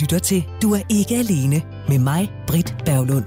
lytter 0.00 0.18
til 0.18 0.44
Du 0.62 0.72
er 0.72 0.80
ikke 0.90 1.14
alene 1.16 1.62
med 1.88 1.98
mig, 1.98 2.32
Britt 2.46 2.76
Berglund. 2.84 3.24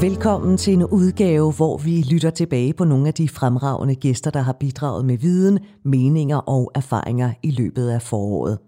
Velkommen 0.00 0.56
til 0.56 0.72
en 0.72 0.84
udgave, 0.84 1.52
hvor 1.52 1.78
vi 1.78 2.04
lytter 2.10 2.30
tilbage 2.30 2.72
på 2.74 2.84
nogle 2.84 3.08
af 3.08 3.14
de 3.14 3.28
fremragende 3.28 3.94
gæster, 3.94 4.30
der 4.30 4.40
har 4.40 4.52
bidraget 4.52 5.04
med 5.04 5.18
viden, 5.18 5.58
meninger 5.84 6.36
og 6.36 6.70
erfaringer 6.74 7.32
i 7.42 7.50
løbet 7.50 7.88
af 7.88 8.02
foråret. 8.02 8.58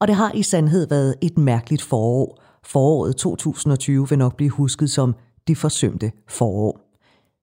Og 0.00 0.08
det 0.08 0.16
har 0.16 0.32
i 0.34 0.42
sandhed 0.42 0.88
været 0.88 1.14
et 1.22 1.38
mærkeligt 1.38 1.82
forår. 1.82 2.42
Foråret 2.64 3.16
2020 3.16 4.08
vil 4.08 4.18
nok 4.18 4.36
blive 4.36 4.50
husket 4.50 4.90
som 4.90 5.14
det 5.48 5.56
forsømte 5.56 6.12
forår. 6.28 6.80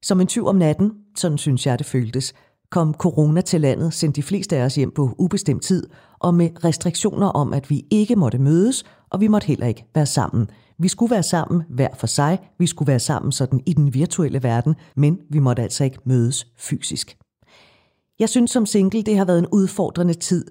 Som 0.02 0.20
en 0.20 0.26
tyv 0.26 0.46
om 0.46 0.56
natten, 0.56 0.92
sådan 1.16 1.38
synes 1.38 1.66
jeg 1.66 1.78
det 1.78 1.86
føltes, 1.86 2.34
kom 2.70 2.94
corona 2.94 3.40
til 3.40 3.60
landet, 3.60 3.94
sendte 3.94 4.16
de 4.16 4.26
fleste 4.26 4.56
af 4.56 4.64
os 4.64 4.74
hjem 4.74 4.90
på 4.90 5.14
ubestemt 5.18 5.62
tid, 5.62 5.86
og 6.18 6.34
med 6.34 6.64
restriktioner 6.64 7.26
om, 7.26 7.52
at 7.52 7.70
vi 7.70 7.84
ikke 7.90 8.16
måtte 8.16 8.38
mødes, 8.38 8.84
og 9.10 9.20
vi 9.20 9.28
måtte 9.28 9.46
heller 9.46 9.66
ikke 9.66 9.86
være 9.94 10.06
sammen. 10.06 10.50
Vi 10.78 10.88
skulle 10.88 11.10
være 11.10 11.22
sammen 11.22 11.62
hver 11.68 11.88
for 11.96 12.06
sig, 12.06 12.38
vi 12.58 12.66
skulle 12.66 12.86
være 12.86 13.00
sammen 13.00 13.32
sådan 13.32 13.60
i 13.66 13.72
den 13.72 13.94
virtuelle 13.94 14.42
verden, 14.42 14.74
men 14.96 15.18
vi 15.30 15.38
måtte 15.38 15.62
altså 15.62 15.84
ikke 15.84 15.98
mødes 16.04 16.46
fysisk. 16.58 17.16
Jeg 18.18 18.28
synes 18.28 18.50
som 18.50 18.66
single, 18.66 19.02
det 19.02 19.18
har 19.18 19.24
været 19.24 19.38
en 19.38 19.46
udfordrende 19.52 20.14
tid. 20.14 20.44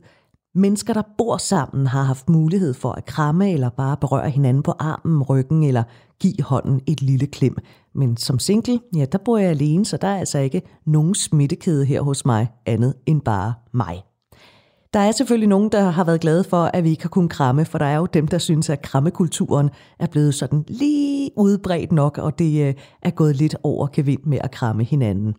Mennesker, 0.56 0.94
der 0.94 1.02
bor 1.18 1.38
sammen, 1.38 1.88
har 1.88 2.04
haft 2.04 2.30
mulighed 2.30 2.74
for 2.74 2.92
at 2.92 3.06
kramme 3.06 3.52
eller 3.52 3.70
bare 3.70 3.98
berøre 3.98 4.30
hinanden 4.30 4.64
på 4.64 4.74
armen, 4.80 5.24
ryggen 5.24 5.64
eller 5.64 5.84
give 6.20 6.44
hånden 6.44 6.82
et 6.88 7.02
lille 7.02 7.28
klem. 7.28 7.58
Men 7.96 8.18
som 8.18 8.40
single, 8.40 8.80
ja, 8.96 9.06
der 9.06 9.18
bor 9.18 9.38
jeg 9.38 9.50
alene, 9.50 9.86
så 9.86 9.98
der 9.98 10.08
er 10.08 10.18
altså 10.18 10.40
ikke 10.40 10.62
nogen 10.86 11.16
smittekæde 11.16 11.86
her 11.86 12.02
hos 12.02 12.26
mig, 12.26 12.48
andet 12.66 12.94
end 13.06 13.22
bare 13.22 13.54
mig. 13.74 14.04
Der 14.94 15.00
er 15.00 15.12
selvfølgelig 15.12 15.50
nogen, 15.50 15.70
der 15.72 15.82
har 15.82 16.04
været 16.04 16.22
glade 16.22 16.44
for, 16.44 16.64
at 16.64 16.84
vi 16.84 16.90
ikke 16.90 17.04
har 17.04 17.10
kunnet 17.10 17.32
kramme, 17.32 17.66
for 17.66 17.78
der 17.78 17.86
er 17.86 17.98
jo 17.98 18.06
dem, 18.06 18.28
der 18.28 18.38
synes, 18.38 18.70
at 18.70 18.82
krammekulturen 18.82 19.70
er 20.00 20.08
blevet 20.08 20.36
sådan 20.36 20.64
lige 20.68 21.32
udbredt 21.38 21.92
nok, 21.92 22.18
og 22.18 22.40
det 22.40 22.68
øh, 22.68 22.74
er 23.02 23.10
gået 23.10 23.36
lidt 23.36 23.56
over 23.64 23.88
gevind 23.94 24.24
med 24.24 24.38
at 24.42 24.52
kramme 24.52 24.84
hinanden. 24.84 25.36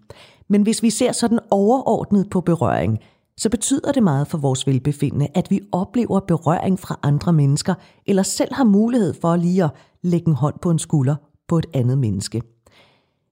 Men 0.49 0.63
hvis 0.63 0.83
vi 0.83 0.91
ser 0.91 1.13
sådan 1.13 1.39
overordnet 1.51 2.31
på 2.31 2.41
berøring, 2.41 2.99
så 3.37 3.49
betyder 3.49 3.93
det 3.93 4.03
meget 4.03 4.27
for 4.27 4.39
vores 4.39 4.67
velbefindende, 4.67 5.29
at 5.35 5.51
vi 5.51 5.61
oplever 5.73 6.21
berøring 6.21 6.79
fra 6.79 6.99
andre 7.03 7.33
mennesker, 7.33 7.75
eller 8.07 8.23
selv 8.23 8.55
har 8.55 8.65
mulighed 8.65 9.15
for 9.21 9.37
lige 9.37 9.65
at 9.65 9.71
lægge 10.03 10.29
en 10.29 10.35
hånd 10.35 10.55
på 10.63 10.71
en 10.71 10.79
skulder 10.79 11.15
på 11.49 11.55
et 11.63 11.67
andet 11.75 11.99
menneske. 11.99 12.39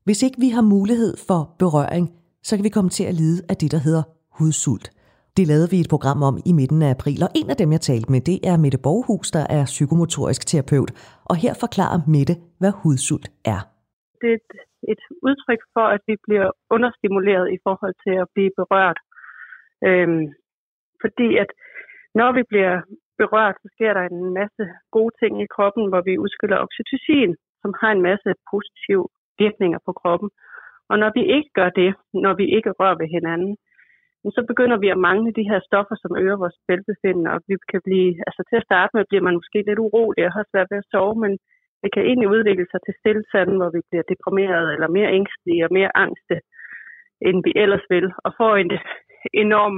Hvis 0.06 0.22
ikke 0.22 0.40
vi 0.44 0.48
har 0.56 0.64
mulighed 0.76 1.14
for 1.28 1.40
berøring, 1.62 2.04
så 2.42 2.52
kan 2.56 2.64
vi 2.64 2.76
komme 2.76 2.90
til 2.90 3.04
at 3.10 3.14
lide 3.22 3.38
af 3.50 3.56
det, 3.62 3.70
der 3.74 3.80
hedder 3.86 4.04
hudsult. 4.38 4.86
Det 5.36 5.44
lavede 5.50 5.70
vi 5.72 5.78
et 5.80 5.92
program 5.94 6.20
om 6.28 6.34
i 6.50 6.52
midten 6.60 6.80
af 6.86 6.90
april, 6.96 7.20
og 7.26 7.30
en 7.40 7.48
af 7.52 7.56
dem, 7.62 7.70
jeg 7.76 7.82
talte 7.90 8.12
med, 8.12 8.20
det 8.30 8.38
er 8.50 8.56
Mette 8.64 8.80
Borghus, 8.86 9.28
der 9.36 9.44
er 9.56 9.62
psykomotorisk 9.74 10.42
terapeut. 10.50 10.90
Og 11.30 11.36
her 11.44 11.54
forklarer 11.64 11.98
Mette, 12.14 12.34
hvad 12.60 12.72
hudsult 12.82 13.28
er. 13.54 13.60
Det 14.20 14.28
er 14.32 14.38
et, 14.40 14.50
et 14.92 15.02
udtryk 15.28 15.62
for, 15.74 15.86
at 15.96 16.02
vi 16.08 16.14
bliver 16.26 16.48
understimuleret 16.74 17.46
i 17.56 17.58
forhold 17.66 17.94
til 18.04 18.14
at 18.22 18.28
blive 18.34 18.52
berørt. 18.60 18.98
Øhm, 19.88 20.24
fordi 21.02 21.28
at 21.42 21.50
når 22.20 22.30
vi 22.38 22.42
bliver 22.52 22.74
berørt, 23.22 23.56
så 23.62 23.68
sker 23.74 23.92
der 23.98 24.04
en 24.12 24.22
masse 24.40 24.64
gode 24.96 25.14
ting 25.20 25.32
i 25.44 25.52
kroppen, 25.54 25.84
hvor 25.90 26.02
vi 26.08 26.22
udskiller 26.24 26.58
oxytocin, 26.64 27.32
som 27.62 27.72
har 27.80 27.90
en 27.92 28.02
masse 28.08 28.30
positive 28.50 29.04
virkninger 29.42 29.78
på 29.86 29.92
kroppen. 30.00 30.30
Og 30.90 30.96
når 31.02 31.10
vi 31.16 31.22
ikke 31.36 31.50
gør 31.58 31.70
det, 31.80 31.90
når 32.24 32.34
vi 32.40 32.46
ikke 32.56 32.72
rører 32.80 32.96
ved 33.00 33.08
hinanden, 33.16 33.56
så 34.36 34.40
begynder 34.50 34.78
vi 34.84 34.88
at 34.88 35.02
mangle 35.08 35.32
de 35.38 35.48
her 35.50 35.60
stoffer, 35.68 35.96
som 36.02 36.16
øger 36.22 36.36
vores 36.42 36.58
velbefindende, 36.68 37.30
og 37.34 37.40
vi 37.48 37.54
kan 37.72 37.80
blive, 37.86 38.10
altså 38.26 38.42
til 38.48 38.56
at 38.60 38.66
starte 38.68 38.92
med 38.94 39.04
bliver 39.08 39.24
man 39.26 39.38
måske 39.40 39.58
lidt 39.66 39.84
urolig 39.86 40.22
og 40.26 40.32
har 40.32 40.44
svært 40.50 40.70
ved 40.70 40.78
at 40.82 40.90
sove, 40.92 41.14
men 41.24 41.32
det 41.82 41.90
kan 41.92 42.02
egentlig 42.08 42.28
udvikle 42.34 42.66
sig 42.70 42.80
til 42.86 42.94
stillestanden, 43.00 43.56
hvor 43.58 43.70
vi 43.76 43.80
bliver 43.88 44.04
deprimeret 44.12 44.66
eller 44.74 44.88
mere 44.96 45.14
ængstelige 45.18 45.64
og 45.66 45.72
mere 45.78 45.96
angste, 46.04 46.34
end 47.26 47.38
vi 47.46 47.52
ellers 47.62 47.84
vil, 47.92 48.06
og 48.24 48.30
får 48.40 48.52
en 48.56 48.70
enorm 49.44 49.76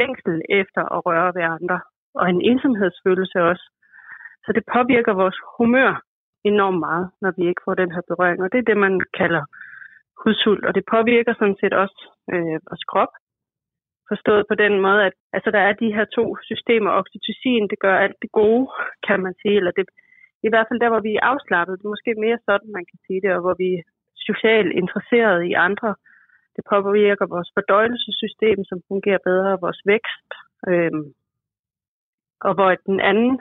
længsel 0.00 0.36
efter 0.60 0.82
at 0.94 1.02
røre 1.06 1.30
ved 1.36 1.44
andre, 1.56 1.78
og 2.14 2.24
en 2.30 2.40
ensomhedsfølelse 2.50 3.38
også. 3.50 3.64
Så 4.44 4.50
det 4.56 4.64
påvirker 4.74 5.12
vores 5.22 5.38
humør 5.58 5.92
enormt 6.50 6.80
meget, 6.88 7.06
når 7.22 7.32
vi 7.36 7.42
ikke 7.48 7.62
får 7.64 7.74
den 7.74 7.90
her 7.94 8.02
berøring, 8.08 8.42
og 8.42 8.52
det 8.52 8.58
er 8.58 8.68
det, 8.70 8.76
man 8.76 9.00
kalder 9.20 9.44
hudsult, 10.24 10.64
og 10.64 10.74
det 10.74 10.84
påvirker 10.94 11.34
sådan 11.34 11.58
set 11.60 11.74
også 11.82 12.00
øh, 12.32 12.58
vores 12.68 12.84
krop, 12.92 13.12
Forstået 14.10 14.44
på 14.48 14.54
den 14.54 14.74
måde, 14.86 15.00
at 15.08 15.12
altså, 15.36 15.50
der 15.50 15.62
er 15.68 15.72
de 15.72 15.94
her 15.96 16.04
to 16.04 16.24
systemer. 16.50 16.90
Oxytocin, 16.90 17.68
det 17.72 17.78
gør 17.78 17.96
alt 18.04 18.18
det 18.22 18.32
gode, 18.32 18.68
kan 19.06 19.18
man 19.24 19.34
sige. 19.42 19.56
Eller 19.56 19.70
det, 19.70 19.86
I 20.46 20.48
hvert 20.48 20.66
fald 20.68 20.80
der, 20.80 20.88
hvor 20.92 21.04
vi 21.08 21.12
er 21.14 21.26
afslappet. 21.32 21.78
Det 21.78 21.84
er 21.84 21.94
måske 21.94 22.14
mere 22.24 22.38
sådan, 22.48 22.70
man 22.78 22.86
kan 22.90 22.98
sige 23.06 23.20
det, 23.24 23.30
og 23.36 23.40
hvor 23.40 23.54
vi 23.62 23.68
er 23.78 23.82
socialt 24.28 24.72
interesseret 24.82 25.40
i 25.50 25.52
andre. 25.52 25.94
Det 26.56 26.64
påvirker 26.72 27.26
vores 27.34 27.50
fordøjelsessystem, 27.54 28.58
som 28.64 28.78
fungerer 28.88 29.22
bedre, 29.30 29.60
vores 29.60 29.80
vækst. 29.92 30.30
Øh, 30.68 30.92
og 32.46 32.52
hvor 32.54 32.70
den 32.90 33.00
anden, 33.10 33.32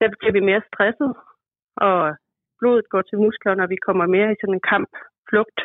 der 0.00 0.08
bliver 0.18 0.32
vi 0.32 0.40
mere 0.50 0.62
stresset, 0.70 1.12
og 1.76 2.16
blodet 2.60 2.88
går 2.88 3.02
til 3.02 3.18
musklerne, 3.18 3.62
og 3.62 3.70
vi 3.70 3.76
kommer 3.86 4.06
mere 4.06 4.32
i 4.32 4.40
sådan 4.40 4.54
en 4.54 4.68
kamp, 4.72 4.90
flugt, 5.30 5.60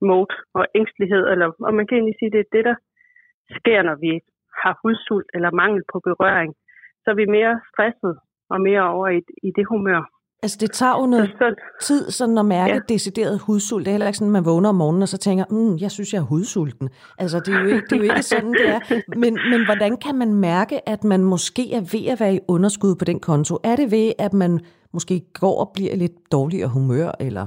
mode 0.00 0.34
og 0.54 0.64
ængstelighed. 0.74 1.24
Eller, 1.32 1.48
og 1.66 1.74
man 1.74 1.86
kan 1.86 1.96
egentlig 1.96 2.16
sige, 2.18 2.28
at 2.28 2.32
det 2.32 2.40
er 2.40 2.52
det, 2.56 2.64
der 2.70 2.76
sker, 3.58 3.82
når 3.82 3.96
vi 4.04 4.12
har 4.62 4.78
hudsult 4.82 5.30
eller 5.34 5.50
mangel 5.62 5.82
på 5.92 6.00
berøring, 6.08 6.54
så 7.02 7.06
er 7.10 7.14
vi 7.14 7.26
mere 7.26 7.60
stresset 7.70 8.14
og 8.52 8.60
mere 8.60 8.84
over 8.94 9.08
i, 9.08 9.20
i 9.42 9.50
det 9.56 9.66
humør. 9.66 10.02
Altså 10.44 10.56
det 10.62 10.70
tager 10.80 10.96
jo 11.00 11.06
noget 11.06 11.28
så, 11.40 11.48
tid 11.80 12.02
sådan 12.18 12.38
at 12.38 12.48
mærke 12.58 12.78
ja. 12.80 12.92
decideret 12.94 13.36
hudsult. 13.46 13.82
Det 13.84 13.90
er 13.90 13.96
heller 13.96 14.10
ikke 14.10 14.20
sådan, 14.20 14.32
at 14.32 14.38
man 14.38 14.48
vågner 14.50 14.68
om 14.68 14.78
morgenen 14.82 15.02
og 15.06 15.12
så 15.14 15.18
tænker, 15.26 15.44
mm, 15.54 15.74
jeg 15.84 15.90
synes, 15.96 16.08
jeg 16.12 16.20
er 16.22 16.30
hudsulten. 16.32 16.86
Altså 17.22 17.36
det 17.44 17.50
er 17.54 17.60
jo 17.64 17.68
ikke, 17.74 17.86
det 17.88 17.96
er 17.96 18.02
jo 18.04 18.08
ikke 18.10 18.28
sådan, 18.34 18.54
det 18.60 18.68
er. 18.74 18.80
Men, 19.22 19.32
men 19.52 19.60
hvordan 19.68 19.92
kan 20.04 20.14
man 20.22 20.30
mærke, 20.48 20.76
at 20.94 21.00
man 21.12 21.20
måske 21.34 21.64
er 21.78 21.82
ved 21.94 22.04
at 22.12 22.20
være 22.22 22.34
i 22.38 22.44
underskud 22.54 22.94
på 23.00 23.04
den 23.10 23.18
konto? 23.28 23.54
Er 23.70 23.76
det 23.80 23.88
ved, 23.96 24.08
at 24.26 24.32
man 24.42 24.52
måske 24.96 25.14
går 25.42 25.56
og 25.62 25.68
bliver 25.76 25.94
lidt 26.02 26.16
dårligere 26.36 26.70
humør, 26.76 27.10
eller? 27.26 27.46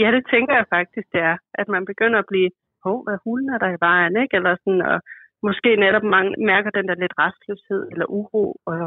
Ja, 0.00 0.08
det 0.16 0.22
tænker 0.34 0.54
jeg 0.60 0.66
faktisk, 0.76 1.06
det 1.14 1.22
er. 1.30 1.36
At 1.60 1.68
man 1.74 1.84
begynder 1.90 2.18
at 2.20 2.30
blive 2.32 2.50
hov, 2.86 2.98
hvad 3.06 3.18
hulen 3.24 3.48
er 3.54 3.58
der 3.64 3.70
i 3.72 3.82
vejen, 3.88 4.14
ikke? 4.22 4.36
Eller 4.38 4.52
sådan, 4.62 4.82
og 4.92 4.98
måske 5.48 5.70
netop 5.84 6.06
mange, 6.16 6.30
mærker 6.52 6.70
den 6.78 6.86
der 6.88 6.96
lidt 7.02 7.18
restløshed 7.22 7.82
eller 7.92 8.06
uro, 8.18 8.44
og 8.70 8.78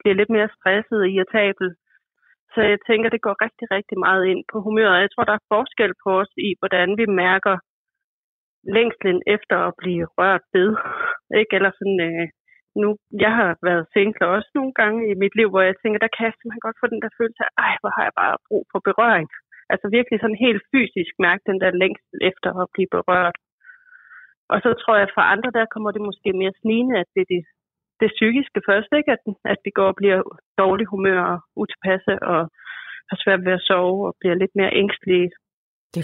bliver 0.00 0.16
lidt 0.20 0.30
mere 0.36 0.48
stresset 0.56 0.98
og 1.04 1.08
irritabel. 1.14 1.68
Så 2.54 2.60
jeg 2.72 2.78
tænker, 2.88 3.08
det 3.10 3.26
går 3.26 3.36
rigtig, 3.44 3.66
rigtig 3.76 3.98
meget 4.06 4.24
ind 4.32 4.42
på 4.52 4.56
humøret. 4.64 5.04
Jeg 5.04 5.10
tror, 5.12 5.24
der 5.28 5.36
er 5.36 5.48
forskel 5.54 5.92
på 6.04 6.10
os 6.22 6.32
i, 6.48 6.48
hvordan 6.60 6.88
vi 7.00 7.06
mærker 7.24 7.54
længslen 8.76 9.18
efter 9.36 9.56
at 9.68 9.72
blive 9.80 10.04
rørt 10.18 10.44
ved. 10.54 10.68
Ikke? 11.40 11.52
Eller 11.56 11.72
sådan, 11.78 12.00
øh, 12.08 12.26
nu, 12.82 12.88
jeg 13.24 13.32
har 13.38 13.50
været 13.68 13.90
single 13.92 14.26
også 14.36 14.50
nogle 14.58 14.74
gange 14.80 15.00
i 15.10 15.14
mit 15.22 15.34
liv, 15.38 15.48
hvor 15.50 15.64
jeg 15.68 15.76
tænker, 15.82 15.98
der 16.04 16.14
kan 16.14 16.24
jeg 16.26 16.34
simpelthen 16.34 16.66
godt 16.66 16.80
få 16.80 16.86
den 16.92 17.02
der 17.04 17.12
følelse 17.18 17.42
af, 17.46 17.52
ej, 17.66 17.74
hvor 17.80 17.92
har 17.96 18.04
jeg 18.08 18.16
bare 18.22 18.44
brug 18.48 18.64
for 18.72 18.80
berøring. 18.88 19.28
Altså 19.72 19.86
virkelig 19.96 20.18
sådan 20.20 20.44
helt 20.46 20.62
fysisk 20.72 21.12
mærke 21.26 21.42
den 21.50 21.58
der 21.62 21.78
længsel 21.82 22.18
efter 22.30 22.50
at 22.62 22.66
blive 22.74 22.90
berørt. 22.96 23.36
Og 24.52 24.58
så 24.64 24.70
tror 24.80 24.94
jeg, 24.96 25.06
at 25.08 25.16
for 25.16 25.24
andre, 25.34 25.50
der 25.58 25.72
kommer 25.72 25.90
det 25.92 26.02
måske 26.08 26.30
mere 26.42 26.58
snigende, 26.60 26.94
at 27.02 27.08
det 27.14 27.22
er 27.24 27.30
det, 27.34 27.42
det 28.02 28.10
psykiske 28.18 28.60
først, 28.68 28.90
ikke? 28.98 29.10
At, 29.16 29.22
at 29.52 29.60
vi 29.66 29.70
går 29.78 29.88
og 29.92 29.98
bliver 30.00 30.20
dårlig 30.62 30.86
humør 30.92 31.20
og 31.32 31.38
utilpasse 31.62 32.14
og 32.32 32.40
har 33.10 33.18
svært 33.24 33.42
ved 33.46 33.52
at 33.58 33.66
sove 33.68 34.00
og 34.08 34.14
bliver 34.20 34.36
lidt 34.42 34.54
mere 34.60 34.72
ængstlige. 34.82 35.28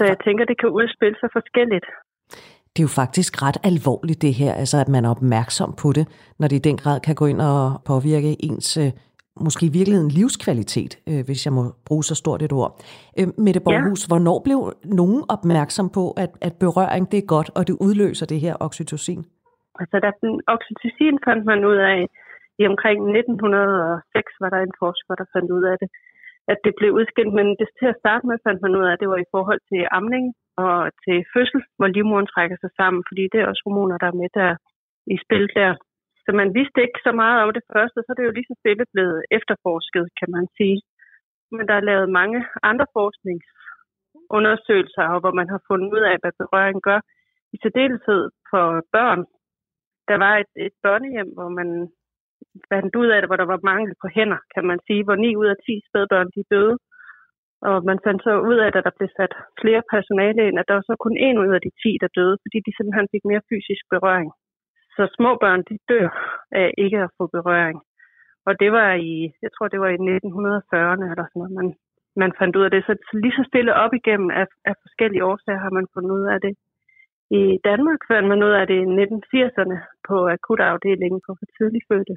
Så 0.01 0.05
jeg 0.13 0.19
tænker, 0.27 0.45
det 0.45 0.59
kan 0.61 0.71
udspille 0.79 1.17
sig 1.21 1.31
forskelligt. 1.39 1.87
Det 2.73 2.81
er 2.81 2.89
jo 2.89 2.95
faktisk 3.03 3.33
ret 3.45 3.59
alvorligt 3.71 4.23
det 4.23 4.35
her, 4.41 4.53
altså 4.63 4.77
at 4.85 4.89
man 4.95 5.05
er 5.05 5.11
opmærksom 5.17 5.71
på 5.83 5.89
det, 5.97 6.05
når 6.39 6.49
det 6.49 6.57
i 6.57 6.67
den 6.69 6.77
grad 6.83 7.01
kan 7.01 7.15
gå 7.15 7.27
ind 7.33 7.41
og 7.41 7.83
påvirke 7.91 8.37
ens 8.49 8.77
øh, 8.77 8.91
måske 9.41 9.67
i 9.67 9.69
virkeligheden 9.79 10.11
livskvalitet, 10.11 10.99
øh, 11.09 11.25
hvis 11.25 11.47
jeg 11.47 11.53
må 11.53 11.63
bruge 11.87 12.05
så 12.05 12.15
stort 12.15 12.43
et 12.43 12.53
ord. 12.53 12.83
Øh, 13.19 13.27
Mette 13.39 13.61
Borghus, 13.61 14.05
ja. 14.05 14.09
hvornår 14.09 14.41
blev 14.45 14.73
nogen 14.85 15.25
opmærksom 15.29 15.91
på, 15.91 16.11
at, 16.11 16.31
at 16.41 16.53
berøring 16.61 17.13
det 17.13 17.19
er 17.19 17.27
godt, 17.27 17.51
og 17.55 17.67
det 17.67 17.77
udløser 17.81 18.27
det 18.27 18.41
her 18.41 18.57
oxytocin? 18.61 19.25
Altså, 19.81 19.97
der, 20.05 20.13
den 20.23 20.35
oxytocin 20.55 21.17
fandt 21.27 21.45
man 21.51 21.61
ud 21.71 21.79
af 21.93 21.99
i 22.61 22.63
omkring 22.73 22.99
1906, 23.19 24.43
var 24.43 24.51
der 24.51 24.61
en 24.63 24.79
forsker, 24.83 25.15
der 25.21 25.27
fandt 25.35 25.51
ud 25.57 25.65
af 25.73 25.77
det, 25.83 25.89
at 26.53 26.59
det 26.65 26.73
blev 26.79 26.91
udskilt, 26.99 27.33
men 27.39 27.47
det 27.59 27.67
til 27.81 27.89
at 27.93 28.01
starte 28.03 28.25
med 28.27 28.37
fandt 28.47 28.61
man 28.63 28.77
ud 28.79 28.85
af, 28.87 28.93
at 28.93 29.01
det 29.03 29.09
var 29.15 29.21
i 29.23 29.33
forhold 29.35 29.61
til 29.71 29.81
amning 29.99 30.25
og 30.65 30.77
til 31.05 31.17
fødsel, 31.35 31.61
hvor 31.77 31.89
livmoderen 31.95 32.33
trækker 32.35 32.57
sig 32.61 32.71
sammen, 32.79 33.01
fordi 33.09 33.23
det 33.33 33.39
er 33.41 33.51
også 33.51 33.63
hormoner, 33.67 33.97
der 33.99 34.09
er 34.09 34.21
med 34.21 34.31
der 34.41 34.51
i 35.15 35.17
spil 35.25 35.45
der. 35.59 35.71
Så 36.25 36.31
man 36.41 36.51
vidste 36.59 36.79
ikke 36.87 37.01
så 37.07 37.13
meget 37.23 37.39
om 37.45 37.51
det 37.59 37.65
første, 37.73 37.99
så 38.01 38.09
er 38.11 38.17
det 38.17 38.29
jo 38.29 38.37
lige 38.37 38.51
så 38.51 38.57
stille 38.63 38.85
blevet 38.95 39.21
efterforsket, 39.39 40.05
kan 40.21 40.31
man 40.37 40.47
sige. 40.57 40.79
Men 41.55 41.65
der 41.69 41.75
er 41.77 41.89
lavet 41.91 42.17
mange 42.21 42.39
andre 42.71 42.87
forskningsundersøgelser, 42.97 45.05
hvor 45.23 45.33
man 45.39 45.49
har 45.53 45.61
fundet 45.69 45.89
ud 45.97 46.03
af, 46.11 46.17
hvad 46.21 46.33
berøring 46.41 46.81
gør. 46.89 47.01
I 47.55 47.57
særdeleshed 47.63 48.25
for 48.51 48.67
børn. 48.97 49.21
Der 50.09 50.17
var 50.25 50.35
et, 50.43 50.53
et 50.67 50.75
børnehjem, 50.85 51.31
hvor 51.37 51.49
man 51.59 51.69
fandt 52.73 52.93
ud 53.01 53.09
af 53.15 53.19
det, 53.21 53.29
hvor 53.29 53.41
der 53.41 53.49
var 53.53 53.67
mangel 53.71 53.93
på 54.03 54.09
hænder, 54.17 54.41
kan 54.55 54.65
man 54.71 54.79
sige, 54.87 55.05
hvor 55.05 55.17
9 55.17 55.37
ud 55.43 55.49
af 55.55 55.59
10 55.67 55.81
spædbørn 55.89 56.31
de 56.37 56.43
døde. 56.55 56.77
Og 57.69 57.77
man 57.91 57.99
fandt 58.07 58.21
så 58.27 58.33
ud 58.51 58.59
af, 58.63 58.67
at 58.67 58.87
der 58.87 58.97
blev 58.99 59.09
sat 59.19 59.35
flere 59.61 59.83
personale 59.95 60.41
ind, 60.49 60.59
at 60.59 60.69
der 60.69 60.75
var 60.79 60.85
så 60.91 60.95
kun 61.05 61.17
en 61.27 61.39
ud 61.45 61.51
af 61.57 61.61
de 61.67 61.71
10, 61.83 61.99
der 62.03 62.11
døde, 62.19 62.37
fordi 62.45 62.59
de 62.67 62.73
simpelthen 62.77 63.09
fik 63.15 63.25
mere 63.31 63.47
fysisk 63.51 63.85
berøring. 63.95 64.31
Så 64.97 65.03
små 65.17 65.31
børn, 65.43 65.63
de 65.71 65.77
dør 65.91 66.09
af 66.61 66.69
ikke 66.85 66.99
at 67.07 67.15
få 67.19 67.25
berøring. 67.37 67.79
Og 68.49 68.53
det 68.63 68.71
var 68.79 68.91
i, 69.11 69.15
jeg 69.45 69.51
tror, 69.53 69.69
det 69.69 69.81
var 69.81 69.91
i 69.93 69.99
1940'erne 70.17 71.05
eller 71.13 71.27
sådan 71.27 71.41
noget, 71.41 71.55
man, 71.59 71.69
man 72.23 72.33
fandt 72.39 72.57
ud 72.59 72.65
af 72.67 72.71
det. 72.71 72.83
Så 72.85 72.93
lige 73.23 73.37
så 73.39 73.45
stille 73.51 73.73
op 73.83 73.93
igennem 74.01 74.31
af, 74.41 74.47
af 74.71 74.75
forskellige 74.85 75.25
årsager 75.31 75.65
har 75.65 75.73
man 75.79 75.87
fundet 75.95 76.11
ud 76.19 76.27
af 76.35 76.39
det. 76.45 76.53
I 77.31 77.59
Danmark 77.65 78.01
fandt 78.11 78.29
man 78.29 78.43
ud 78.43 78.55
af 78.61 78.67
det 78.67 78.79
i 78.81 78.87
1980'erne 79.05 79.77
på 80.09 80.17
akutafdelingen 80.37 81.21
for 81.27 81.35
for 81.39 81.47
tidlig 81.57 81.83
fødte. 81.91 82.15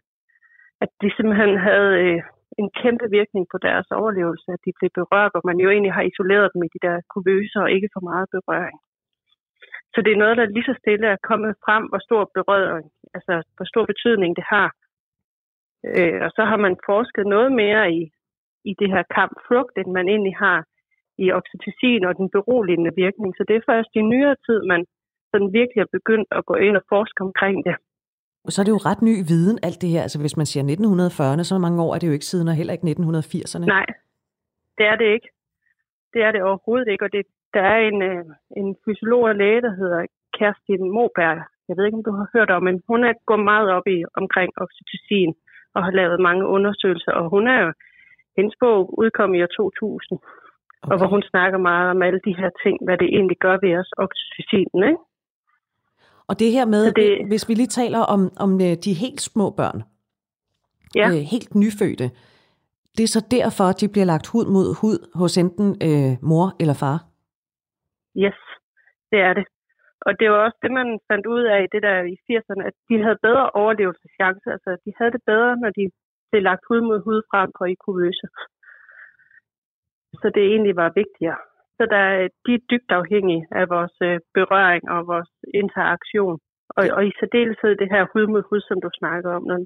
At 0.83 0.89
de 1.01 1.09
simpelthen 1.15 1.57
havde 1.69 1.93
øh, 2.03 2.21
en 2.61 2.69
kæmpe 2.81 3.07
virkning 3.17 3.45
på 3.51 3.57
deres 3.67 3.87
overlevelse, 3.99 4.47
at 4.55 4.61
de 4.65 4.71
blev 4.79 4.89
berørt, 4.99 5.33
og 5.37 5.41
man 5.49 5.57
jo 5.63 5.69
egentlig 5.69 5.93
har 5.97 6.05
isoleret 6.11 6.51
dem 6.53 6.61
i 6.63 6.73
de 6.75 6.81
der 6.87 6.95
kuvøser 7.13 7.61
og 7.61 7.71
ikke 7.71 7.89
for 7.95 8.03
meget 8.09 8.27
berøring. 8.35 8.79
Så 9.93 9.99
det 10.05 10.11
er 10.11 10.23
noget, 10.23 10.37
der 10.37 10.45
lige 10.45 10.69
så 10.69 10.75
stille 10.81 11.07
er 11.07 11.25
kommet 11.29 11.53
frem, 11.65 11.83
hvor 11.89 12.01
stor 12.07 12.23
berøring, 12.37 12.87
altså 13.15 13.33
hvor 13.55 13.65
stor 13.71 13.85
betydning 13.91 14.31
det 14.39 14.45
har. 14.53 14.69
Øh, 15.89 16.19
og 16.25 16.29
så 16.37 16.43
har 16.49 16.59
man 16.65 16.75
forsket 16.89 17.25
noget 17.35 17.51
mere 17.51 17.83
i, 17.99 18.01
i 18.69 18.71
det 18.79 18.89
her 18.93 19.03
kamp-flugt, 19.17 19.75
end 19.77 19.91
man 19.91 20.07
egentlig 20.13 20.35
har 20.45 20.59
i 21.23 21.31
oxytocin 21.31 22.03
og 22.05 22.17
den 22.17 22.29
beroligende 22.37 22.91
virkning. 23.03 23.31
Så 23.35 23.43
det 23.47 23.55
er 23.55 23.69
først 23.71 23.91
i 23.95 24.01
nyere 24.01 24.35
tid, 24.47 24.59
man 24.73 24.85
sådan 25.31 25.53
virkelig 25.59 25.81
er 25.81 25.95
begyndt 25.97 26.29
at 26.37 26.45
gå 26.45 26.55
ind 26.55 26.75
og 26.77 26.83
forske 26.93 27.21
omkring 27.27 27.57
det. 27.67 27.75
Så 28.53 28.61
er 28.61 28.65
det 28.65 28.75
jo 28.77 28.85
ret 28.89 29.01
ny 29.09 29.15
viden, 29.31 29.57
alt 29.67 29.81
det 29.81 29.89
her. 29.93 30.01
Altså 30.01 30.19
hvis 30.19 30.37
man 30.37 30.45
siger 30.45 30.63
1940'erne, 30.63 31.43
så 31.43 31.55
mange 31.65 31.81
år 31.85 31.91
er 31.95 31.99
det 31.99 32.07
jo 32.07 32.17
ikke 32.17 32.31
siden, 32.31 32.47
og 32.47 32.55
heller 32.59 32.73
ikke 32.73 32.87
1980'erne. 32.87 33.65
Nej, 33.65 33.85
det 34.77 34.85
er 34.91 34.95
det 35.01 35.09
ikke. 35.15 35.29
Det 36.13 36.21
er 36.25 36.31
det 36.31 36.41
overhovedet 36.43 36.87
ikke, 36.91 37.05
og 37.05 37.11
det, 37.15 37.23
der 37.53 37.63
er 37.73 37.79
en, 37.89 38.01
øh, 38.01 38.25
en 38.61 38.75
fysiolog 38.85 39.23
og 39.23 39.35
læge, 39.35 39.61
der 39.61 39.73
hedder 39.81 40.01
Kerstin 40.37 40.83
Moberg. 40.95 41.39
Jeg 41.67 41.77
ved 41.77 41.85
ikke, 41.85 41.99
om 41.99 42.07
du 42.09 42.11
har 42.21 42.27
hørt 42.35 42.49
om, 42.55 42.63
men 42.63 42.81
hun 42.89 43.03
er 43.03 43.13
gået 43.25 43.43
meget 43.51 43.69
op 43.77 43.87
i 43.95 44.03
omkring 44.21 44.49
oxytocin 44.63 45.33
og 45.75 45.83
har 45.85 45.91
lavet 45.91 46.25
mange 46.27 46.43
undersøgelser, 46.55 47.11
og 47.11 47.29
hun 47.29 47.47
er 47.47 47.59
jo, 47.65 47.71
hendes 48.37 48.55
bog 48.59 48.99
udkom 49.01 49.33
i 49.33 49.43
år 49.43 49.51
2000, 49.57 50.19
okay. 50.19 50.91
og 50.91 50.95
hvor 50.97 51.09
hun 51.13 51.23
snakker 51.31 51.57
meget 51.71 51.89
om 51.93 52.01
alle 52.01 52.21
de 52.27 52.35
her 52.39 52.49
ting, 52.63 52.75
hvad 52.85 52.97
det 52.97 53.09
egentlig 53.17 53.37
gør 53.45 53.57
ved 53.63 53.73
os, 53.81 53.91
oxytocinen, 53.97 54.81
ikke? 54.89 55.01
Og 56.29 56.39
det 56.39 56.51
her 56.51 56.65
med, 56.65 56.83
det, 56.91 57.27
hvis 57.27 57.49
vi 57.49 57.53
lige 57.53 57.75
taler 57.81 57.99
om, 57.99 58.21
om 58.39 58.51
øh, 58.61 58.73
de 58.85 58.93
helt 59.03 59.21
små 59.21 59.49
børn, 59.49 59.79
ja. 60.95 61.07
øh, 61.07 61.21
helt 61.33 61.55
nyfødte, 61.55 62.07
det 62.95 63.03
er 63.03 63.13
så 63.17 63.23
derfor, 63.37 63.65
at 63.69 63.81
de 63.81 63.87
bliver 63.93 64.05
lagt 64.13 64.27
hud 64.31 64.45
mod 64.55 64.67
hud 64.81 64.97
hos 65.19 65.37
enten 65.37 65.67
øh, 65.87 66.11
mor 66.29 66.47
eller 66.61 66.75
far? 66.83 66.97
Yes, 68.23 68.39
det 69.11 69.19
er 69.29 69.33
det. 69.39 69.45
Og 70.07 70.11
det 70.19 70.27
var 70.31 70.39
også 70.45 70.59
det, 70.63 70.71
man 70.79 70.89
fandt 71.09 71.25
ud 71.35 71.43
af 71.53 71.59
i 71.63 71.71
det 71.73 71.81
der 71.87 71.97
i 72.13 72.15
80'erne, 72.27 72.63
at 72.69 72.75
de 72.89 72.95
havde 73.05 73.19
bedre 73.27 73.45
overlevelseschance. 73.61 74.47
Altså, 74.55 74.71
de 74.85 74.91
havde 74.97 75.11
det 75.15 75.23
bedre, 75.31 75.51
når 75.63 75.71
de 75.79 75.83
blev 76.29 76.41
lagt 76.49 76.63
hud 76.67 76.81
mod 76.89 76.99
hud 77.05 77.19
frem 77.31 77.49
for 77.57 77.65
i 77.65 77.75
kuvøse. 77.85 78.27
Så 80.21 80.27
det 80.35 80.43
egentlig 80.51 80.75
var 80.75 80.99
vigtigere. 81.01 81.41
Så 81.81 81.85
der, 81.95 82.05
de 82.45 82.51
er 82.53 82.67
dybt 82.71 82.91
afhængige 82.99 83.43
af 83.59 83.65
vores 83.75 83.95
øh, 84.07 84.19
berøring 84.37 84.83
og 84.95 84.99
vores 85.13 85.31
interaktion. 85.61 86.37
Og, 86.77 86.83
og 86.95 87.01
i 87.09 87.11
særdeleshed 87.19 87.73
det 87.81 87.89
her 87.93 88.03
hud 88.13 88.25
mod 88.33 88.43
hud, 88.49 88.61
som 88.69 88.77
du 88.85 88.89
snakker 88.99 89.29
om. 89.37 89.43
Når, 89.49 89.57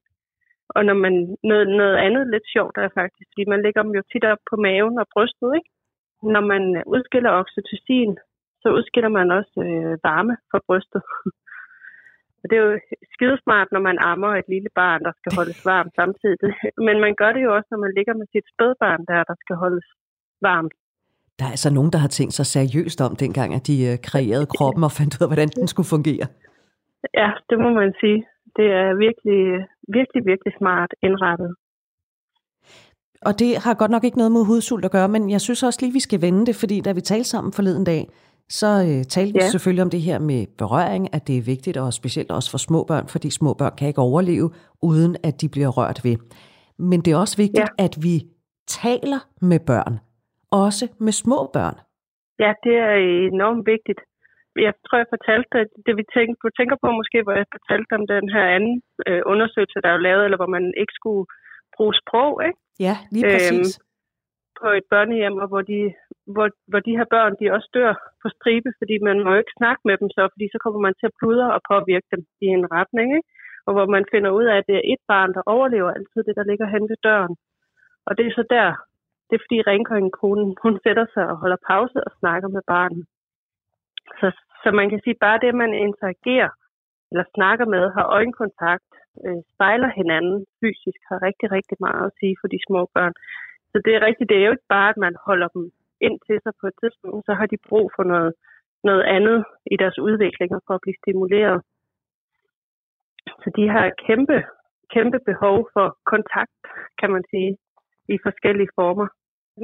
og 0.75 0.81
når 0.87 0.97
man, 1.05 1.13
noget, 1.49 1.67
noget 1.81 1.97
andet 2.05 2.23
lidt 2.33 2.47
sjovt 2.55 2.75
er 2.77 2.97
faktisk, 2.99 3.27
fordi 3.31 3.43
man 3.53 3.63
lægger 3.65 3.81
dem 3.83 3.93
jo 3.97 4.03
tit 4.11 4.25
op 4.31 4.41
på 4.49 4.55
maven 4.65 4.95
og 5.01 5.07
brystet, 5.13 5.49
ikke? 5.57 5.69
Når 6.33 6.43
man 6.53 6.63
udskiller 6.95 7.31
oxytocin, 7.41 8.11
så 8.61 8.67
udskiller 8.77 9.11
man 9.19 9.27
også 9.39 9.55
øh, 9.67 9.93
varme 10.07 10.35
fra 10.51 10.59
brystet. 10.67 11.01
og 12.41 12.45
det 12.49 12.55
er 12.57 12.63
jo 12.67 12.73
skidesmart, 13.13 13.69
når 13.71 13.81
man 13.89 13.97
ammer 14.11 14.31
et 14.35 14.47
lille 14.53 14.71
barn, 14.81 15.01
der 15.07 15.13
skal 15.19 15.31
holdes 15.37 15.59
varmt 15.71 15.93
samtidig. 15.99 16.37
Men 16.87 16.97
man 17.05 17.13
gør 17.21 17.31
det 17.33 17.43
jo 17.43 17.55
også, 17.55 17.69
når 17.71 17.81
man 17.85 17.93
ligger 17.97 18.13
med 18.19 18.27
sit 18.33 18.47
spædbarn 18.53 19.01
der, 19.09 19.19
der 19.29 19.35
skal 19.43 19.55
holdes 19.63 19.87
varmt. 20.49 20.75
Der 21.39 21.45
er 21.45 21.49
altså 21.49 21.69
nogen, 21.73 21.91
der 21.93 21.99
har 22.05 22.07
tænkt 22.07 22.33
sig 22.33 22.45
seriøst 22.45 23.01
om, 23.01 23.15
dengang 23.15 23.53
at 23.53 23.67
de 23.67 23.77
øh, 23.89 23.97
kreerede 24.09 24.45
kroppen 24.45 24.83
og 24.83 24.91
fandt 24.91 25.15
ud 25.15 25.21
af, 25.25 25.29
hvordan 25.29 25.49
den 25.59 25.67
skulle 25.67 25.89
fungere. 25.95 26.25
Ja, 27.19 27.29
det 27.49 27.57
må 27.63 27.69
man 27.81 27.93
sige. 28.01 28.19
Det 28.57 28.67
er 28.81 28.89
virkelig, 29.05 29.41
virkelig, 29.97 30.21
virkelig 30.31 30.53
smart 30.59 30.91
indrettet. 31.03 31.51
Og 33.21 33.39
det 33.39 33.57
har 33.57 33.73
godt 33.73 33.91
nok 33.91 34.03
ikke 34.03 34.17
noget 34.17 34.31
med 34.31 34.45
hudsult 34.45 34.85
at 34.85 34.91
gøre, 34.91 35.09
men 35.09 35.29
jeg 35.29 35.41
synes 35.41 35.63
også 35.63 35.79
lige, 35.81 35.93
vi 35.93 35.99
skal 35.99 36.21
vende 36.21 36.45
det, 36.45 36.55
fordi 36.55 36.81
da 36.81 36.91
vi 36.91 37.01
talte 37.01 37.29
sammen 37.29 37.53
forleden 37.53 37.83
dag, 37.83 38.09
så 38.49 38.67
øh, 38.67 39.03
talte 39.03 39.33
ja. 39.39 39.45
vi 39.45 39.49
selvfølgelig 39.51 39.83
om 39.83 39.89
det 39.89 40.01
her 40.01 40.19
med 40.19 40.45
berøring, 40.57 41.13
at 41.13 41.27
det 41.27 41.37
er 41.37 41.41
vigtigt, 41.41 41.77
og 41.77 41.93
specielt 41.93 42.31
også 42.31 42.51
for 42.51 42.57
små 42.57 42.83
børn, 42.83 43.07
fordi 43.07 43.29
små 43.29 43.53
børn 43.53 43.75
kan 43.77 43.87
ikke 43.87 44.01
overleve, 44.01 44.49
uden 44.81 45.15
at 45.23 45.41
de 45.41 45.49
bliver 45.49 45.67
rørt 45.67 46.01
ved. 46.03 46.17
Men 46.79 47.01
det 47.01 47.13
er 47.13 47.17
også 47.17 47.37
vigtigt, 47.37 47.69
ja. 47.79 47.85
at 47.85 47.97
vi 48.03 48.23
taler 48.67 49.19
med 49.41 49.59
børn 49.59 49.99
også 50.51 50.85
med 51.05 51.13
små 51.23 51.39
børn? 51.53 51.77
Ja, 52.43 52.51
det 52.63 52.75
er 52.87 52.95
enormt 53.33 53.65
vigtigt. 53.73 54.01
Jeg 54.67 54.73
tror, 54.85 54.97
jeg 54.97 55.13
fortalte 55.15 55.49
dig, 55.55 55.63
det 55.85 55.93
vi 55.99 56.05
tænker, 56.15 56.35
du 56.43 56.49
tænker 56.59 56.77
på 56.83 56.89
måske, 56.99 57.17
hvor 57.23 57.35
jeg 57.39 57.53
fortalte 57.57 57.91
om 57.99 58.05
den 58.15 58.25
her 58.35 58.45
anden 58.57 58.75
øh, 59.07 59.21
undersøgelse, 59.31 59.79
der 59.85 59.91
er 59.93 60.05
lavet, 60.07 60.23
eller 60.25 60.39
hvor 60.41 60.51
man 60.57 60.65
ikke 60.81 60.95
skulle 60.99 61.25
bruge 61.75 61.93
sprog, 62.01 62.31
ikke? 62.47 62.59
Ja, 62.85 62.95
lige 63.13 63.25
præcis. 63.33 63.69
Øhm, 63.71 63.85
på 64.61 64.67
et 64.79 64.85
børnehjem, 64.93 65.35
og 65.43 65.47
hvor 65.51 65.63
de, 65.71 65.79
hvor, 66.33 66.47
hvor 66.69 66.81
de 66.87 66.97
her 66.97 67.07
børn, 67.15 67.33
de 67.39 67.53
også 67.55 67.69
dør 67.77 67.93
på 68.21 68.27
stribe, 68.35 68.69
fordi 68.79 68.95
man 69.07 69.17
må 69.23 69.29
jo 69.31 69.41
ikke 69.41 69.57
snakke 69.59 69.81
med 69.89 69.95
dem 70.01 70.09
så, 70.15 70.21
fordi 70.33 70.45
så 70.53 70.57
kommer 70.63 70.81
man 70.85 70.95
til 70.99 71.09
at 71.09 71.17
pludre 71.19 71.49
og 71.55 71.61
påvirke 71.71 72.07
dem 72.13 72.21
i 72.45 72.47
en 72.57 72.65
retning, 72.77 73.07
ikke? 73.17 73.29
Og 73.67 73.71
hvor 73.73 73.87
man 73.95 74.05
finder 74.13 74.31
ud 74.39 74.45
af, 74.51 74.55
at 74.57 74.67
det 74.69 74.75
er 74.77 74.89
et 74.93 75.01
barn, 75.11 75.31
der 75.35 75.43
overlever 75.55 75.91
altid 75.97 76.21
det, 76.27 76.35
der 76.39 76.49
ligger 76.49 76.67
hen 76.73 76.83
ved 76.91 76.99
døren. 77.07 77.35
Og 78.07 78.11
det 78.17 78.23
er 78.25 78.33
så 78.39 78.43
der, 78.57 78.69
det 79.27 79.33
er 79.35 79.43
fordi 79.45 79.57
rengøringskonen, 79.61 80.55
hun 80.63 80.79
sætter 80.83 81.05
sig 81.13 81.25
og 81.31 81.37
holder 81.37 81.59
pause 81.67 81.97
og 82.07 82.11
snakker 82.19 82.47
med 82.55 82.61
barnet. 82.67 83.05
Så, 84.19 84.27
så 84.63 84.71
man 84.79 84.89
kan 84.89 85.01
sige, 85.03 85.23
bare 85.25 85.39
det, 85.41 85.47
at 85.47 85.61
man 85.63 85.73
interagerer 85.73 86.51
eller 87.11 87.25
snakker 87.35 87.65
med, 87.75 87.83
har 87.97 88.05
øjenkontakt, 88.17 88.91
øh, 89.25 89.41
spejler 89.53 89.91
hinanden 89.99 90.45
fysisk, 90.61 90.99
har 91.09 91.19
rigtig, 91.27 91.47
rigtig 91.57 91.77
meget 91.79 92.05
at 92.07 92.15
sige 92.19 92.35
for 92.41 92.47
de 92.53 92.59
små 92.67 92.81
børn. 92.95 93.13
Så 93.71 93.77
det 93.85 93.91
er 93.95 94.05
rigtigt, 94.07 94.29
det 94.29 94.37
er 94.37 94.45
jo 94.45 94.55
ikke 94.55 94.73
bare, 94.75 94.89
at 94.89 94.99
man 95.05 95.15
holder 95.27 95.47
dem 95.55 95.63
ind 96.07 96.17
til 96.27 96.37
sig 96.43 96.53
på 96.61 96.65
et 96.67 96.77
tidspunkt, 96.81 97.25
så 97.25 97.33
har 97.39 97.45
de 97.45 97.57
brug 97.69 97.85
for 97.95 98.03
noget, 98.03 98.33
noget 98.83 99.03
andet 99.17 99.39
i 99.73 99.75
deres 99.81 99.97
udvikling 100.07 100.51
for 100.67 100.73
at 100.73 100.83
blive 100.83 101.01
stimuleret. 101.01 101.61
Så 103.41 103.47
de 103.57 103.63
har 103.73 103.85
kæmpe, 104.07 104.37
kæmpe 104.93 105.19
behov 105.29 105.57
for 105.73 105.97
kontakt, 106.13 106.59
kan 106.99 107.09
man 107.15 107.23
sige 107.31 107.57
i 108.13 108.15
forskellige 108.27 108.73
former. 108.79 109.07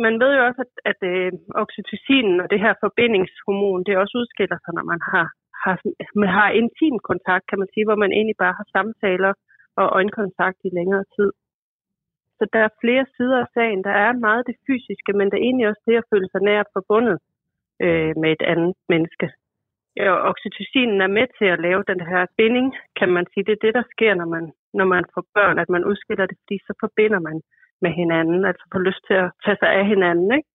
Man 0.05 0.15
ved 0.21 0.31
jo 0.37 0.41
også, 0.49 0.61
at, 0.65 0.73
at 0.91 0.99
øh, 1.13 1.31
oxytocinen 1.63 2.37
og 2.43 2.47
det 2.51 2.59
her 2.65 2.73
forbindingshormon, 2.85 3.83
det 3.83 3.97
også 3.97 4.15
udskiller 4.21 4.57
sig, 4.59 4.73
når 4.77 4.85
man 4.91 5.01
har, 5.11 5.27
har, 5.63 5.75
man 6.23 6.31
har 6.39 6.49
intim 6.59 6.97
kontakt, 7.11 7.43
kan 7.49 7.59
man 7.59 7.69
sige, 7.73 7.85
hvor 7.87 7.99
man 8.03 8.11
egentlig 8.17 8.37
bare 8.43 8.55
har 8.59 8.67
samtaler 8.75 9.33
og 9.79 9.85
øjenkontakt 9.97 10.59
i 10.67 10.75
længere 10.79 11.05
tid. 11.15 11.31
Så 12.37 12.43
der 12.53 12.61
er 12.67 12.77
flere 12.81 13.05
sider 13.15 13.39
af 13.41 13.49
sagen. 13.55 13.83
Der 13.83 13.95
er 14.05 14.23
meget 14.27 14.47
det 14.49 14.55
fysiske, 14.67 15.11
men 15.13 15.25
der 15.29 15.37
er 15.37 15.47
egentlig 15.47 15.67
også 15.67 15.83
det 15.87 15.97
at 15.97 16.09
føle 16.11 16.29
sig 16.31 16.41
nært 16.41 16.67
forbundet 16.77 17.17
øh, 17.85 18.13
med 18.21 18.29
et 18.31 18.43
andet 18.51 18.73
menneske. 18.93 19.27
Og 19.99 20.17
oxytocinen 20.31 21.01
er 21.01 21.11
med 21.17 21.27
til 21.37 21.47
at 21.53 21.63
lave 21.67 21.83
den 21.91 22.01
her 22.09 22.25
binding, 22.37 22.67
kan 22.99 23.09
man 23.15 23.25
sige. 23.31 23.43
Det 23.47 23.53
er 23.53 23.65
det, 23.65 23.73
der 23.79 23.85
sker, 23.93 24.13
når 24.21 24.25
man, 24.35 24.45
når 24.73 24.85
man 24.85 25.03
får 25.13 25.23
børn, 25.37 25.59
at 25.59 25.69
man 25.69 25.85
udskiller 25.85 26.25
det, 26.25 26.37
fordi 26.41 26.57
så 26.67 26.73
forbinder 26.83 27.19
man 27.19 27.41
med 27.81 27.91
hinanden, 28.01 28.45
altså 28.49 28.63
få 28.73 28.77
lyst 28.87 29.01
til 29.07 29.13
at 29.23 29.29
tage 29.45 29.57
sig 29.61 29.69
af 29.79 29.85
hinanden. 29.93 30.29
Ikke? 30.37 30.47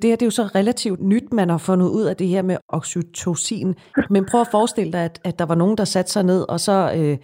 Det 0.00 0.10
her 0.10 0.16
det 0.16 0.22
er 0.22 0.32
jo 0.32 0.40
så 0.40 0.46
relativt 0.58 1.00
nyt, 1.12 1.32
man 1.32 1.48
har 1.50 1.58
fundet 1.58 1.88
ud 1.98 2.04
af 2.04 2.16
det 2.16 2.28
her 2.28 2.42
med 2.42 2.56
oxytocin. 2.68 3.74
Men 4.10 4.26
prøv 4.30 4.40
at 4.40 4.54
forestille 4.56 4.92
dig, 4.92 5.04
at, 5.04 5.20
at 5.24 5.38
der 5.38 5.46
var 5.46 5.54
nogen, 5.54 5.76
der 5.76 5.84
satte 5.84 6.10
sig 6.10 6.24
ned, 6.24 6.42
og 6.48 6.60
så 6.60 6.76
øh, 6.98 7.16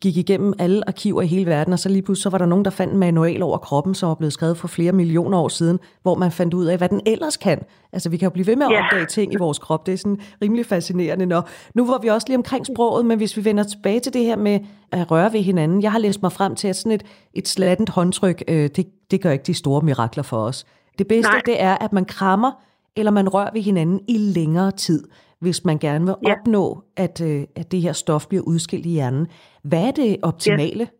gik 0.00 0.16
igennem 0.16 0.54
alle 0.58 0.88
arkiver 0.88 1.22
i 1.22 1.26
hele 1.26 1.46
verden, 1.46 1.72
og 1.72 1.78
så 1.78 1.88
lige 1.88 2.02
pludselig 2.02 2.22
så 2.22 2.30
var 2.30 2.38
der 2.38 2.46
nogen, 2.46 2.64
der 2.64 2.70
fandt 2.70 2.92
en 2.92 2.98
manual 2.98 3.42
over 3.42 3.58
kroppen, 3.58 3.94
som 3.94 4.08
var 4.08 4.14
blevet 4.14 4.32
skrevet 4.32 4.58
for 4.58 4.68
flere 4.68 4.92
millioner 4.92 5.38
år 5.38 5.48
siden, 5.48 5.78
hvor 6.02 6.14
man 6.14 6.32
fandt 6.32 6.54
ud 6.54 6.64
af, 6.64 6.78
hvad 6.78 6.88
den 6.88 7.00
ellers 7.06 7.36
kan. 7.36 7.58
Altså, 7.92 8.08
vi 8.08 8.16
kan 8.16 8.26
jo 8.26 8.30
blive 8.30 8.46
ved 8.46 8.56
med 8.56 8.66
at 8.66 8.72
opdage 8.72 9.06
ting 9.06 9.32
i 9.32 9.36
vores 9.36 9.58
krop. 9.58 9.86
Det 9.86 9.94
er 9.94 9.98
sådan 9.98 10.18
rimelig 10.42 10.66
fascinerende. 10.66 11.26
Nå, 11.26 11.42
nu 11.74 11.86
var 11.86 11.98
vi 11.98 12.08
også 12.08 12.26
lige 12.28 12.36
omkring 12.36 12.66
sproget, 12.66 13.06
men 13.06 13.18
hvis 13.18 13.36
vi 13.36 13.44
vender 13.44 13.62
tilbage 13.62 14.00
til 14.00 14.12
det 14.12 14.24
her 14.24 14.36
med 14.36 14.60
at 14.92 15.10
røre 15.10 15.32
ved 15.32 15.40
hinanden. 15.40 15.82
Jeg 15.82 15.92
har 15.92 15.98
læst 15.98 16.22
mig 16.22 16.32
frem 16.32 16.54
til, 16.54 16.68
at 16.68 16.76
sådan 16.76 16.92
et, 16.92 17.02
et 17.34 17.48
slattent 17.48 17.88
håndtryk, 17.90 18.42
øh, 18.48 18.70
det, 18.76 18.86
det 19.10 19.20
gør 19.20 19.30
ikke 19.30 19.44
de 19.46 19.54
store 19.54 19.82
mirakler 19.82 20.22
for 20.22 20.36
os. 20.36 20.66
Det 20.98 21.08
bedste, 21.08 21.32
Nej. 21.32 21.42
det 21.46 21.62
er, 21.62 21.74
at 21.74 21.92
man 21.92 22.04
krammer, 22.04 22.50
eller 22.96 23.10
man 23.10 23.28
rører 23.28 23.50
ved 23.52 23.62
hinanden 23.62 24.00
i 24.08 24.18
længere 24.18 24.70
tid 24.70 25.04
hvis 25.44 25.64
man 25.68 25.78
gerne 25.86 26.04
vil 26.08 26.16
ja. 26.22 26.32
opnå, 26.32 26.64
at, 27.04 27.16
øh, 27.28 27.42
at 27.60 27.66
det 27.72 27.80
her 27.86 27.94
stof 28.02 28.24
bliver 28.30 28.44
udskilt 28.52 28.86
i 28.86 28.94
hjernen. 28.98 29.26
Hvad 29.70 29.82
er 29.88 29.94
det 30.00 30.10
optimale? 30.30 30.84
Ja. 30.88 30.96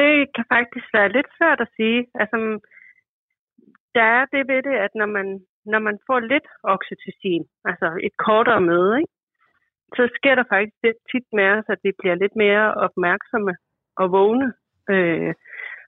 det 0.00 0.14
kan 0.34 0.44
faktisk 0.56 0.86
være 0.96 1.14
lidt 1.16 1.30
svært 1.38 1.60
at 1.60 1.72
sige. 1.76 2.00
Altså, 2.22 2.36
der 3.96 4.06
er 4.18 4.24
det 4.34 4.42
ved 4.50 4.60
det, 4.68 4.76
at 4.86 4.92
når 5.00 5.08
man, 5.16 5.28
når 5.72 5.80
man 5.88 5.96
får 6.06 6.20
lidt 6.32 6.48
oxytocin, 6.74 7.44
altså 7.70 7.88
et 8.06 8.14
kortere 8.26 8.60
møde, 8.70 8.92
ikke? 9.00 9.12
så 9.96 10.02
sker 10.16 10.34
der 10.34 10.46
faktisk 10.54 10.76
lidt 10.82 11.00
tit 11.10 11.26
med 11.38 11.48
os, 11.56 11.66
at 11.74 11.80
vi 11.86 11.92
bliver 11.98 12.16
lidt 12.22 12.36
mere 12.44 12.74
opmærksomme 12.86 13.54
og 14.00 14.06
vågne. 14.16 14.48
Øh, 14.94 15.34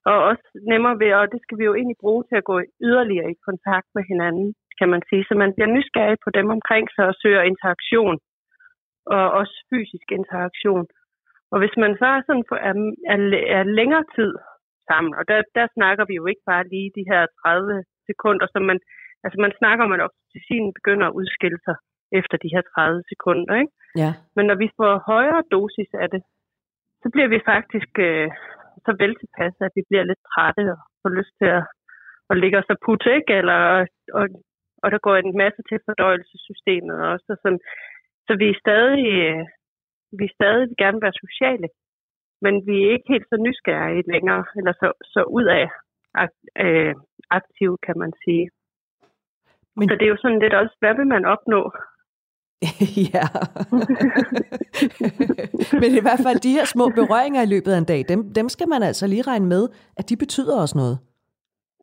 og 0.04 0.16
også 0.30 0.46
nemmere 0.72 0.98
ved, 1.02 1.12
og 1.20 1.26
det 1.32 1.40
skal 1.42 1.58
vi 1.58 1.64
jo 1.64 1.74
egentlig 1.74 1.98
bruge 2.04 2.24
til 2.24 2.36
at 2.38 2.48
gå 2.50 2.56
yderligere 2.88 3.30
i 3.30 3.42
kontakt 3.48 3.88
med 3.94 4.04
hinanden, 4.10 4.48
kan 4.78 4.88
man 4.92 5.02
sige. 5.08 5.24
Så 5.28 5.34
man 5.42 5.54
bliver 5.54 5.70
nysgerrig 5.76 6.18
på 6.24 6.30
dem 6.38 6.46
omkring 6.56 6.84
sig 6.94 7.06
og 7.10 7.18
søger 7.22 7.42
interaktion, 7.42 8.16
og 9.14 9.24
også 9.40 9.56
fysisk 9.70 10.06
interaktion. 10.18 10.86
Og 11.52 11.58
hvis 11.60 11.76
man 11.82 11.92
så 12.00 12.06
er, 12.16 12.20
sådan, 12.26 12.44
er, 12.68 12.74
er, 13.12 13.18
er 13.58 13.62
længere 13.78 14.04
tid 14.16 14.32
sammen, 14.88 15.12
og 15.18 15.24
der, 15.30 15.38
der 15.58 15.66
snakker 15.76 16.04
vi 16.08 16.14
jo 16.20 16.26
ikke 16.26 16.44
bare 16.52 16.68
lige 16.72 16.90
de 16.98 17.04
her 17.10 17.22
30 17.42 17.84
sekunder, 18.10 18.46
som 18.54 18.62
man, 18.70 18.78
altså 19.24 19.38
man 19.44 19.52
snakker 19.60 19.82
om, 19.84 19.92
at 19.92 20.04
oxytocin 20.06 20.66
begynder 20.78 21.06
at 21.06 21.16
udskille 21.20 21.60
sig 21.66 21.76
efter 22.20 22.36
de 22.44 22.52
her 22.54 22.62
30 22.74 23.02
sekunder. 23.12 23.54
Ikke? 23.62 23.72
Ja. 24.02 24.10
Men 24.36 24.44
når 24.46 24.56
vi 24.62 24.68
får 24.78 24.92
højere 25.12 25.42
dosis 25.54 25.90
af 26.02 26.08
det, 26.14 26.22
så 27.02 27.06
bliver 27.14 27.28
vi 27.34 27.40
faktisk 27.52 27.92
øh, 28.08 28.28
så 28.88 28.94
vel 29.02 29.14
tilpasset, 29.16 29.62
at 29.68 29.76
vi 29.78 29.82
bliver 29.88 30.04
lidt 30.08 30.22
trætte 30.32 30.64
og 30.74 30.78
får 31.02 31.12
lyst 31.18 31.34
til 31.40 31.48
at, 31.58 31.64
at 32.30 32.36
ligge 32.42 32.58
os 32.60 32.72
og 32.74 32.78
putte, 32.86 33.08
ikke? 33.18 33.32
Eller, 33.40 33.60
og, 34.18 34.24
og 34.82 34.88
der 34.92 35.00
går 35.06 35.16
en 35.16 35.38
masse 35.42 35.60
til 35.68 35.78
fordøjelsessystemet 35.86 36.98
også. 37.12 37.26
Og 37.34 37.38
sådan. 37.42 37.62
Så 38.26 38.32
vi 38.40 38.46
er 38.50 38.58
stadig, 38.64 39.06
vi 40.18 40.24
er 40.28 40.36
stadig 40.38 40.64
gerne 40.82 41.02
være 41.04 41.22
sociale, 41.24 41.68
men 42.44 42.54
vi 42.66 42.74
er 42.84 42.90
ikke 42.94 43.12
helt 43.14 43.28
så 43.28 43.36
nysgerrige 43.46 44.10
længere, 44.12 44.44
eller 44.58 44.72
så, 44.80 44.88
så 45.12 45.20
ud 45.38 45.46
af 45.60 45.66
øh, 46.64 46.94
aktive, 47.38 47.76
kan 47.86 47.96
man 48.02 48.12
sige. 48.24 48.44
Men... 49.76 49.88
Så 49.88 49.94
det 49.94 50.04
er 50.04 50.14
jo 50.14 50.22
sådan 50.22 50.42
lidt 50.44 50.54
også, 50.54 50.76
hvad 50.80 50.94
vil 50.98 51.06
man 51.06 51.24
opnå? 51.34 51.60
ja. 53.14 53.26
Men 55.82 55.90
i 55.98 56.02
hvert 56.04 56.22
fald 56.26 56.38
de 56.46 56.56
her 56.56 56.66
små 56.74 56.84
berøringer 56.98 57.42
i 57.42 57.52
løbet 57.54 57.72
af 57.74 57.78
en 57.78 57.90
dag, 57.92 58.00
dem, 58.12 58.20
dem 58.38 58.48
skal 58.54 58.68
man 58.74 58.82
altså 58.82 59.04
lige 59.06 59.28
regne 59.30 59.48
med, 59.54 59.62
at 59.98 60.08
de 60.10 60.16
betyder 60.24 60.54
også 60.62 60.76
noget. 60.82 60.96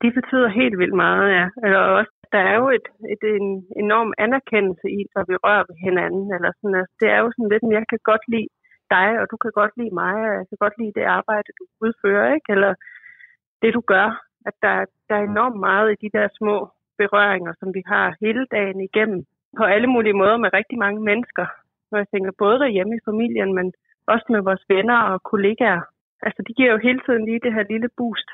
De 0.04 0.10
betyder 0.18 0.50
helt 0.60 0.78
vildt 0.82 0.98
meget, 1.06 1.28
ja. 1.38 1.46
Eller 1.66 1.82
også, 2.00 2.14
der 2.34 2.42
er 2.52 2.56
jo 2.62 2.68
et, 2.78 2.88
et, 3.14 3.24
en 3.40 3.48
enorm 3.84 4.10
anerkendelse 4.26 4.88
i, 4.98 5.00
når 5.16 5.24
vi 5.30 5.36
rører 5.46 5.66
ved 5.70 5.78
hinanden. 5.88 6.26
Eller 6.36 6.52
sådan, 6.58 6.76
altså, 6.82 6.96
det 7.02 7.08
er 7.16 7.20
jo 7.24 7.30
sådan 7.32 7.52
lidt, 7.54 7.64
at 7.68 7.76
jeg 7.78 7.86
kan 7.92 8.02
godt 8.12 8.24
lide 8.34 8.50
dig, 8.96 9.10
og 9.22 9.26
du 9.32 9.38
kan 9.44 9.54
godt 9.62 9.74
lide 9.80 9.94
mig, 10.04 10.16
og 10.30 10.34
jeg 10.40 10.46
kan 10.50 10.60
godt 10.66 10.76
lide 10.82 10.94
det 11.00 11.06
arbejde, 11.20 11.58
du 11.60 11.64
udfører, 11.86 12.28
ikke? 12.38 12.50
Eller 12.56 12.74
det, 13.62 13.72
du 13.78 13.82
gør. 13.94 14.10
At 14.50 14.56
der, 14.64 14.76
der 15.10 15.16
er 15.18 15.26
enormt 15.32 15.60
meget 15.68 15.88
i 15.92 16.02
de 16.04 16.10
der 16.18 16.28
små 16.40 16.58
berøringer, 17.02 17.54
som 17.60 17.70
vi 17.78 17.84
har 17.92 18.16
hele 18.24 18.44
dagen 18.56 18.80
igennem, 18.90 19.22
på 19.58 19.64
alle 19.64 19.88
mulige 19.88 20.20
måder 20.22 20.38
med 20.38 20.54
rigtig 20.54 20.78
mange 20.78 21.02
mennesker. 21.10 21.46
Når 21.92 21.98
jeg 22.00 22.08
tænker 22.14 22.32
både 22.44 22.60
derhjemme 22.60 22.94
i 22.96 23.06
familien, 23.10 23.54
men 23.58 23.74
også 24.08 24.26
med 24.30 24.42
vores 24.48 24.64
venner 24.70 25.00
og 25.12 25.24
kollegaer. 25.32 25.82
Altså, 26.28 26.42
de 26.48 26.54
giver 26.54 26.72
jo 26.72 26.86
hele 26.88 27.02
tiden 27.06 27.26
lige 27.26 27.44
det 27.46 27.54
her 27.54 27.66
lille 27.74 27.90
boost 27.98 28.30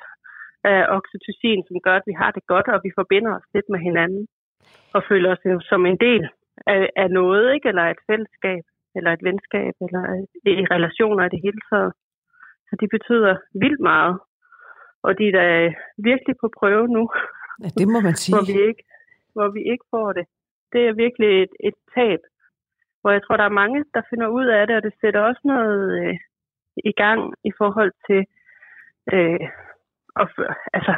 af 0.64 0.82
oxytocin, 0.98 1.64
som 1.68 1.78
gør, 1.86 1.96
at 1.98 2.08
vi 2.10 2.16
har 2.22 2.32
det 2.32 2.44
godt, 2.54 2.68
og 2.68 2.80
vi 2.84 2.92
forbinder 3.00 3.32
os 3.38 3.48
lidt 3.54 3.70
med 3.70 3.80
hinanden. 3.80 4.28
Og 4.96 5.04
føler 5.10 5.30
os 5.32 5.66
som 5.72 5.86
en 5.86 5.98
del 5.98 6.24
af, 6.68 6.90
af 6.96 7.10
noget, 7.12 7.54
ikke? 7.54 7.68
Eller 7.70 7.84
et 7.84 8.02
fællesskab, 8.10 8.64
eller 8.96 9.12
et 9.14 9.24
venskab, 9.24 9.74
eller 9.86 10.04
i 10.46 10.66
relationer 10.76 11.24
i 11.26 11.34
det 11.34 11.42
hele 11.44 11.62
taget. 11.70 11.94
Så 12.68 12.74
de 12.82 12.88
betyder 12.88 13.34
vildt 13.62 13.80
meget. 13.80 14.20
Og 15.04 15.18
de 15.18 15.28
er 15.28 15.32
da 15.32 15.74
virkelig 15.98 16.36
på 16.42 16.48
prøve 16.60 16.88
nu. 16.88 17.10
Ja, 17.64 17.70
det 17.80 17.88
må 17.94 18.00
man 18.08 18.16
sige. 18.16 18.36
hvor, 18.36 18.46
vi 18.52 18.68
ikke, 18.70 18.84
hvor 19.34 19.50
vi 19.58 19.62
ikke 19.72 19.86
får 19.92 20.14
det. 20.14 20.26
Det 20.74 20.82
er 20.88 20.94
virkelig 20.94 21.44
et, 21.44 21.54
et 21.60 21.78
tab. 21.96 22.20
Hvor 23.02 23.12
jeg 23.12 23.24
tror, 23.24 23.38
der 23.38 23.44
er 23.44 23.60
mange, 23.62 23.86
der 23.94 24.02
finder 24.10 24.28
ud 24.28 24.46
af 24.46 24.68
det, 24.68 24.76
og 24.76 24.84
det 24.84 24.94
sætter 25.02 25.22
også 25.22 25.42
noget 25.44 26.04
øh, 26.04 26.16
i 26.92 26.92
gang 26.92 27.34
i 27.44 27.52
forhold 27.58 27.92
til, 28.08 28.22
øh, 29.14 29.48
og, 30.16 30.28
altså, 30.74 30.94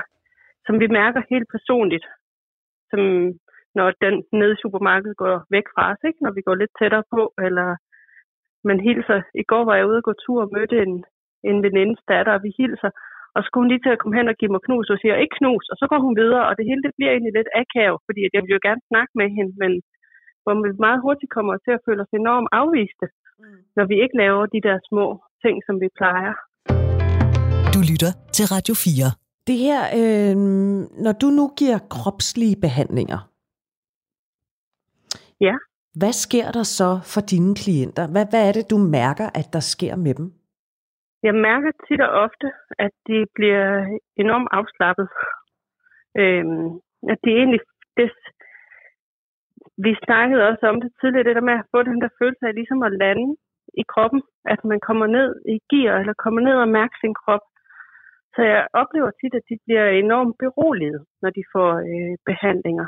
som 0.66 0.80
vi 0.80 0.88
mærker 0.88 1.22
helt 1.30 1.48
personligt. 1.52 2.06
Som 2.90 3.00
når 3.76 3.92
den 4.02 4.24
nede 4.32 4.54
i 4.54 4.62
supermarkedet 4.62 5.18
går 5.18 5.46
væk 5.50 5.68
fra 5.74 5.92
os, 5.92 6.04
ikke? 6.08 6.24
når 6.24 6.32
vi 6.32 6.42
går 6.42 6.56
lidt 6.56 6.74
tættere 6.80 7.04
på, 7.16 7.34
eller 7.46 7.76
man 8.64 8.80
hilser. 8.80 9.22
I 9.36 9.44
går 9.44 9.64
var 9.66 9.76
jeg 9.76 9.88
ude 9.88 10.02
og 10.02 10.04
gå 10.04 10.14
tur 10.14 10.42
og 10.42 10.50
mødte 10.54 10.78
en, 10.86 11.06
en 11.44 11.64
venindes 11.64 12.02
datter, 12.08 12.34
og 12.34 12.44
vi 12.44 12.52
hilser, 12.58 12.90
og 13.34 13.40
så 13.40 13.46
skulle 13.48 13.64
hun 13.64 13.72
lige 13.72 13.84
til 13.84 13.96
at 13.96 14.02
komme 14.02 14.18
hen 14.20 14.32
og 14.32 14.38
give 14.40 14.54
mig 14.54 14.64
knus, 14.68 14.88
og 14.94 14.98
siger, 15.00 15.16
ikke 15.24 15.38
knus, 15.40 15.66
og 15.72 15.76
så 15.82 15.86
går 15.92 16.00
hun 16.06 16.16
videre, 16.22 16.44
og 16.50 16.54
det 16.58 16.66
hele 16.70 16.82
det 16.86 16.94
bliver 16.98 17.12
egentlig 17.12 17.36
lidt 17.40 17.52
akavet, 17.62 18.00
fordi 18.08 18.20
jeg 18.36 18.42
vil 18.44 18.56
jo 18.56 18.62
gerne 18.68 18.84
snakke 18.92 19.14
med 19.20 19.28
hende, 19.38 19.54
men 19.64 19.72
hvor 20.44 20.54
vi 20.66 20.70
meget 20.86 21.00
hurtigt 21.06 21.32
kommer 21.38 21.54
til 21.66 21.74
at 21.78 21.84
føle 21.86 22.02
os 22.06 22.14
enormt 22.22 22.50
afviste, 22.62 23.06
mm. 23.42 23.60
når 23.78 23.86
vi 23.92 23.96
ikke 24.04 24.18
laver 24.24 24.44
de 24.56 24.62
der 24.68 24.78
små 24.90 25.06
ting, 25.44 25.56
som 25.68 25.76
vi 25.84 25.88
plejer. 26.00 26.34
Du 27.76 27.80
lytter 27.92 28.12
til 28.36 28.46
Radio 28.56 28.74
4. 28.86 29.10
Det 29.50 29.58
her, 29.66 29.82
øh, 30.00 30.36
når 31.06 31.14
du 31.22 31.28
nu 31.40 31.46
giver 31.60 31.80
kropslige 31.96 32.58
behandlinger, 32.66 33.20
ja. 35.48 35.56
hvad 36.00 36.14
sker 36.26 36.48
der 36.58 36.66
så 36.80 36.90
for 37.14 37.22
dine 37.34 37.56
klienter? 37.62 38.06
Hvad, 38.14 38.26
hvad 38.32 38.44
er 38.48 38.54
det, 38.58 38.66
du 38.74 38.78
mærker, 38.78 39.28
at 39.40 39.48
der 39.56 39.64
sker 39.74 39.96
med 39.96 40.14
dem? 40.20 40.28
Jeg 41.24 41.36
mærker 41.36 41.72
tit 41.88 42.02
og 42.02 42.12
ofte, 42.26 42.48
at 42.80 42.92
de 43.08 43.26
bliver 43.36 44.00
enormt 44.24 44.50
afslappet. 44.52 45.08
Øhm, 46.22 46.70
at 47.12 47.20
er 47.32 47.38
egentlig, 47.42 47.62
det, 47.98 48.12
vi 49.78 49.92
snakkede 50.06 50.48
også 50.50 50.66
om 50.72 50.82
det 50.82 50.92
tidligere, 51.00 51.28
det 51.28 51.36
der 51.36 51.50
med 51.50 51.54
at 51.60 51.70
få 51.72 51.84
den 51.84 52.02
der 52.02 52.10
følelse 52.20 52.48
af 52.48 52.56
ligesom 52.56 52.84
at 52.84 52.98
lande 53.04 53.36
i 53.82 53.84
kroppen, 53.94 54.22
at 54.46 54.60
man 54.72 54.80
kommer 54.80 55.08
ned 55.08 55.30
i 55.56 55.58
gear, 55.70 56.00
eller 56.00 56.14
kommer 56.24 56.42
ned 56.42 56.56
og 56.64 56.70
mærker 56.70 56.98
sin 57.02 57.14
krop. 57.14 57.46
Så 58.36 58.42
jeg 58.42 58.68
oplever 58.74 59.12
tit, 59.12 59.34
at 59.34 59.46
de 59.50 59.58
bliver 59.66 59.88
enormt 59.90 60.36
beroliget, 60.40 61.06
når 61.22 61.30
de 61.30 61.44
får 61.54 61.72
øh, 61.92 62.16
behandlinger. 62.26 62.88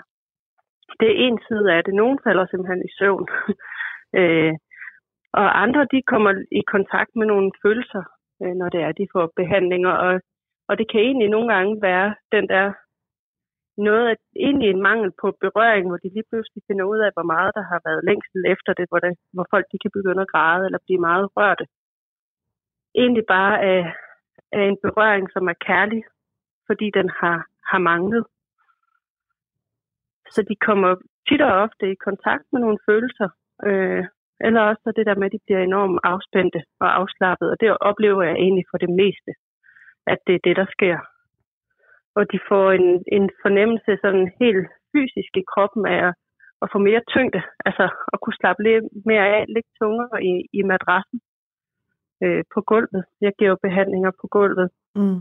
Det 0.99 1.07
er 1.09 1.21
en 1.27 1.39
side 1.47 1.73
af 1.73 1.83
det. 1.83 1.93
Nogle 1.93 2.17
falder 2.23 2.45
simpelthen 2.45 2.81
i 2.87 2.91
søvn. 2.99 3.27
øh, 4.19 4.53
og 5.33 5.61
andre, 5.63 5.87
de 5.93 6.01
kommer 6.11 6.31
i 6.51 6.61
kontakt 6.73 7.11
med 7.15 7.25
nogle 7.25 7.51
følelser, 7.63 8.03
øh, 8.41 8.53
når 8.59 8.69
det 8.69 8.81
er, 8.81 8.91
de 8.91 9.07
får 9.13 9.31
behandlinger. 9.35 9.91
Og, 9.91 10.21
og 10.67 10.77
det 10.77 10.91
kan 10.91 11.01
egentlig 11.01 11.29
nogle 11.29 11.53
gange 11.53 11.81
være 11.81 12.15
den 12.31 12.49
der 12.49 12.73
noget 13.77 14.07
af 14.07 14.15
egentlig 14.35 14.69
en 14.69 14.81
mangel 14.81 15.11
på 15.21 15.27
berøring, 15.41 15.87
hvor 15.87 15.97
de 15.97 16.09
lige 16.13 16.29
pludselig 16.29 16.63
finder 16.67 16.85
ud 16.85 16.99
af, 17.05 17.11
hvor 17.13 17.27
meget 17.33 17.51
der 17.55 17.63
har 17.71 17.81
været 17.87 18.05
længsel 18.09 18.39
efter 18.53 18.73
det, 18.73 18.85
hvor, 18.89 18.99
det, 18.99 19.17
hvor 19.33 19.47
folk 19.49 19.65
de 19.71 19.77
kan 19.83 19.91
begynde 19.97 20.21
at 20.21 20.31
græde 20.33 20.65
eller 20.65 20.79
blive 20.85 21.05
meget 21.09 21.29
rørte. 21.37 21.65
Egentlig 22.95 23.25
bare 23.27 23.61
af, 23.61 23.93
af 24.51 24.63
en 24.69 24.77
berøring, 24.83 25.31
som 25.31 25.47
er 25.47 25.57
kærlig, 25.69 26.03
fordi 26.67 26.91
den 26.99 27.09
har, 27.19 27.37
har 27.69 27.79
manglet. 27.79 28.25
Så 30.29 30.41
de 30.49 30.55
kommer 30.55 30.95
tit 31.27 31.41
og 31.41 31.53
ofte 31.63 31.91
i 31.91 31.95
kontakt 31.95 32.43
med 32.51 32.59
nogle 32.61 32.79
følelser, 32.85 33.29
øh, 33.67 34.03
eller 34.45 34.61
også 34.61 34.93
det 34.97 35.05
der 35.05 35.15
med, 35.19 35.25
at 35.27 35.35
de 35.35 35.45
bliver 35.45 35.61
enormt 35.63 35.99
afspændte 36.03 36.59
og 36.83 36.89
afslappet, 36.99 37.47
og 37.51 37.57
det 37.61 37.77
oplever 37.89 38.23
jeg 38.23 38.35
egentlig 38.35 38.65
for 38.71 38.77
det 38.77 38.91
meste, 39.01 39.31
at 40.07 40.19
det 40.27 40.35
er 40.35 40.43
det, 40.47 40.55
der 40.61 40.67
sker. 40.75 40.97
Og 42.17 42.23
de 42.31 42.39
får 42.49 42.71
en, 42.71 43.03
en 43.17 43.29
fornemmelse 43.43 43.91
sådan 44.03 44.27
helt 44.41 44.67
fysisk 44.93 45.31
i 45.37 45.49
kroppen 45.53 45.83
af 45.95 45.99
at, 46.07 46.13
at 46.63 46.67
få 46.73 46.77
mere 46.77 47.01
tyngde, 47.13 47.41
altså 47.67 47.85
at 48.13 48.17
kunne 48.21 48.39
slappe 48.41 48.63
lidt 48.63 48.85
mere 49.05 49.25
af, 49.35 49.45
lidt 49.55 49.69
tungere 49.81 50.17
i, 50.31 50.33
i 50.59 50.61
madrassen 50.71 51.19
øh, 52.23 52.43
på 52.53 52.59
gulvet. 52.61 53.03
Jeg 53.21 53.33
giver 53.39 53.55
behandlinger 53.65 54.11
på 54.21 54.27
gulvet. 54.35 54.69
Mm. 54.95 55.19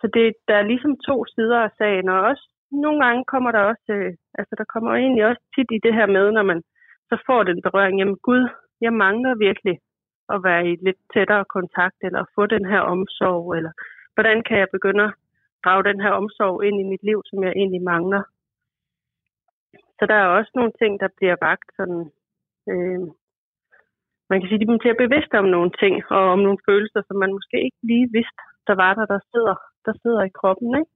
Så 0.00 0.06
det, 0.16 0.26
der 0.48 0.54
er 0.56 0.70
ligesom 0.72 0.94
to 1.08 1.16
sider 1.34 1.60
af 1.60 1.70
sagen, 1.78 2.08
og 2.08 2.20
også 2.30 2.44
nogle 2.70 3.04
gange 3.04 3.24
kommer 3.24 3.50
der 3.52 3.62
også, 3.72 3.88
øh, 3.98 4.12
altså 4.38 4.54
der 4.58 4.64
kommer 4.72 4.90
egentlig 4.94 5.24
også 5.26 5.42
tit 5.54 5.70
i 5.76 5.80
det 5.84 5.94
her 5.94 6.06
med, 6.06 6.32
når 6.32 6.42
man 6.42 6.62
så 7.08 7.16
får 7.26 7.42
den 7.42 7.62
berøring, 7.62 7.98
jamen 7.98 8.18
Gud, 8.28 8.48
jeg 8.80 8.92
mangler 8.92 9.34
virkelig 9.34 9.76
at 10.34 10.38
være 10.44 10.62
i 10.70 10.76
lidt 10.86 11.00
tættere 11.14 11.44
kontakt, 11.56 11.98
eller 12.02 12.24
få 12.34 12.46
den 12.46 12.64
her 12.72 12.80
omsorg, 12.80 13.56
eller 13.56 13.72
hvordan 14.14 14.42
kan 14.48 14.58
jeg 14.58 14.68
begynde 14.72 15.04
at 15.04 15.14
drage 15.64 15.84
den 15.90 16.00
her 16.00 16.12
omsorg 16.20 16.64
ind 16.66 16.76
i 16.80 16.90
mit 16.92 17.02
liv, 17.02 17.22
som 17.26 17.44
jeg 17.44 17.52
egentlig 17.56 17.82
mangler. 17.82 18.22
Så 19.98 20.02
der 20.10 20.14
er 20.14 20.36
også 20.38 20.52
nogle 20.54 20.72
ting, 20.80 21.00
der 21.00 21.08
bliver 21.16 21.36
vagt 21.48 21.68
sådan, 21.78 22.02
øh, 22.70 23.00
man 24.30 24.38
kan 24.38 24.48
sige, 24.48 24.60
at 24.60 24.66
de 24.66 24.78
bliver 24.82 25.02
bevidste 25.04 25.36
om 25.42 25.48
nogle 25.56 25.70
ting, 25.82 25.94
og 26.10 26.22
om 26.34 26.38
nogle 26.46 26.58
følelser, 26.68 27.00
som 27.08 27.16
man 27.22 27.32
måske 27.36 27.56
ikke 27.66 27.80
lige 27.90 28.08
vidste, 28.18 28.42
der 28.68 28.74
var 28.82 28.92
der, 28.94 29.06
der 29.06 29.20
sidder, 29.32 29.56
der 29.86 29.92
sidder 30.02 30.22
i 30.24 30.36
kroppen. 30.40 30.68
Ikke? 30.80 30.90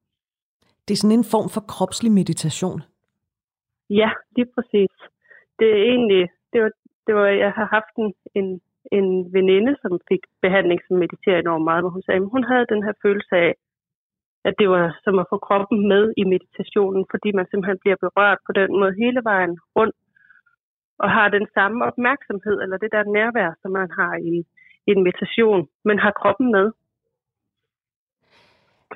Det 0.85 0.93
er 0.95 1.01
sådan 1.03 1.19
en 1.19 1.33
form 1.35 1.49
for 1.55 1.63
kropslig 1.73 2.13
meditation. 2.21 2.81
Ja, 3.91 4.11
lige 4.37 4.49
præcis 4.55 4.93
det 5.59 5.69
er 5.71 5.83
egentlig, 5.93 6.29
det 6.53 6.63
var, 6.63 6.71
det 7.07 7.15
var, 7.15 7.27
jeg 7.27 7.53
har 7.59 7.69
haft 7.77 7.95
en, 7.99 8.15
en, 8.35 8.61
en 8.93 9.33
veninde, 9.33 9.77
som 9.83 9.93
fik 10.09 10.23
behandling, 10.43 10.81
som 10.87 10.97
mediterer 10.97 11.39
enormt 11.39 11.65
meget, 11.65 11.83
hvor 11.83 11.91
hun 11.91 12.03
sagde, 12.03 12.21
at 12.21 12.33
hun 12.37 12.45
havde 12.45 12.73
den 12.73 12.83
her 12.83 12.93
følelse 13.03 13.35
af, 13.37 13.55
at 14.45 14.55
det 14.59 14.69
var 14.69 14.99
som 15.05 15.19
at 15.19 15.27
få 15.33 15.39
kroppen 15.39 15.89
med 15.89 16.05
i 16.17 16.25
meditationen, 16.25 17.05
fordi 17.11 17.33
man 17.33 17.47
simpelthen 17.51 17.79
bliver 17.83 17.99
berørt 18.05 18.39
på 18.47 18.53
den 18.53 18.71
måde 18.81 18.95
hele 19.03 19.21
vejen 19.25 19.59
rundt, 19.77 19.97
og 20.99 21.11
har 21.11 21.29
den 21.29 21.47
samme 21.55 21.85
opmærksomhed, 21.85 22.57
eller 22.63 22.77
det 22.77 22.93
der 22.93 23.13
nærvær, 23.19 23.51
som 23.63 23.71
man 23.71 23.91
har 23.99 24.15
i, 24.33 24.35
i 24.87 24.91
en 24.97 25.03
meditation, 25.03 25.69
men 25.85 25.99
har 25.99 26.13
kroppen 26.21 26.53
med. 26.53 26.67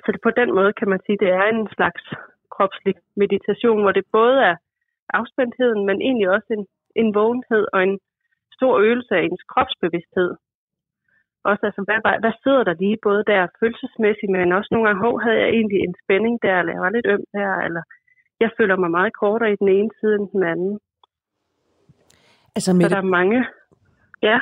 Så 0.03 0.13
det, 0.13 0.21
på 0.23 0.31
den 0.31 0.55
måde 0.55 0.73
kan 0.73 0.89
man 0.89 1.01
sige, 1.07 1.19
det 1.19 1.29
er 1.29 1.45
en 1.45 1.69
slags 1.77 2.03
kropslig 2.51 2.95
meditation, 3.17 3.81
hvor 3.83 3.93
det 3.93 4.05
både 4.13 4.37
er 4.51 4.57
afspændtheden, 5.19 5.81
men 5.89 5.97
egentlig 6.07 6.29
også 6.37 6.51
en, 6.57 6.65
en 7.01 7.15
vågenhed 7.15 7.65
og 7.75 7.81
en 7.83 7.99
stor 8.57 8.75
øvelse 8.87 9.13
af 9.17 9.23
ens 9.23 9.45
kropsbevidsthed. 9.53 10.31
Også 11.51 11.63
altså, 11.69 11.83
hvad, 11.87 11.99
hvad 12.25 12.35
sidder 12.43 12.65
der 12.65 12.75
lige 12.83 12.99
både 13.09 13.23
der 13.31 13.55
følelsesmæssigt, 13.61 14.31
men 14.33 14.53
også 14.59 14.69
nogle 14.73 14.87
gange, 14.87 15.05
hov, 15.07 15.15
havde 15.25 15.39
jeg 15.43 15.49
egentlig 15.59 15.81
en 15.81 15.95
spænding 16.05 16.37
der, 16.43 16.57
eller 16.59 16.73
jeg 16.73 16.83
var 16.87 16.97
lidt 16.97 17.09
øm 17.15 17.25
der, 17.39 17.53
eller 17.67 17.83
jeg 18.41 18.51
føler 18.59 18.77
mig 18.77 18.91
meget 18.91 19.13
kortere 19.23 19.53
i 19.53 19.61
den 19.63 19.69
ene 19.69 19.91
side 20.01 20.15
end 20.19 20.29
den 20.35 20.43
anden. 20.53 20.73
Altså, 22.57 22.71
med 22.73 22.85
Så 22.85 22.95
der 22.95 23.03
er 23.07 23.17
mange 23.21 23.39
Ja. 24.23 24.39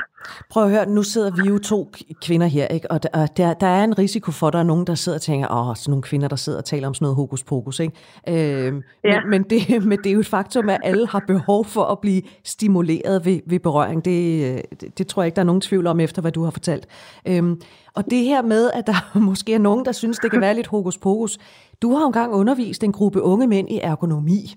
Prøv 0.49 0.63
at 0.63 0.69
høre, 0.69 0.89
nu 0.89 1.03
sidder 1.03 1.31
vi 1.31 1.49
jo 1.49 1.57
to 1.57 1.91
kvinder 2.21 2.47
her, 2.47 2.67
ikke? 2.67 2.91
og 2.91 3.03
der, 3.03 3.25
der, 3.25 3.53
der 3.53 3.67
er 3.67 3.83
en 3.83 3.97
risiko 3.97 4.31
for, 4.31 4.47
at 4.47 4.53
der 4.53 4.59
er 4.59 4.63
nogen, 4.63 4.87
der 4.87 4.95
sidder 4.95 5.17
og 5.17 5.21
tænker, 5.21 5.47
åh, 5.51 5.75
sådan 5.75 5.91
nogle 5.91 6.03
kvinder, 6.03 6.27
der 6.27 6.35
sidder 6.35 6.59
og 6.59 6.65
taler 6.65 6.87
om 6.87 6.93
sådan 6.93 7.03
noget 7.05 7.15
hokus 7.15 7.43
pokus. 7.43 7.79
Ikke? 7.79 7.93
Øh, 8.27 8.83
ja. 9.03 9.19
men, 9.21 9.29
men, 9.29 9.43
det, 9.43 9.61
men 9.89 9.97
det 9.97 10.09
er 10.09 10.13
jo 10.13 10.19
et 10.19 10.27
faktum, 10.27 10.69
at 10.69 10.79
alle 10.83 11.07
har 11.07 11.23
behov 11.27 11.65
for 11.65 11.83
at 11.83 11.99
blive 11.99 12.21
stimuleret 12.43 13.25
ved, 13.25 13.39
ved 13.45 13.59
berøring. 13.59 14.05
Det, 14.05 14.61
det, 14.81 14.97
det 14.97 15.07
tror 15.07 15.21
jeg 15.21 15.25
ikke, 15.27 15.35
der 15.35 15.41
er 15.41 15.45
nogen 15.45 15.61
tvivl 15.61 15.87
om, 15.87 15.99
efter 15.99 16.21
hvad 16.21 16.31
du 16.31 16.43
har 16.43 16.51
fortalt. 16.51 16.87
Øh, 17.27 17.57
og 17.95 18.05
det 18.09 18.23
her 18.23 18.41
med, 18.41 18.71
at 18.73 18.87
der 18.87 19.19
måske 19.19 19.53
er 19.53 19.59
nogen, 19.59 19.85
der 19.85 19.91
synes, 19.91 20.19
det 20.19 20.31
kan 20.31 20.41
være 20.41 20.55
lidt 20.55 20.67
hokus 20.67 20.97
pokus. 20.97 21.37
Du 21.81 21.95
har 21.95 22.05
engang 22.05 22.33
undervist 22.33 22.83
en 22.83 22.91
gruppe 22.91 23.21
unge 23.21 23.47
mænd 23.47 23.69
i 23.69 23.79
ergonomi. 23.83 24.55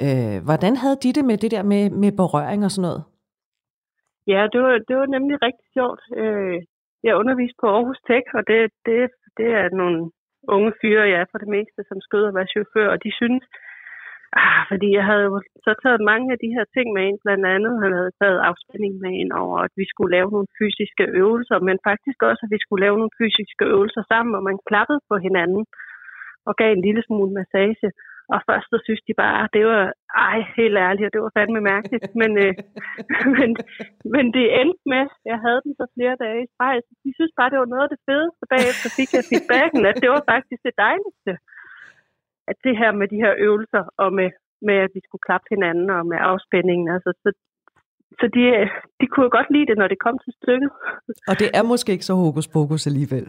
Øh, 0.00 0.44
hvordan 0.44 0.76
havde 0.76 0.96
de 1.02 1.12
det 1.12 1.24
med 1.24 1.36
det 1.38 1.50
der 1.50 1.62
med, 1.62 1.90
med 1.90 2.12
berøring 2.12 2.64
og 2.64 2.70
sådan 2.70 2.82
noget? 2.82 3.02
Ja, 4.32 4.40
det 4.52 4.60
var, 4.64 4.74
det 4.88 4.96
var 5.00 5.06
nemlig 5.16 5.36
rigtig 5.46 5.66
sjovt. 5.76 6.02
Øh, 6.20 6.58
jeg 7.06 7.20
underviste 7.22 7.58
på 7.60 7.66
Aarhus 7.76 8.00
Tech, 8.08 8.26
og 8.38 8.42
det, 8.50 8.60
det, 8.86 9.00
det 9.38 9.48
er 9.60 9.68
nogle 9.80 9.98
unge 10.54 10.72
fyre, 10.80 11.10
jeg 11.12 11.18
er 11.20 11.30
for 11.30 11.38
det 11.42 11.50
meste, 11.56 11.80
som 11.88 11.98
skød 12.06 12.24
at 12.28 12.36
være 12.38 12.52
chauffør, 12.54 12.88
og 12.94 12.98
de 13.04 13.10
synes, 13.20 13.44
ah, 14.42 14.62
fordi 14.70 14.88
jeg 14.98 15.04
havde 15.10 15.24
jo 15.30 15.34
så 15.66 15.72
taget 15.82 16.08
mange 16.10 16.26
af 16.34 16.38
de 16.44 16.54
her 16.56 16.64
ting 16.74 16.86
med 16.92 17.02
ind, 17.08 17.18
blandt 17.24 17.44
andet 17.54 17.72
han 17.84 17.92
havde 17.98 18.12
taget 18.20 18.38
afspænding 18.48 18.94
med 19.04 19.12
ind 19.22 19.32
over, 19.42 19.56
at 19.66 19.72
vi 19.80 19.84
skulle 19.92 20.14
lave 20.16 20.30
nogle 20.34 20.50
fysiske 20.60 21.04
øvelser, 21.22 21.58
men 21.68 21.76
faktisk 21.90 22.18
også, 22.30 22.42
at 22.46 22.52
vi 22.54 22.60
skulle 22.62 22.84
lave 22.86 22.98
nogle 23.00 23.16
fysiske 23.20 23.64
øvelser 23.74 24.02
sammen, 24.12 24.32
og 24.38 24.42
man 24.48 24.58
klappede 24.70 25.00
på 25.10 25.16
hinanden 25.26 25.62
og 26.48 26.52
gav 26.60 26.70
en 26.72 26.86
lille 26.86 27.02
smule 27.08 27.32
massage. 27.38 27.88
Og 28.34 28.38
først 28.48 28.66
så 28.72 28.78
synes 28.86 29.02
de 29.08 29.14
bare, 29.24 29.48
det 29.56 29.62
var, 29.70 29.84
ej, 30.28 30.38
helt 30.58 30.76
ærligt, 30.86 31.06
og 31.06 31.12
det 31.14 31.22
var 31.24 31.36
fandme 31.38 31.60
mærkeligt. 31.72 32.06
Men, 32.20 32.30
øh, 32.44 32.52
men, 33.36 33.50
men 34.14 34.24
det 34.36 34.46
endte 34.60 34.84
med, 34.94 35.04
jeg 35.30 35.38
havde 35.44 35.60
den 35.66 35.74
så 35.80 35.86
flere 35.96 36.16
dage 36.24 36.40
i 36.44 36.50
streg, 36.54 36.76
så 36.86 36.92
de 37.04 37.10
synes 37.18 37.32
bare, 37.38 37.50
det 37.52 37.58
var 37.62 37.72
noget 37.72 37.86
af 37.86 37.92
det 37.94 38.04
fedeste. 38.08 38.42
Bagefter 38.54 38.88
fik 38.98 39.10
jeg 39.16 39.24
feedbacken, 39.30 39.82
at 39.90 39.96
det 40.02 40.10
var 40.14 40.22
faktisk 40.32 40.60
det 40.68 40.74
dejligste. 40.86 41.32
At 42.50 42.56
det 42.66 42.74
her 42.80 42.90
med 43.00 43.06
de 43.12 43.22
her 43.24 43.34
øvelser, 43.46 43.82
og 44.02 44.08
med, 44.18 44.30
med 44.68 44.76
at 44.86 44.90
vi 44.96 45.00
skulle 45.04 45.26
klappe 45.28 45.46
hinanden, 45.54 45.88
og 45.96 46.02
med 46.10 46.18
afspændingen, 46.30 46.86
altså, 46.94 47.10
så, 47.22 47.28
så 48.20 48.26
de, 48.36 48.42
de 49.00 49.06
kunne 49.12 49.30
godt 49.36 49.50
lide 49.54 49.68
det, 49.70 49.76
når 49.78 49.88
det 49.92 50.04
kom 50.06 50.16
til 50.24 50.32
stykket. 50.40 50.70
Og 51.30 51.34
det 51.40 51.48
er 51.58 51.64
måske 51.72 51.92
ikke 51.94 52.08
så 52.10 52.14
hokus 52.24 52.48
pokus 52.54 52.86
alligevel? 52.90 53.26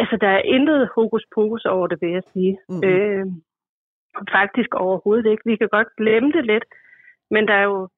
Altså, 0.00 0.16
der 0.24 0.30
er 0.38 0.42
intet 0.56 0.80
hokus 0.96 1.24
pokus 1.34 1.64
over 1.64 1.86
det, 1.86 1.98
vil 2.02 2.12
jeg 2.18 2.24
sige. 2.32 2.54
Mm-hmm. 2.68 2.88
Øh, 2.88 3.26
Faktisk 4.32 4.74
overhovedet 4.74 5.26
ikke. 5.30 5.42
Vi 5.44 5.56
kan 5.56 5.68
godt 5.68 5.88
glemme 5.96 6.32
det 6.32 6.44
lidt, 6.46 6.64
men 7.30 7.48
der 7.48 7.54
er 7.54 7.62
jo 7.62 7.88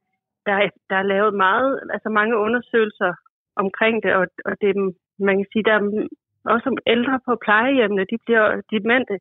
der 0.47 0.53
er, 0.53 0.69
der 0.91 0.97
er 0.97 1.11
lavet 1.15 1.35
meget, 1.35 1.81
altså 1.95 2.09
mange 2.09 2.37
undersøgelser 2.37 3.13
omkring 3.57 4.03
det, 4.03 4.13
og, 4.15 4.27
og 4.45 4.55
det, 4.61 4.71
man 5.19 5.37
kan 5.39 5.47
sige, 5.53 5.65
der 5.69 5.75
er 5.75 6.09
også 6.53 6.65
som 6.65 6.79
ældre 6.87 7.21
på 7.27 7.33
plejehjemmene, 7.45 8.11
de 8.13 8.19
bliver 8.25 8.61
demente 8.71 9.19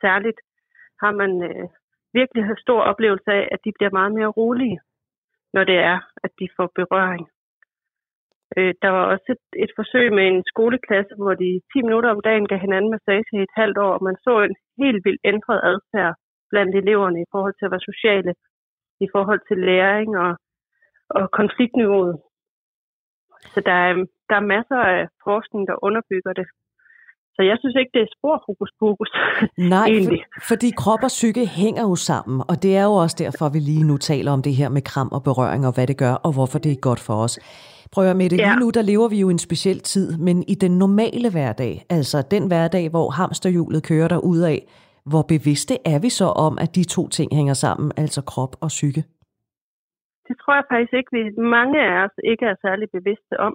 særligt, 0.00 0.40
har 1.02 1.12
man 1.12 1.30
øh, 1.48 1.68
virkelig 2.12 2.44
har 2.44 2.56
stor 2.58 2.80
oplevelse 2.80 3.30
af, 3.38 3.48
at 3.52 3.60
de 3.64 3.72
bliver 3.78 3.96
meget 3.98 4.12
mere 4.18 4.34
rolige, 4.40 4.78
når 5.52 5.64
det 5.64 5.78
er, 5.92 5.98
at 6.24 6.30
de 6.40 6.48
får 6.56 6.68
berøring. 6.74 7.26
Øh, 8.56 8.74
der 8.82 8.90
var 8.96 9.04
også 9.12 9.28
et, 9.34 9.62
et 9.64 9.72
forsøg 9.78 10.12
med 10.12 10.26
en 10.28 10.42
skoleklasse, 10.46 11.14
hvor 11.18 11.34
de 11.34 11.60
10 11.72 11.82
minutter 11.82 12.10
om 12.10 12.20
dagen 12.20 12.46
gav 12.48 12.58
hinanden 12.58 12.90
massage 12.90 13.30
i 13.32 13.42
et 13.42 13.54
halvt 13.60 13.78
år, 13.78 13.92
og 13.96 14.04
man 14.04 14.16
så 14.24 14.32
en 14.40 14.56
helt 14.82 15.00
vildt 15.04 15.20
ændret 15.24 15.60
adfærd 15.72 16.14
blandt 16.50 16.74
eleverne 16.82 17.18
i 17.22 17.30
forhold 17.34 17.54
til 17.56 17.66
at 17.66 17.72
være 17.74 17.88
sociale, 17.90 18.32
i 19.04 19.08
forhold 19.14 19.40
til 19.48 19.58
læring 19.70 20.10
og, 20.24 20.32
og 21.18 21.24
konfliktniveauet. 21.40 22.16
Så 23.52 23.60
der 23.68 23.76
er, 23.86 23.92
der 24.28 24.36
er 24.36 24.50
masser 24.54 24.80
af 24.94 25.00
forskning, 25.24 25.62
der 25.68 25.84
underbygger 25.86 26.32
det. 26.40 26.46
Så 27.36 27.42
jeg 27.42 27.56
synes 27.60 27.76
ikke, 27.80 27.90
det 27.94 28.02
er 28.02 28.10
spor 28.18 28.36
hokus 28.46 28.70
pokus. 28.80 29.10
Nej, 29.76 29.88
for, 30.04 30.46
fordi 30.48 30.68
krop 30.82 31.02
og 31.02 31.12
psyke 31.18 31.46
hænger 31.46 31.82
jo 31.82 31.94
sammen, 31.94 32.42
og 32.50 32.62
det 32.62 32.76
er 32.76 32.84
jo 32.90 32.94
også 33.04 33.16
derfor, 33.18 33.48
vi 33.48 33.58
lige 33.58 33.84
nu 33.90 33.96
taler 33.96 34.30
om 34.32 34.42
det 34.42 34.54
her 34.54 34.68
med 34.68 34.82
kram 34.82 35.08
og 35.12 35.22
berøring, 35.22 35.66
og 35.66 35.74
hvad 35.74 35.86
det 35.86 35.98
gør, 35.98 36.14
og 36.26 36.32
hvorfor 36.32 36.58
det 36.58 36.72
er 36.72 36.80
godt 36.88 37.00
for 37.00 37.14
os. 37.24 37.38
Prøv 37.92 38.04
at 38.10 38.16
med 38.16 38.30
det, 38.30 38.38
ja. 38.38 38.44
lige 38.44 38.60
nu 38.60 38.70
der 38.70 38.82
lever 38.82 39.08
vi 39.08 39.20
jo 39.20 39.28
en 39.30 39.38
speciel 39.38 39.80
tid, 39.80 40.18
men 40.18 40.44
i 40.48 40.54
den 40.54 40.78
normale 40.78 41.30
hverdag, 41.30 41.82
altså 41.90 42.22
den 42.30 42.46
hverdag, 42.46 42.90
hvor 42.90 43.10
hamsterhjulet 43.10 43.82
kører 43.82 44.08
der 44.08 44.18
ud 44.18 44.38
af, 44.38 44.58
hvor 45.10 45.22
bevidste 45.34 45.74
er 45.92 45.98
vi 46.04 46.10
så 46.20 46.28
om, 46.46 46.54
at 46.64 46.70
de 46.76 46.84
to 46.96 47.02
ting 47.16 47.28
hænger 47.38 47.56
sammen, 47.64 47.88
altså 48.02 48.20
krop 48.32 48.54
og 48.64 48.70
psyke? 48.76 49.02
Det 50.28 50.36
tror 50.40 50.54
jeg 50.58 50.66
faktisk 50.72 50.94
ikke, 50.98 51.12
vi 51.16 51.22
mange 51.56 51.76
af 51.88 51.94
os 52.04 52.16
ikke 52.32 52.44
er 52.52 52.56
særlig 52.66 52.86
bevidste 52.98 53.34
om, 53.46 53.54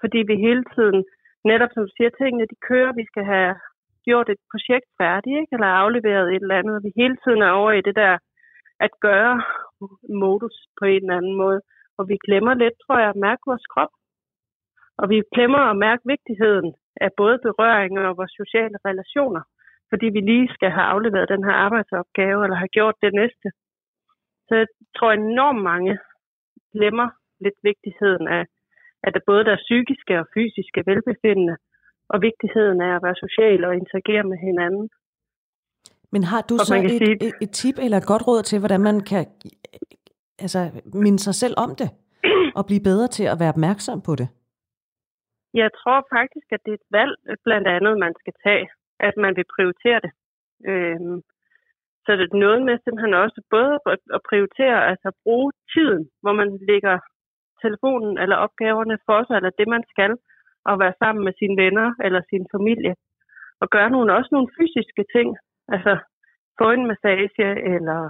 fordi 0.00 0.20
vi 0.30 0.34
hele 0.46 0.64
tiden, 0.74 1.00
netop 1.50 1.70
som 1.72 1.82
du 1.86 1.90
siger, 1.96 2.10
tingene 2.10 2.50
de 2.52 2.58
kører, 2.68 2.92
vi 3.00 3.04
skal 3.10 3.24
have 3.34 3.54
gjort 4.06 4.28
et 4.34 4.42
projekt 4.50 4.88
færdigt, 5.00 5.36
ikke? 5.40 5.52
eller 5.56 5.70
afleveret 5.82 6.26
et 6.28 6.42
eller 6.42 6.60
andet, 6.60 6.74
og 6.76 6.82
vi 6.86 6.92
hele 7.02 7.16
tiden 7.24 7.42
er 7.42 7.52
over 7.60 7.72
i 7.72 7.86
det 7.88 7.96
der 8.02 8.14
at 8.86 8.92
gøre 9.08 9.34
modus 10.24 10.56
på 10.78 10.84
en 10.92 11.02
eller 11.02 11.16
anden 11.20 11.36
måde. 11.42 11.60
Og 11.98 12.08
vi 12.10 12.16
glemmer 12.26 12.54
lidt, 12.54 12.76
tror 12.84 12.98
jeg, 13.02 13.10
at 13.10 13.24
mærke 13.26 13.42
vores 13.46 13.66
krop. 13.72 13.92
Og 15.00 15.06
vi 15.12 15.22
glemmer 15.34 15.58
at 15.58 15.76
mærke 15.86 16.02
vigtigheden 16.14 16.74
af 17.04 17.10
både 17.16 17.38
berøring 17.46 17.92
og 17.98 18.16
vores 18.16 18.34
sociale 18.40 18.78
relationer 18.88 19.42
fordi 19.90 20.06
vi 20.16 20.20
lige 20.20 20.48
skal 20.56 20.70
have 20.76 20.88
afleveret 20.94 21.32
den 21.34 21.44
her 21.44 21.56
arbejdsopgave, 21.66 22.38
eller 22.44 22.56
have 22.62 22.74
gjort 22.78 22.96
det 23.04 23.12
næste. 23.20 23.48
Så 24.48 24.52
jeg 24.60 24.66
tror 24.96 25.12
enormt 25.12 25.62
mange 25.72 25.98
glemmer 26.74 27.08
lidt 27.44 27.58
vigtigheden 27.62 28.26
af, 28.38 28.44
at 29.04 29.14
det 29.14 29.22
både 29.26 29.44
der 29.44 29.56
psykiske 29.66 30.14
og 30.22 30.26
fysiske 30.34 30.80
velbefindende, 30.90 31.56
og 32.12 32.22
vigtigheden 32.28 32.80
af 32.86 32.92
at 32.96 33.02
være 33.06 33.22
social 33.24 33.64
og 33.64 33.74
interagere 33.74 34.24
med 34.30 34.38
hinanden. 34.48 34.86
Men 36.12 36.22
har 36.30 36.42
du 36.48 36.54
og 36.54 36.66
så 36.66 36.74
et, 36.74 36.90
sige, 36.90 37.16
et, 37.26 37.34
et 37.44 37.50
tip 37.60 37.76
eller 37.84 37.98
et 37.98 38.10
godt 38.12 38.26
råd 38.28 38.42
til, 38.42 38.58
hvordan 38.58 38.80
man 38.80 39.00
kan 39.10 39.22
altså, 40.44 40.60
minde 41.04 41.18
sig 41.18 41.34
selv 41.42 41.54
om 41.64 41.70
det, 41.80 41.88
og 42.58 42.66
blive 42.66 42.82
bedre 42.90 43.08
til 43.16 43.24
at 43.32 43.36
være 43.40 43.52
opmærksom 43.54 43.98
på 44.08 44.12
det? 44.20 44.28
Jeg 45.54 45.70
tror 45.80 45.98
faktisk, 46.16 46.48
at 46.54 46.60
det 46.64 46.70
er 46.70 46.78
et 46.82 46.88
valg, 46.98 47.14
blandt 47.44 47.68
andet, 47.76 47.98
man 47.98 48.14
skal 48.20 48.34
tage 48.46 48.68
at 49.08 49.14
man 49.24 49.36
vil 49.36 49.52
prioritere 49.54 50.00
det. 50.04 50.12
Øh, 50.70 51.00
så 52.04 52.10
det 52.18 52.26
er 52.26 52.44
noget 52.46 52.60
med 52.68 52.74
simpelthen 52.78 53.14
også 53.14 53.40
både 53.50 53.72
at 54.16 54.20
prioritere, 54.30 54.78
altså 54.90 55.06
at 55.08 55.20
bruge 55.24 55.52
tiden, 55.74 56.02
hvor 56.22 56.34
man 56.40 56.48
lægger 56.70 56.96
telefonen 57.64 58.18
eller 58.22 58.36
opgaverne 58.46 58.98
for 59.06 59.20
sig, 59.26 59.36
eller 59.36 59.52
det 59.58 59.68
man 59.68 59.84
skal, 59.92 60.12
og 60.68 60.74
være 60.82 60.94
sammen 61.02 61.22
med 61.24 61.32
sine 61.38 61.56
venner 61.64 61.88
eller 62.04 62.20
sin 62.30 62.46
familie. 62.54 62.94
Og 63.60 63.66
gøre 63.70 63.90
nogle, 63.90 64.14
også 64.18 64.30
nogle 64.32 64.52
fysiske 64.58 65.04
ting, 65.14 65.28
altså 65.74 65.92
få 66.58 66.70
en 66.70 66.86
massage, 66.86 67.48
eller 67.74 68.00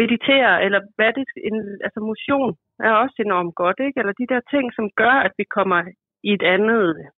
meditere, 0.00 0.64
eller 0.64 0.80
hvad 0.96 1.12
det 1.18 1.26
en, 1.48 1.58
altså 1.86 2.00
motion 2.10 2.50
er 2.86 2.92
også 2.92 3.16
enormt 3.26 3.54
godt, 3.62 3.78
ikke? 3.86 4.00
Eller 4.00 4.14
de 4.20 4.30
der 4.32 4.40
ting, 4.52 4.64
som 4.76 4.86
gør, 5.02 5.14
at 5.26 5.32
vi 5.38 5.44
kommer 5.56 5.80
i 6.28 6.30
et 6.32 6.42
andet 6.42 7.10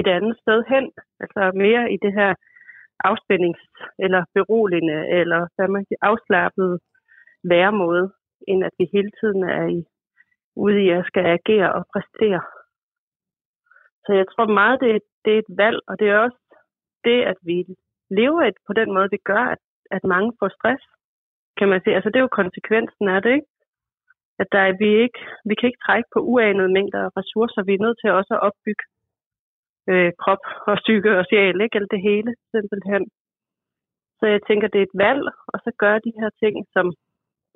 et 0.00 0.06
andet 0.16 0.34
sted 0.42 0.58
hen. 0.72 0.92
Altså 1.22 1.42
mere 1.54 1.92
i 1.94 1.96
det 2.04 2.12
her 2.12 2.34
afspændings- 3.10 3.72
eller 3.98 4.22
beroligende, 4.34 4.98
eller 5.20 5.40
hvad 5.56 5.68
man 5.68 5.84
siger, 5.84 6.00
afslappet 6.10 6.80
væremåde, 7.44 8.12
end 8.48 8.64
at 8.64 8.74
vi 8.78 8.88
hele 8.92 9.10
tiden 9.20 9.42
er 9.42 9.66
i, 9.78 9.80
ude 10.56 10.78
i 10.84 10.88
at 10.90 11.06
skal 11.06 11.26
agere 11.26 11.72
og 11.72 11.84
præstere. 11.92 12.42
Så 14.04 14.12
jeg 14.12 14.26
tror 14.28 14.46
meget, 14.46 14.80
det 14.80 14.90
er, 14.96 14.98
det 15.24 15.32
er 15.34 15.38
et 15.38 15.52
valg, 15.62 15.80
og 15.88 15.98
det 15.98 16.08
er 16.08 16.18
også 16.18 16.40
det, 17.04 17.18
at 17.22 17.38
vi 17.42 17.56
lever 18.10 18.42
et, 18.42 18.58
på 18.66 18.72
den 18.72 18.92
måde, 18.94 19.08
vi 19.10 19.20
gør, 19.24 19.44
at, 19.54 19.62
at 19.90 20.04
mange 20.04 20.32
får 20.38 20.48
stress, 20.48 20.82
kan 21.58 21.68
man 21.68 21.80
sige. 21.80 21.94
Altså 21.94 22.08
det 22.10 22.16
er 22.16 22.26
jo 22.28 22.38
konsekvensen 22.40 23.08
af 23.08 23.22
det, 23.22 23.32
ikke? 23.38 23.52
at 24.42 24.48
der 24.52 24.78
vi, 24.82 24.88
ikke, 25.04 25.20
vi 25.48 25.54
kan 25.54 25.66
ikke 25.68 25.84
trække 25.86 26.08
på 26.14 26.20
uanede 26.32 26.72
mængder 26.76 27.00
af 27.06 27.10
ressourcer. 27.18 27.62
Vi 27.68 27.74
er 27.74 27.84
nødt 27.84 27.98
til 28.00 28.10
også 28.10 28.32
at 28.34 28.44
opbygge 28.48 28.84
øh, 29.90 30.10
krop 30.22 30.44
og 30.70 30.76
psyke 30.82 31.10
og 31.18 31.24
sjæl, 31.30 31.60
ikke? 31.64 31.76
Eller 31.76 31.94
det 31.94 32.02
hele, 32.10 32.30
simpelthen. 32.54 33.02
Så 34.18 34.24
jeg 34.34 34.40
tænker, 34.48 34.68
det 34.68 34.78
er 34.80 34.88
et 34.90 34.98
valg, 35.06 35.24
og 35.52 35.58
så 35.64 35.70
gør 35.82 35.94
de 36.06 36.12
her 36.20 36.30
ting, 36.42 36.54
som 36.74 36.86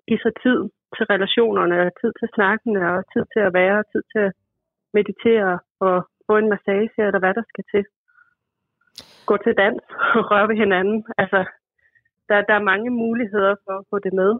giver 0.08 0.22
sig 0.22 0.34
tid 0.44 0.58
til 0.96 1.04
relationerne, 1.12 1.76
og 1.86 1.90
tid 2.00 2.12
til 2.20 2.28
snakkene, 2.36 2.80
og 2.92 2.98
tid 3.12 3.24
til 3.32 3.42
at 3.48 3.54
være, 3.60 3.76
og 3.82 3.86
tid 3.92 4.02
til 4.12 4.22
at 4.28 4.32
meditere, 4.98 5.52
og 5.86 5.96
få 6.26 6.34
en 6.42 6.48
massage, 6.54 7.00
eller 7.08 7.20
hvad 7.22 7.34
der 7.38 7.44
skal 7.52 7.64
til. 7.72 7.84
Gå 9.28 9.34
til 9.44 9.54
dans 9.62 9.82
og 10.16 10.22
røre 10.30 10.48
ved 10.48 10.56
hinanden. 10.64 10.98
Altså, 11.18 11.40
der, 12.28 12.36
der 12.48 12.54
er 12.54 12.68
mange 12.72 12.90
muligheder 12.90 13.54
for 13.64 13.74
at 13.80 13.84
få 13.90 13.96
det 14.06 14.12
med. 14.20 14.30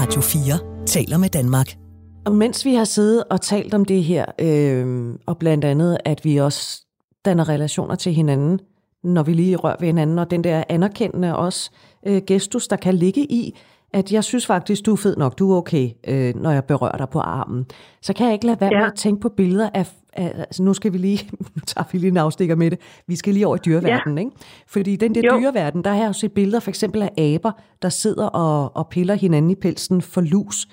Radio 0.00 0.20
4 0.20 0.86
taler 0.94 1.18
med 1.18 1.30
Danmark. 1.38 1.85
Og 2.26 2.32
mens 2.32 2.64
vi 2.64 2.74
har 2.74 2.84
siddet 2.84 3.24
og 3.30 3.40
talt 3.40 3.74
om 3.74 3.84
det 3.84 4.04
her, 4.04 4.24
øh, 4.40 5.14
og 5.26 5.38
blandt 5.38 5.64
andet, 5.64 5.98
at 6.04 6.24
vi 6.24 6.36
også 6.36 6.86
danner 7.24 7.48
relationer 7.48 7.94
til 7.94 8.12
hinanden, 8.12 8.60
når 9.04 9.22
vi 9.22 9.32
lige 9.32 9.56
rører 9.56 9.76
ved 9.80 9.86
hinanden, 9.86 10.18
og 10.18 10.30
den 10.30 10.44
der 10.44 10.64
anerkendende 10.68 11.36
også 11.36 11.70
øh, 12.06 12.22
gestus, 12.26 12.68
der 12.68 12.76
kan 12.76 12.94
ligge 12.94 13.20
i, 13.20 13.58
at 13.92 14.12
jeg 14.12 14.24
synes 14.24 14.46
faktisk, 14.46 14.86
du 14.86 14.92
er 14.92 14.96
fed 14.96 15.16
nok, 15.16 15.38
du 15.38 15.52
er 15.52 15.56
okay, 15.56 15.90
øh, 16.08 16.34
når 16.34 16.50
jeg 16.50 16.64
berører 16.64 16.96
dig 16.96 17.08
på 17.08 17.18
armen. 17.18 17.66
Så 18.02 18.12
kan 18.12 18.26
jeg 18.26 18.32
ikke 18.32 18.46
lade 18.46 18.60
være 18.60 18.70
ja. 18.72 18.78
med 18.78 18.86
at 18.86 18.94
tænke 18.94 19.20
på 19.20 19.28
billeder 19.28 19.70
af, 19.74 19.86
af, 20.12 20.32
altså 20.36 20.62
nu 20.62 20.74
skal 20.74 20.92
vi 20.92 20.98
lige, 20.98 21.28
nu 21.54 21.60
tager 21.66 21.84
vi 21.92 21.98
lige 21.98 22.10
en 22.10 22.16
afstikker 22.16 22.56
med 22.56 22.70
det, 22.70 22.80
vi 23.06 23.16
skal 23.16 23.34
lige 23.34 23.46
over 23.46 23.56
i 23.56 23.60
dyreverdenen, 23.64 24.18
ja. 24.18 24.24
ikke? 24.24 24.36
Fordi 24.66 24.92
i 24.92 24.96
den 24.96 25.14
der 25.14 25.20
jo. 25.24 25.38
dyreverden, 25.38 25.84
der 25.84 25.90
har 25.90 25.98
jeg 25.98 26.06
jo 26.06 26.12
set 26.12 26.32
billeder 26.32 26.60
for 26.60 26.70
eksempel 26.70 27.02
af 27.02 27.12
aber, 27.18 27.52
der 27.82 27.88
sidder 27.88 28.26
og, 28.26 28.76
og 28.76 28.88
piller 28.88 29.14
hinanden 29.14 29.50
i 29.50 29.54
pelsen 29.54 30.02
for 30.02 30.20
lus. 30.20 30.68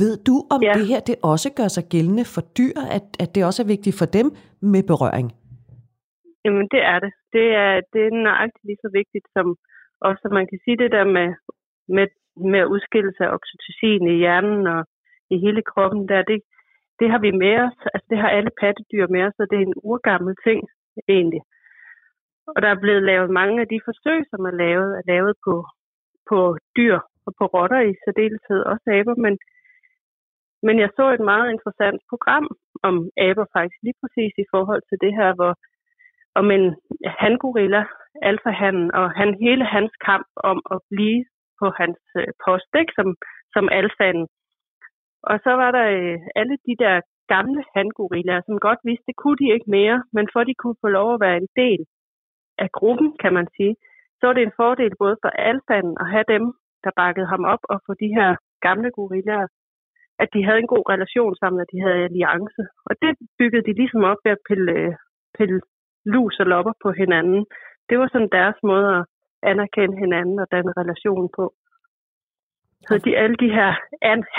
Ved 0.00 0.12
du, 0.28 0.36
om 0.54 0.60
ja. 0.62 0.72
det 0.78 0.86
her 0.86 1.00
det 1.00 1.16
også 1.32 1.48
gør 1.58 1.68
sig 1.76 1.84
gældende 1.92 2.24
for 2.34 2.42
dyr, 2.58 2.76
at, 2.96 3.06
at 3.22 3.28
det 3.34 3.42
også 3.48 3.60
er 3.62 3.72
vigtigt 3.74 3.98
for 4.00 4.08
dem 4.18 4.26
med 4.72 4.82
berøring? 4.90 5.28
Jamen, 6.44 6.66
det 6.74 6.82
er 6.92 6.98
det. 7.04 7.12
Det 7.36 7.46
er, 7.64 7.72
det 7.92 8.00
er 8.06 8.22
nøjagtigt 8.26 8.66
lige 8.68 8.82
så 8.84 8.90
vigtigt 9.00 9.26
som 9.36 9.46
også, 10.08 10.28
man 10.38 10.46
kan 10.50 10.58
sige 10.64 10.76
det 10.82 10.90
der 10.96 11.06
med, 11.16 11.28
med, 11.96 12.06
med 12.52 12.62
udskillelse 12.74 13.22
af 13.26 13.34
oxytocin 13.36 14.08
i 14.08 14.18
hjernen 14.22 14.66
og 14.74 14.80
i 15.34 15.36
hele 15.44 15.62
kroppen, 15.70 16.08
der, 16.08 16.22
det, 16.30 16.38
det 17.00 17.10
har 17.12 17.20
vi 17.26 17.30
med 17.44 17.54
os. 17.66 17.78
Altså, 17.94 18.06
det 18.10 18.18
har 18.22 18.30
alle 18.36 18.52
pattedyr 18.60 19.06
med 19.14 19.22
os, 19.28 19.36
og 19.42 19.46
det 19.50 19.56
er 19.58 19.66
en 19.66 19.80
urgammel 19.90 20.34
ting, 20.46 20.60
egentlig. 21.08 21.42
Og 22.54 22.58
der 22.62 22.68
er 22.72 22.82
blevet 22.84 23.02
lavet 23.10 23.30
mange 23.40 23.60
af 23.60 23.68
de 23.72 23.80
forsøg, 23.88 24.20
som 24.30 24.40
er 24.50 24.54
lavet, 24.64 24.90
er 24.98 25.04
lavet 25.12 25.34
på, 25.46 25.54
på 26.30 26.38
dyr 26.76 26.98
og 27.26 27.32
på 27.38 27.44
rotter 27.54 27.80
i 27.90 27.92
særdeleshed, 28.04 28.60
også 28.72 28.86
aber, 28.98 29.14
men, 29.24 29.34
men 30.66 30.76
jeg 30.82 30.90
så 30.96 31.04
et 31.16 31.24
meget 31.32 31.48
interessant 31.54 32.00
program 32.10 32.46
om 32.88 32.94
aber 33.26 33.46
faktisk 33.56 33.80
lige 33.82 34.00
præcis 34.02 34.32
i 34.44 34.50
forhold 34.54 34.82
til 34.88 34.98
det 35.04 35.12
her, 35.20 35.30
hvor 35.38 35.52
om 36.40 36.46
en 36.56 36.66
hangorilla, 37.22 37.82
alfahanden, 38.30 38.88
og 39.00 39.06
han, 39.18 39.28
hele 39.44 39.64
hans 39.76 39.92
kamp 40.08 40.28
om 40.50 40.58
at 40.74 40.78
blive 40.90 41.24
på 41.60 41.66
hans 41.80 42.00
øh, 42.20 42.30
post, 42.44 42.70
ikke? 42.80 42.92
Som, 42.98 43.08
som 43.54 43.64
alfanen. 43.80 44.26
Og 45.30 45.36
så 45.44 45.52
var 45.62 45.70
der 45.76 45.86
øh, 45.98 46.18
alle 46.40 46.56
de 46.66 46.74
der 46.84 46.94
gamle 47.34 47.62
handgorillaer, 47.76 48.42
som 48.46 48.58
godt 48.68 48.80
vidste, 48.88 49.06
det 49.06 49.16
kunne 49.16 49.38
de 49.42 49.52
ikke 49.54 49.70
mere, 49.78 49.98
men 50.12 50.26
for 50.32 50.40
at 50.40 50.46
de 50.50 50.60
kunne 50.62 50.80
få 50.84 50.88
lov 50.98 51.08
at 51.14 51.20
være 51.26 51.36
en 51.36 51.50
del 51.62 51.80
af 52.58 52.68
gruppen, 52.78 53.08
kan 53.22 53.32
man 53.38 53.46
sige, 53.56 53.74
så 54.18 54.22
var 54.26 54.34
det 54.34 54.42
en 54.42 54.58
fordel 54.60 54.92
både 54.98 55.16
for 55.22 55.28
alfanen 55.28 55.96
at 56.02 56.10
have 56.14 56.26
dem, 56.34 56.44
der 56.84 56.90
bakkede 57.00 57.26
ham 57.32 57.44
op, 57.54 57.62
og 57.72 57.78
for 57.86 57.94
de 58.02 58.08
her 58.18 58.30
gamle 58.66 58.90
gorillaer, 58.90 59.46
at 60.22 60.28
de 60.34 60.44
havde 60.46 60.58
en 60.58 60.72
god 60.74 60.84
relation 60.94 61.36
sammen, 61.36 61.60
at 61.60 61.72
de 61.72 61.80
havde 61.84 62.04
alliance. 62.08 62.62
Og 62.88 62.94
det 63.02 63.10
byggede 63.38 63.66
de 63.68 63.72
ligesom 63.80 64.02
op 64.10 64.20
ved 64.24 64.32
at 64.36 64.44
pille, 64.48 64.72
øh, 64.72 64.92
pille 65.38 65.60
lus 66.14 66.34
og 66.42 66.46
lopper 66.46 66.72
på 66.84 66.90
hinanden. 67.00 67.40
Det 67.88 67.98
var 67.98 68.08
sådan 68.08 68.36
deres 68.38 68.58
måde 68.62 68.88
at 68.96 69.04
anerkende 69.42 69.96
hinanden 70.04 70.38
og 70.42 70.46
danne 70.54 70.72
relation 70.80 71.28
på. 71.36 71.44
Så 72.88 72.94
de, 73.04 73.16
alle 73.22 73.36
de 73.36 73.50
her 73.58 73.70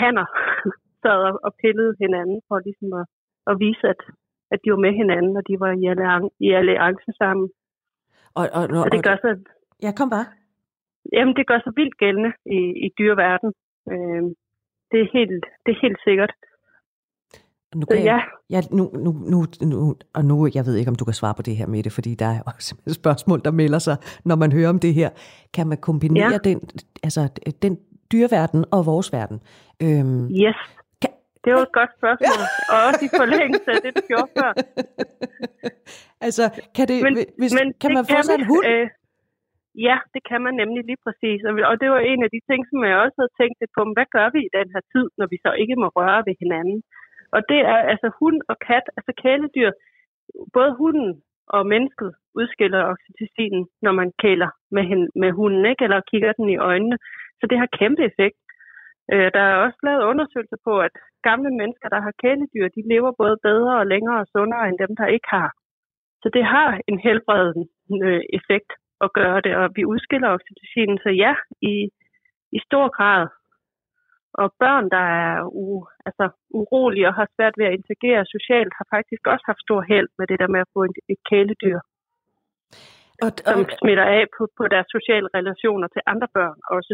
hanner 0.01 0.27
sad 1.03 1.21
og 1.45 1.51
pillede 1.61 1.93
hinanden 2.03 2.39
for 2.47 2.59
ligesom 2.59 2.89
at, 3.01 3.05
at 3.49 3.55
vise, 3.59 3.87
at, 3.93 4.01
at 4.51 4.59
de 4.63 4.71
var 4.71 4.81
med 4.85 4.93
hinanden, 5.01 5.37
og 5.37 5.43
de 5.49 5.55
var 5.59 5.71
i, 5.81 5.85
alliance, 5.93 6.29
i 6.39 6.49
alliance 6.59 7.11
sammen. 7.21 7.47
Og, 8.39 8.45
og, 8.57 8.63
og, 8.77 8.83
og 8.85 8.91
det 8.91 9.03
gør 9.07 9.17
så, 9.25 9.31
ja, 9.83 9.91
kom 9.99 10.09
bare. 10.09 10.27
Jamen, 11.13 11.35
det 11.35 11.47
gør 11.47 11.59
så 11.59 11.71
vildt 11.75 11.97
gældende 11.97 12.31
i, 12.57 12.59
i 12.85 12.87
dyreverden. 12.97 13.53
Øh, 13.91 14.23
det, 14.91 14.99
er 15.01 15.07
helt, 15.13 15.45
det 15.65 15.71
er 15.75 15.79
helt 15.81 15.99
sikkert. 16.07 16.31
Nu 17.75 17.85
kan 17.85 17.97
ja. 17.97 18.03
jeg, 18.03 18.21
jeg, 18.49 18.63
nu, 18.71 18.91
nu, 18.93 19.11
nu, 19.11 19.45
nu, 19.61 19.95
og 20.13 20.25
nu, 20.25 20.49
jeg 20.55 20.65
ved 20.65 20.75
ikke, 20.75 20.89
om 20.89 20.95
du 20.95 21.05
kan 21.05 21.13
svare 21.13 21.33
på 21.33 21.41
det 21.41 21.55
her 21.55 21.67
med 21.67 21.83
det, 21.83 21.91
fordi 21.91 22.15
der 22.15 22.25
er 22.25 22.41
også 22.55 22.75
et 22.87 22.95
spørgsmål, 22.95 23.41
der 23.45 23.51
melder 23.51 23.79
sig, 23.79 23.97
når 24.25 24.35
man 24.35 24.51
hører 24.51 24.69
om 24.69 24.79
det 24.79 24.93
her. 24.93 25.09
Kan 25.53 25.67
man 25.67 25.77
kombinere 25.77 26.31
ja. 26.31 26.37
den, 26.37 26.69
altså, 27.03 27.21
den 27.61 27.79
dyreverden 28.11 28.65
og 28.71 28.85
vores 28.85 29.13
verden? 29.13 29.39
Øhm, 29.81 30.25
yes. 30.25 30.55
Kan, 31.01 31.11
det 31.43 31.53
var 31.53 31.61
et 31.61 31.73
godt 31.73 31.89
spørgsmål, 31.97 32.43
ja. 32.43 32.71
og 32.73 32.77
også 32.87 33.05
i 33.05 33.09
forlængelse 33.17 33.71
af 33.71 33.81
det, 33.83 33.91
du 33.97 34.01
gjorde 34.07 34.29
før. 34.37 34.53
altså, 36.21 36.43
kan, 36.75 36.87
det, 36.87 37.03
men, 37.03 37.13
hvis, 37.37 37.53
men 37.53 37.73
kan 37.81 37.93
man 37.93 38.05
få 38.05 38.21
sig 38.23 38.35
en 38.35 38.45
hund? 38.45 38.65
Øh, 38.67 38.89
ja, 39.85 39.97
det 40.13 40.21
kan 40.29 40.41
man 40.45 40.53
nemlig 40.61 40.81
lige 40.85 41.03
præcis. 41.05 41.39
Og, 41.69 41.75
det 41.81 41.89
var 41.93 42.01
en 42.11 42.21
af 42.25 42.29
de 42.35 42.41
ting, 42.49 42.61
som 42.69 42.79
jeg 42.83 42.97
også 43.05 43.17
havde 43.21 43.37
tænkt 43.39 43.57
på, 43.75 43.81
hvad 43.97 44.07
gør 44.15 44.27
vi 44.35 44.39
i 44.45 44.55
den 44.57 44.67
her 44.73 44.83
tid, 44.93 45.05
når 45.19 45.27
vi 45.31 45.37
så 45.45 45.51
ikke 45.61 45.75
må 45.83 45.87
røre 45.97 46.21
ved 46.27 46.35
hinanden? 46.43 46.79
Og 47.35 47.41
det 47.49 47.59
er 47.73 47.79
altså 47.91 48.07
hund 48.19 48.39
og 48.51 48.55
kat, 48.67 48.85
altså 48.97 49.11
kæledyr. 49.23 49.71
Både 50.55 50.71
hunden 50.81 51.11
og 51.55 51.61
mennesket 51.73 52.09
udskiller 52.39 52.89
oxytocin, 52.91 53.57
når 53.85 53.93
man 53.99 54.09
kæler 54.23 54.49
med, 54.75 54.83
hende, 54.89 55.07
med 55.21 55.31
hunden, 55.39 55.65
ikke? 55.71 55.83
eller 55.83 56.09
kigger 56.11 56.33
den 56.39 56.49
i 56.49 56.57
øjnene. 56.69 56.97
Så 57.39 57.43
det 57.49 57.57
har 57.57 57.75
kæmpe 57.79 58.01
effekt. 58.09 58.39
Øh, 59.13 59.29
der 59.35 59.43
er 59.51 59.55
også 59.65 59.79
lavet 59.83 60.09
undersøgelser 60.11 60.59
på, 60.67 60.73
at 60.87 60.95
gamle 61.29 61.51
mennesker, 61.59 61.89
der 61.89 62.01
har 62.05 62.13
kæledyr, 62.23 62.67
de 62.67 62.89
lever 62.93 63.11
både 63.21 63.37
bedre 63.47 63.73
og 63.81 63.87
længere 63.93 64.19
og 64.23 64.27
sundere 64.35 64.67
end 64.67 64.77
dem, 64.83 64.91
der 64.99 65.07
ikke 65.15 65.29
har. 65.37 65.49
Så 66.21 66.27
det 66.35 66.43
har 66.55 66.69
en 66.87 66.99
helbredende 66.99 67.65
øh, 68.07 68.23
effekt 68.37 68.71
at 69.05 69.13
gøre 69.19 69.41
det, 69.45 69.53
og 69.55 69.65
vi 69.75 69.83
udskiller 69.85 70.29
oxytocin. 70.35 70.97
Så 71.03 71.09
ja, 71.09 71.33
i, 71.61 71.75
i 72.57 72.59
stor 72.67 72.87
grad 72.97 73.27
og 74.41 74.47
børn, 74.63 74.85
der 74.95 75.05
er 75.23 75.35
u, 75.63 75.85
altså, 76.07 76.25
urolige 76.59 77.07
og 77.07 77.15
har 77.19 77.27
svært 77.35 77.55
ved 77.57 77.65
at 77.65 77.77
interagere 77.79 78.31
socialt, 78.35 78.73
har 78.79 78.87
faktisk 78.95 79.21
også 79.33 79.45
haft 79.51 79.61
stor 79.67 79.81
held 79.91 80.09
med 80.17 80.25
det 80.27 80.39
der 80.41 80.49
med 80.53 80.59
at 80.65 80.71
få 80.75 80.81
et 81.13 81.21
kæledyr. 81.29 81.79
Og, 83.25 83.31
og, 83.47 83.53
som 83.53 83.59
smitter 83.79 84.07
af 84.17 84.23
på, 84.37 84.43
på 84.57 84.63
deres 84.73 84.89
sociale 84.97 85.29
relationer 85.37 85.87
til 85.87 86.01
andre 86.13 86.29
børn 86.37 86.59
også. 86.77 86.93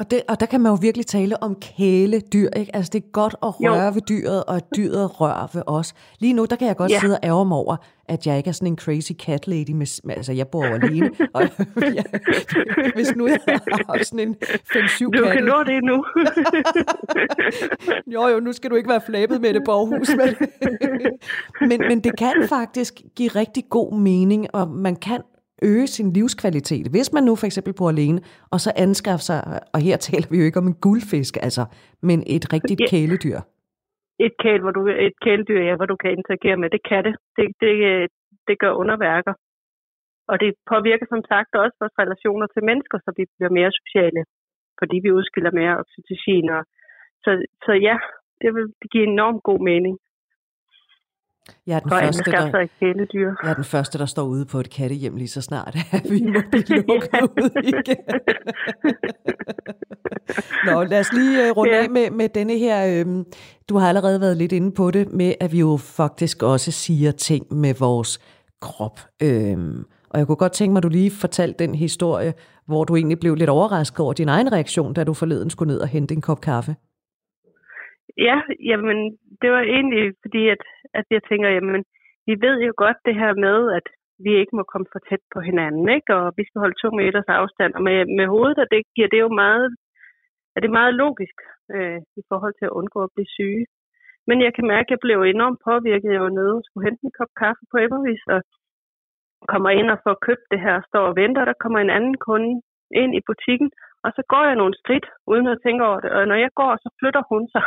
Og, 0.00 0.10
det, 0.10 0.22
og 0.28 0.40
der 0.40 0.46
kan 0.46 0.60
man 0.60 0.72
jo 0.72 0.78
virkelig 0.80 1.06
tale 1.06 1.42
om 1.42 1.54
kæledyr, 1.54 2.48
ikke? 2.56 2.76
Altså 2.76 2.90
det 2.92 3.04
er 3.04 3.10
godt 3.12 3.34
at 3.42 3.60
røre 3.60 3.84
jo. 3.84 3.92
ved 3.94 4.02
dyret, 4.02 4.44
og 4.44 4.56
at 4.56 4.64
dyret 4.76 5.20
rører 5.20 5.48
ved 5.54 5.62
os. 5.66 5.94
Lige 6.18 6.32
nu, 6.32 6.46
der 6.50 6.56
kan 6.56 6.68
jeg 6.68 6.76
godt 6.76 6.92
ja. 6.92 7.00
sidde 7.00 7.14
og 7.14 7.20
ærge 7.22 7.46
mig 7.46 7.56
over, 7.56 7.76
at 8.08 8.26
jeg 8.26 8.36
ikke 8.36 8.48
er 8.48 8.52
sådan 8.52 8.68
en 8.68 8.78
crazy 8.78 9.12
cat 9.12 9.48
lady. 9.48 9.70
Med, 9.70 9.86
altså 10.16 10.32
jeg 10.32 10.48
bor 10.48 10.64
alene, 10.64 11.10
og 11.34 11.42
jeg, 11.98 12.04
hvis 12.94 13.16
nu 13.16 13.26
jeg 13.26 13.38
har 13.46 14.04
sådan 14.04 14.28
en 14.28 14.36
5-7 14.42 15.04
Du 15.04 15.28
kan 15.32 15.44
nå 15.44 15.62
det 15.64 15.84
nu. 15.84 16.04
jo 18.14 18.28
jo, 18.28 18.40
nu 18.40 18.52
skal 18.52 18.70
du 18.70 18.76
ikke 18.76 18.88
være 18.88 19.02
flabet 19.06 19.40
med 19.40 19.54
det 19.54 19.62
Aarhus. 19.68 20.10
Men, 20.16 20.48
men, 21.68 21.88
men 21.88 22.00
det 22.00 22.18
kan 22.18 22.34
faktisk 22.48 23.00
give 23.16 23.28
rigtig 23.28 23.64
god 23.70 23.98
mening, 23.98 24.54
og 24.54 24.68
man 24.68 24.96
kan 24.96 25.20
øge 25.62 25.86
sin 25.86 26.12
livskvalitet. 26.12 26.86
Hvis 26.94 27.08
man 27.14 27.24
nu 27.24 27.32
for 27.36 27.46
eksempel 27.46 27.74
bor 27.78 27.88
alene, 27.94 28.20
og 28.52 28.58
så 28.64 28.70
anskaffer 28.84 29.26
sig, 29.30 29.38
og 29.74 29.80
her 29.86 29.96
taler 29.96 30.28
vi 30.30 30.36
jo 30.40 30.44
ikke 30.44 30.62
om 30.62 30.66
en 30.72 30.80
guldfisk, 30.86 31.34
altså, 31.46 31.62
men 32.08 32.18
et 32.36 32.44
rigtigt 32.54 32.80
kæledyr. 32.90 33.38
Et, 34.26 34.34
kæle, 34.42 34.62
hvor 34.64 34.74
du, 34.78 34.82
et 35.08 35.16
kæledyr, 35.24 35.60
ja, 35.68 35.74
hvor 35.76 35.88
du 35.92 35.96
kan 36.02 36.10
interagere 36.18 36.56
med, 36.56 36.68
det 36.76 36.82
kan 36.90 37.04
det. 37.06 37.14
Det, 37.36 37.46
det, 37.62 37.74
det 38.48 38.56
gør 38.62 38.72
underværker. 38.82 39.34
Og 40.30 40.36
det 40.42 40.50
påvirker 40.72 41.06
som 41.08 41.22
sagt 41.32 41.50
også 41.62 41.76
vores 41.80 41.98
relationer 42.02 42.46
til 42.50 42.62
mennesker, 42.70 42.98
så 43.04 43.10
vi 43.18 43.24
bliver 43.36 43.52
mere 43.58 43.72
sociale, 43.80 44.20
fordi 44.80 44.96
vi 45.04 45.16
udskiller 45.18 45.58
mere 45.60 45.78
oxytocin. 45.82 46.46
Og, 46.56 46.62
så, 47.24 47.30
så 47.64 47.72
ja, 47.88 47.96
det 48.40 48.50
vil 48.54 48.66
give 48.92 49.06
enormt 49.14 49.42
god 49.48 49.60
mening. 49.70 49.94
Jeg 51.66 51.76
er, 51.76 51.80
den 51.80 51.90
første, 51.90 52.30
der, 52.30 52.66
jeg 53.42 53.50
er 53.50 53.54
den 53.54 53.64
første, 53.64 53.98
der 53.98 54.06
står 54.06 54.22
ude 54.22 54.46
på 54.46 54.60
et 54.60 54.70
kattehjem 54.70 55.16
lige 55.16 55.28
så 55.28 55.42
snart, 55.42 55.76
at 55.92 56.04
vi 56.10 56.20
må 56.34 56.40
blive 56.50 56.78
lukket 56.88 57.22
ud 57.22 57.62
igen. 57.62 58.04
Nå, 60.66 60.84
lad 60.84 61.00
os 61.00 61.12
lige 61.12 61.50
uh, 61.50 61.56
runde 61.56 61.74
ja. 61.74 61.82
af 61.82 61.90
med, 61.90 62.10
med 62.10 62.28
denne 62.28 62.58
her. 62.58 63.00
Øhm, 63.00 63.24
du 63.68 63.76
har 63.76 63.88
allerede 63.88 64.20
været 64.20 64.36
lidt 64.36 64.52
inde 64.52 64.72
på 64.72 64.90
det, 64.90 65.12
med 65.12 65.34
at 65.40 65.52
vi 65.52 65.58
jo 65.58 65.76
faktisk 65.76 66.42
også 66.42 66.72
siger 66.72 67.10
ting 67.10 67.54
med 67.54 67.74
vores 67.78 68.18
krop. 68.60 69.00
Øhm, 69.22 69.84
Og 70.10 70.18
jeg 70.18 70.26
kunne 70.26 70.36
godt 70.36 70.52
tænke 70.52 70.72
mig, 70.72 70.78
at 70.78 70.82
du 70.82 70.88
lige 70.88 71.10
fortalte 71.10 71.64
den 71.64 71.74
historie, 71.74 72.32
hvor 72.66 72.84
du 72.84 72.96
egentlig 72.96 73.20
blev 73.20 73.34
lidt 73.34 73.50
overrasket 73.50 74.00
over 74.00 74.12
din 74.12 74.28
egen 74.28 74.52
reaktion, 74.52 74.94
da 74.94 75.04
du 75.04 75.14
forleden 75.14 75.50
skulle 75.50 75.72
ned 75.72 75.80
og 75.80 75.88
hente 75.88 76.14
en 76.14 76.20
kop 76.20 76.40
kaffe. 76.40 76.76
Ja, 78.18 78.36
jamen, 78.70 78.96
det 79.42 79.50
var 79.54 79.62
egentlig 79.76 80.04
fordi, 80.24 80.42
at, 80.54 80.62
at 80.98 81.06
jeg 81.14 81.22
tænker, 81.30 81.48
jamen, 81.48 81.84
vi 82.28 82.34
ved 82.44 82.56
jo 82.66 82.72
godt 82.76 82.98
det 83.06 83.14
her 83.22 83.32
med, 83.46 83.58
at 83.78 83.86
vi 84.24 84.32
ikke 84.40 84.56
må 84.58 84.62
komme 84.72 84.88
for 84.92 85.00
tæt 85.08 85.24
på 85.34 85.40
hinanden, 85.48 85.86
ikke? 85.96 86.10
og 86.18 86.24
vi 86.38 86.42
skal 86.46 86.60
holde 86.64 86.80
to 86.82 86.88
meters 87.00 87.30
afstand. 87.40 87.72
Og 87.74 87.82
med, 87.88 87.98
med 88.18 88.26
hovedet, 88.34 88.58
og 88.62 88.66
det 88.72 88.82
giver 88.94 89.08
det 89.08 89.20
jo 89.24 89.30
meget, 89.42 89.66
er 90.56 90.60
det 90.60 90.70
meget 90.78 90.94
logisk 91.02 91.36
øh, 91.74 92.00
i 92.20 92.22
forhold 92.30 92.54
til 92.56 92.66
at 92.68 92.76
undgå 92.78 92.98
at 93.04 93.14
blive 93.14 93.34
syge. 93.38 93.64
Men 94.28 94.36
jeg 94.46 94.52
kan 94.54 94.66
mærke, 94.74 94.86
at 94.86 94.90
jeg 94.94 95.04
blev 95.06 95.18
enormt 95.22 95.60
påvirket. 95.68 96.12
Jeg 96.12 96.22
var 96.26 96.34
nede 96.38 96.54
og 96.58 96.64
skulle 96.64 96.86
hente 96.88 97.04
en 97.04 97.16
kop 97.18 97.32
kaffe 97.42 97.62
på 97.70 97.76
Emmervis, 97.84 98.22
og 98.34 98.40
kommer 99.52 99.70
ind 99.70 99.88
og 99.94 99.98
får 100.04 100.16
købt 100.26 100.46
det 100.52 100.60
her, 100.66 100.76
står 100.90 101.04
og 101.10 101.16
venter. 101.22 101.44
Der 101.44 101.62
kommer 101.62 101.78
en 101.80 101.94
anden 101.96 102.16
kunde 102.26 102.52
ind 103.02 103.12
i 103.18 103.26
butikken, 103.28 103.70
og 104.04 104.10
så 104.16 104.22
går 104.32 104.44
jeg 104.48 104.56
nogle 104.60 104.74
skridt, 104.80 105.06
uden 105.32 105.46
at 105.46 105.60
tænke 105.64 105.82
over 105.88 106.00
det. 106.00 106.10
Og 106.16 106.22
når 106.30 106.38
jeg 106.44 106.50
går, 106.60 106.72
så 106.84 106.88
flytter 106.98 107.22
hun 107.30 107.42
sig. 107.54 107.64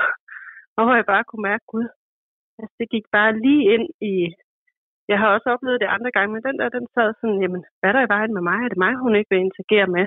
Og 0.77 0.81
hvor 0.83 0.95
jeg 0.99 1.05
bare 1.13 1.23
kunne 1.27 1.47
mærke, 1.49 1.65
gud, 1.73 1.87
altså 2.59 2.75
det 2.79 2.87
gik 2.95 3.05
bare 3.11 3.39
lige 3.45 3.63
ind 3.73 3.87
i... 4.13 4.13
Jeg 5.11 5.17
har 5.19 5.29
også 5.35 5.47
oplevet 5.53 5.81
det 5.81 5.93
andre 5.95 6.11
gange, 6.15 6.33
men 6.33 6.43
den 6.47 6.57
der, 6.59 6.69
den 6.69 6.87
sad 6.95 7.13
sådan, 7.13 7.41
jamen, 7.43 7.63
hvad 7.79 7.89
er 7.89 7.95
der 7.95 8.05
i 8.05 8.13
vejen 8.15 8.33
med 8.33 8.43
mig? 8.49 8.57
Er 8.65 8.69
det 8.69 8.83
mig, 8.85 8.93
hun 8.95 9.15
ikke 9.15 9.31
vil 9.31 9.45
interagere 9.47 9.87
med? 9.97 10.05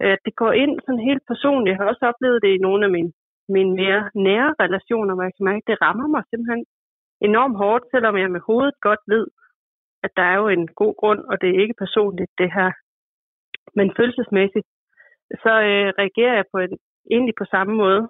At 0.00 0.18
det 0.26 0.34
går 0.42 0.52
ind 0.62 0.74
sådan 0.80 1.06
helt 1.08 1.24
personligt. 1.32 1.72
Jeg 1.72 1.78
har 1.80 1.90
også 1.92 2.04
oplevet 2.10 2.42
det 2.42 2.50
i 2.54 2.64
nogle 2.66 2.84
af 2.86 2.90
mine, 2.96 3.12
mine 3.56 3.72
mere 3.82 4.02
nære 4.14 4.54
relationer, 4.64 5.14
hvor 5.14 5.24
jeg 5.28 5.34
kan 5.36 5.48
mærke, 5.50 5.64
det 5.70 5.82
rammer 5.84 6.08
mig 6.14 6.22
simpelthen 6.30 6.64
enormt 7.28 7.56
hårdt, 7.56 7.84
selvom 7.90 8.16
jeg 8.16 8.30
med 8.30 8.40
hovedet 8.48 8.76
godt 8.80 9.02
ved, 9.12 9.26
at 10.04 10.10
der 10.16 10.22
er 10.22 10.36
jo 10.42 10.48
en 10.48 10.68
god 10.80 10.94
grund, 11.00 11.20
og 11.30 11.40
det 11.40 11.48
er 11.50 11.62
ikke 11.62 11.82
personligt, 11.84 12.30
det 12.38 12.50
her. 12.52 12.70
Men 13.76 13.86
følelsesmæssigt, 13.96 14.68
så 15.42 15.52
øh, 15.70 15.88
reagerer 16.00 16.34
jeg 16.34 16.46
på 16.52 16.58
en, 16.58 16.78
egentlig 17.10 17.34
på 17.38 17.44
samme 17.44 17.74
måde, 17.82 18.08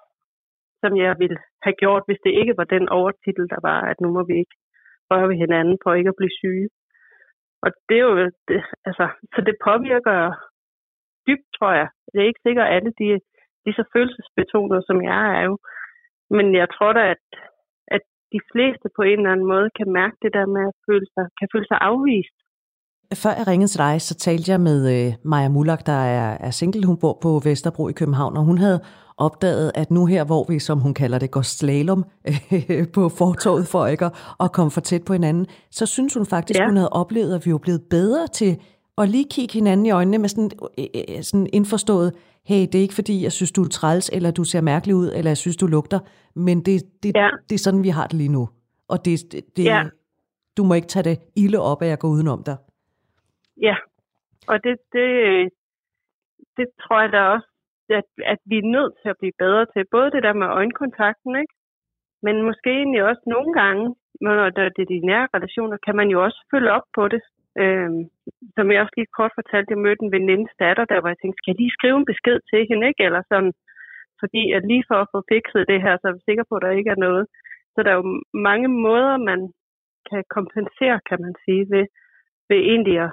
som 0.82 0.92
jeg 1.04 1.12
ville 1.22 1.38
have 1.66 1.76
gjort, 1.82 2.02
hvis 2.06 2.22
det 2.26 2.32
ikke 2.40 2.54
var 2.60 2.66
den 2.74 2.84
overtitel, 2.98 3.44
der 3.54 3.60
var, 3.68 3.80
at 3.90 3.96
nu 4.02 4.08
må 4.16 4.22
vi 4.30 4.34
ikke 4.42 4.56
røre 5.10 5.28
ved 5.30 5.36
hinanden 5.44 5.76
for 5.82 5.90
ikke 5.94 6.12
at 6.12 6.20
blive 6.20 6.38
syge. 6.40 6.68
Og 7.64 7.70
det 7.88 7.96
er 7.98 8.06
jo, 8.10 8.14
det, 8.48 8.58
altså, 8.88 9.04
så 9.34 9.40
det 9.48 9.64
påvirker 9.68 10.18
dybt, 11.26 11.48
tror 11.56 11.72
jeg. 11.80 11.88
Det 12.12 12.18
er 12.18 12.30
ikke 12.30 12.46
sikkert, 12.46 12.66
at 12.68 12.74
alle 12.76 12.92
de, 13.00 13.06
de 13.64 13.70
så 13.78 13.84
følelsesbetonede, 13.94 14.82
som 14.88 14.98
jeg 15.10 15.22
er 15.38 15.42
jo. 15.50 15.54
Men 16.36 16.46
jeg 16.60 16.68
tror 16.74 16.92
da, 16.98 17.02
at, 17.14 17.24
at 17.96 18.02
de 18.34 18.40
fleste 18.52 18.86
på 18.96 19.02
en 19.10 19.18
eller 19.18 19.32
anden 19.32 19.50
måde 19.54 19.68
kan 19.78 19.88
mærke 20.00 20.16
det 20.24 20.32
der 20.38 20.46
med 20.56 20.64
at 20.70 20.76
føle 20.88 21.06
sig, 21.14 21.24
kan 21.38 21.48
føle 21.52 21.66
sig 21.70 21.78
afvist. 21.90 22.36
Før 23.22 23.32
jeg 23.38 23.46
ringede 23.50 23.70
til 23.72 23.84
dig, 23.86 23.94
så 24.08 24.14
talte 24.26 24.50
jeg 24.52 24.60
med 24.60 24.78
øh, 24.94 25.08
Maja 25.30 25.48
Mulak, 25.48 25.82
der 25.86 26.00
er, 26.18 26.28
er 26.46 26.52
single. 26.60 26.86
Hun 26.90 27.00
bor 27.02 27.14
på 27.24 27.30
Vesterbro 27.48 27.84
i 27.88 27.98
København, 28.00 28.36
og 28.36 28.44
hun 28.50 28.58
havde 28.64 28.78
opdaget, 29.26 29.72
at 29.74 29.90
nu 29.90 30.06
her, 30.06 30.24
hvor 30.24 30.44
vi, 30.48 30.58
som 30.58 30.78
hun 30.78 30.94
kalder 30.94 31.18
det, 31.18 31.30
går 31.30 31.42
slalom 31.42 32.04
øh, 32.52 32.88
på 32.94 33.08
fortorvet 33.08 33.66
for 33.66 33.86
ikke 33.86 34.10
at 34.40 34.52
komme 34.52 34.70
for 34.70 34.80
tæt 34.80 35.04
på 35.04 35.12
hinanden, 35.12 35.46
så 35.70 35.86
synes 35.86 36.14
hun 36.14 36.26
faktisk, 36.26 36.60
ja. 36.60 36.66
hun 36.66 36.76
havde 36.76 36.88
oplevet, 36.88 37.34
at 37.34 37.46
vi 37.46 37.52
var 37.52 37.58
blevet 37.58 37.82
bedre 37.90 38.26
til 38.26 38.52
at 38.98 39.08
lige 39.08 39.26
kigge 39.30 39.54
hinanden 39.54 39.86
i 39.86 39.90
øjnene 39.90 40.18
med 40.18 40.28
sådan, 40.28 40.50
øh, 40.78 40.84
øh, 40.94 41.22
sådan 41.22 41.46
indforstået, 41.52 42.12
hey, 42.44 42.60
det 42.60 42.74
er 42.74 42.82
ikke 42.82 42.94
fordi, 42.94 43.22
jeg 43.22 43.32
synes, 43.32 43.52
du 43.52 43.62
er 43.62 43.68
træls, 43.68 44.10
eller 44.12 44.30
du 44.30 44.44
ser 44.44 44.60
mærkelig 44.60 44.94
ud, 44.96 45.12
eller 45.16 45.30
jeg 45.30 45.36
synes, 45.36 45.56
du 45.56 45.66
lugter, 45.66 45.98
men 46.34 46.60
det, 46.60 46.82
det, 47.02 47.12
ja. 47.16 47.28
det 47.48 47.54
er 47.54 47.58
sådan, 47.58 47.82
vi 47.82 47.88
har 47.88 48.06
det 48.06 48.16
lige 48.16 48.32
nu. 48.32 48.48
Og 48.88 49.04
det, 49.04 49.32
det, 49.56 49.64
ja. 49.64 49.82
du 50.56 50.64
må 50.64 50.74
ikke 50.74 50.88
tage 50.88 51.02
det 51.02 51.18
ilde 51.36 51.58
op, 51.58 51.82
at 51.82 51.88
jeg 51.88 51.98
går 51.98 52.08
udenom 52.08 52.42
dig. 52.42 52.56
Ja, 53.62 53.76
og 54.46 54.64
det, 54.64 54.76
det, 54.92 55.08
det 56.56 56.66
tror 56.82 57.00
jeg 57.00 57.12
da 57.12 57.20
også, 57.20 57.51
at, 58.00 58.08
at 58.32 58.40
vi 58.50 58.56
er 58.58 58.72
nødt 58.76 58.92
til 59.00 59.08
at 59.10 59.18
blive 59.20 59.38
bedre 59.44 59.66
til. 59.72 59.82
Både 59.96 60.10
det 60.14 60.22
der 60.22 60.32
med 60.32 60.46
øjenkontakten, 60.46 61.32
ikke? 61.42 61.54
men 62.24 62.34
måske 62.48 62.70
egentlig 62.80 63.02
også 63.10 63.22
nogle 63.26 63.52
gange, 63.60 63.84
når 64.20 64.50
det 64.50 64.82
er 64.82 64.90
de 64.92 65.06
nære 65.10 65.28
relationer, 65.36 65.76
kan 65.86 65.96
man 65.96 66.08
jo 66.14 66.18
også 66.26 66.40
følge 66.52 66.70
op 66.76 66.88
på 66.96 67.08
det. 67.08 67.22
Øhm, 67.62 68.02
som 68.56 68.70
jeg 68.70 68.80
også 68.80 68.96
lige 68.96 69.16
kort 69.18 69.32
fortalte, 69.34 69.72
jeg 69.72 69.84
mødte 69.84 70.02
en 70.04 70.12
venindes 70.16 70.54
datter, 70.62 70.84
der 70.84 71.00
var 71.00 71.08
jeg 71.08 71.20
tænkte, 71.20 71.38
skal 71.38 71.50
jeg 71.52 71.60
lige 71.60 71.76
skrive 71.78 71.96
en 71.98 72.10
besked 72.12 72.38
til 72.50 72.60
hende, 72.68 72.88
ikke? 72.90 73.02
Eller 73.08 73.22
sådan, 73.32 73.52
fordi 74.20 74.42
at 74.56 74.62
lige 74.70 74.84
for 74.90 74.98
at 75.00 75.10
få 75.12 75.18
fikset 75.32 75.68
det 75.72 75.82
her, 75.84 75.94
så 75.96 76.04
er 76.08 76.16
vi 76.16 76.20
sikre 76.28 76.48
på, 76.48 76.54
at 76.56 76.62
der 76.62 76.78
ikke 76.80 76.94
er 76.96 77.04
noget. 77.06 77.24
Så 77.74 77.78
der 77.82 77.90
er 77.90 77.98
jo 78.02 78.22
mange 78.48 78.68
måder, 78.86 79.16
man 79.30 79.40
kan 80.10 80.22
kompensere, 80.36 80.98
kan 81.08 81.18
man 81.24 81.34
sige, 81.44 81.62
ved, 81.72 81.86
ved 82.48 82.60
egentlig 82.70 82.96
at, 83.06 83.10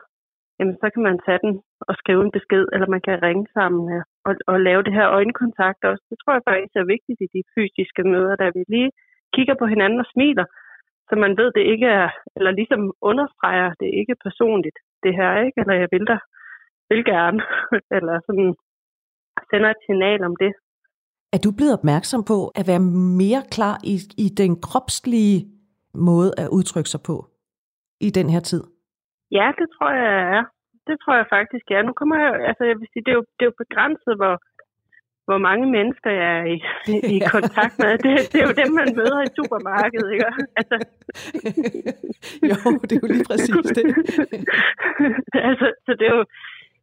jamen, 0.60 0.76
så 0.82 0.88
kan 0.94 1.04
man 1.10 1.18
tage 1.26 1.42
den 1.46 1.54
og 1.90 1.94
skrive 2.02 2.22
en 2.24 2.36
besked, 2.38 2.66
eller 2.74 2.88
man 2.96 3.04
kan 3.08 3.24
ringe 3.28 3.48
sammen 3.58 3.82
og, 4.28 4.34
og 4.52 4.56
lave 4.68 4.84
det 4.84 4.94
her 4.98 5.08
øjenkontakt 5.18 5.82
også. 5.92 6.04
Det 6.10 6.18
tror 6.20 6.34
jeg 6.34 6.48
faktisk 6.50 6.76
er 6.76 6.92
vigtigt 6.96 7.20
i 7.26 7.34
de 7.36 7.42
fysiske 7.56 8.04
møder, 8.14 8.36
der 8.42 8.50
vi 8.56 8.62
lige 8.76 8.92
kigger 9.36 9.56
på 9.60 9.66
hinanden 9.74 10.00
og 10.04 10.08
smiler, 10.14 10.46
så 11.10 11.14
man 11.16 11.38
ved, 11.40 11.50
det 11.58 11.66
ikke 11.74 11.88
er, 12.02 12.10
eller 12.38 12.52
ligesom 12.52 12.82
understreger, 13.10 13.70
det 13.80 13.90
ikke 14.00 14.12
er 14.16 14.24
personligt, 14.28 14.78
det 15.04 15.14
her, 15.20 15.32
ikke? 15.46 15.58
Eller 15.62 15.76
jeg 15.82 15.90
vil 15.92 16.06
da, 16.12 16.18
vil 16.90 17.04
gerne, 17.14 17.40
eller 17.98 18.16
sådan 18.28 18.50
sender 19.50 19.70
et 19.70 19.82
signal 19.86 20.22
om 20.30 20.36
det. 20.44 20.52
Er 21.36 21.40
du 21.46 21.52
blevet 21.58 21.78
opmærksom 21.80 22.22
på 22.32 22.38
at 22.60 22.66
være 22.72 22.84
mere 23.24 23.44
klar 23.56 23.76
i, 23.94 23.96
i 24.26 24.28
den 24.42 24.62
kropslige 24.68 25.40
måde 25.94 26.32
at 26.38 26.48
udtrykke 26.58 26.90
sig 26.90 27.02
på 27.10 27.16
i 28.08 28.10
den 28.10 28.30
her 28.30 28.40
tid? 28.40 28.64
Ja, 29.38 29.48
det 29.60 29.68
tror 29.76 29.92
jeg 30.02 30.12
er. 30.36 30.44
Det 30.88 30.96
tror 31.04 31.16
jeg 31.16 31.28
faktisk 31.36 31.66
er. 31.72 31.82
Nu 31.82 31.94
kommer 32.00 32.16
jeg, 32.24 32.32
altså 32.50 32.64
jeg 32.70 32.76
vil 32.80 32.88
sige, 32.94 33.04
det 33.06 33.12
er 33.12 33.20
jo, 33.22 33.26
det 33.36 33.44
er 33.44 33.52
jo 33.52 33.62
begrænset, 33.64 34.14
hvor, 34.22 34.36
hvor 35.28 35.40
mange 35.48 35.66
mennesker 35.78 36.12
jeg 36.22 36.30
er 36.40 36.46
i, 36.56 36.58
i 37.16 37.18
kontakt 37.36 37.76
med. 37.84 37.92
Det, 38.06 38.12
det 38.32 38.38
er 38.42 38.48
jo 38.50 38.56
dem, 38.62 38.72
man 38.82 38.90
møder 39.00 39.20
i 39.24 39.34
supermarkedet, 39.38 40.10
ikke? 40.14 40.26
Altså. 40.60 40.76
jo, 42.50 42.58
det 42.88 42.94
er 42.96 43.02
jo 43.04 43.10
lige 43.14 43.28
præcis 43.30 43.66
det. 43.78 43.86
altså, 45.50 45.68
så 45.86 45.92
det 46.00 46.06
er 46.10 46.16
jo, 46.20 46.24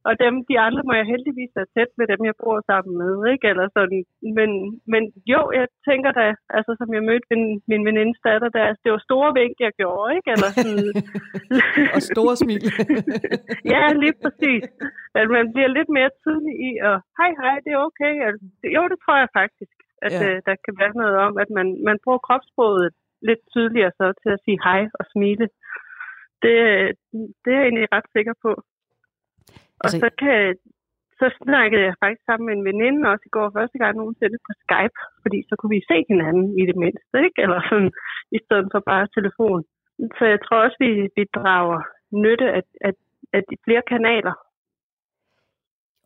og 0.08 0.14
dem, 0.24 0.34
de 0.50 0.56
andre 0.66 0.82
må 0.88 0.92
jeg 1.00 1.10
heldigvis 1.12 1.52
være 1.58 1.72
tæt 1.76 1.90
med 1.98 2.06
dem, 2.12 2.20
jeg 2.28 2.36
bor 2.42 2.56
sammen 2.70 2.94
med, 3.02 3.12
ikke? 3.32 3.46
Eller 3.52 3.66
sådan. 3.76 4.00
Men, 4.38 4.50
men 4.92 5.02
jo, 5.32 5.40
jeg 5.58 5.66
tænker 5.88 6.10
da, 6.20 6.26
altså 6.56 6.72
som 6.80 6.88
jeg 6.96 7.02
mødte 7.08 7.28
min, 7.32 7.44
min 7.70 7.82
venindes 7.88 8.20
datter, 8.26 8.48
der, 8.56 8.62
altså, 8.68 8.82
det 8.84 8.92
var 8.94 9.06
store 9.08 9.30
vink, 9.38 9.56
jeg 9.66 9.72
gjorde, 9.80 10.08
ikke? 10.16 10.28
Eller 10.34 10.50
sådan. 10.56 10.88
og 11.96 12.00
store 12.10 12.34
smil. 12.42 12.64
ja, 13.74 13.82
lige 14.02 14.16
præcis. 14.22 14.64
At 15.20 15.28
man 15.36 15.46
bliver 15.54 15.70
lidt 15.78 15.90
mere 15.96 16.10
tydelig 16.22 16.54
i, 16.68 16.70
og 16.88 16.96
hej, 17.18 17.30
hej, 17.42 17.56
det 17.64 17.70
er 17.72 17.80
okay. 17.88 18.14
Altså, 18.26 18.44
jo, 18.76 18.82
det 18.90 18.98
tror 19.04 19.16
jeg 19.22 19.30
faktisk, 19.40 19.76
at 20.06 20.12
ja. 20.14 20.20
øh, 20.26 20.36
der 20.48 20.54
kan 20.64 20.74
være 20.82 20.94
noget 21.02 21.16
om, 21.26 21.32
at 21.42 21.50
man, 21.58 21.66
man 21.88 21.98
bruger 22.04 22.20
kropsproget 22.26 22.88
lidt 23.28 23.42
tydeligere 23.54 23.92
så 24.00 24.06
til 24.22 24.30
at 24.36 24.42
sige 24.44 24.58
hej 24.66 24.80
og 24.98 25.04
smile. 25.12 25.46
Det, 26.42 26.54
det 27.42 27.50
er 27.52 27.58
jeg 27.58 27.66
egentlig 27.66 27.92
ret 27.96 28.08
sikker 28.16 28.34
på. 28.44 28.52
Og 29.86 29.94
altså... 29.94 30.04
så, 30.04 30.10
kan, 30.22 30.38
så 31.20 31.26
snakkede 31.42 31.82
jeg 31.88 31.94
faktisk 32.02 32.24
sammen 32.26 32.46
med 32.46 32.54
en 32.56 32.66
veninde 32.70 33.10
også 33.12 33.24
i 33.28 33.34
går 33.36 33.48
første 33.58 33.78
gang 33.82 33.92
nogensinde 33.96 34.38
på 34.46 34.52
Skype, 34.64 34.98
fordi 35.22 35.38
så 35.48 35.54
kunne 35.56 35.74
vi 35.76 35.88
se 35.90 35.98
hinanden 36.10 36.46
i 36.60 36.62
det 36.70 36.76
mindste, 36.84 37.16
ikke? 37.26 37.38
Eller 37.44 37.60
sådan, 37.68 37.92
i 38.36 38.38
stedet 38.44 38.68
for 38.72 38.80
bare 38.90 39.14
telefon. 39.18 39.60
Så 40.18 40.24
jeg 40.32 40.40
tror 40.44 40.58
også, 40.66 40.78
vi, 40.84 40.90
vi 41.16 41.24
drager 41.38 41.80
nytte 42.24 42.46
af, 42.58 42.62
af, 42.86 42.92
af 43.36 43.42
de 43.48 43.56
flere 43.64 43.84
kanaler. 43.92 44.34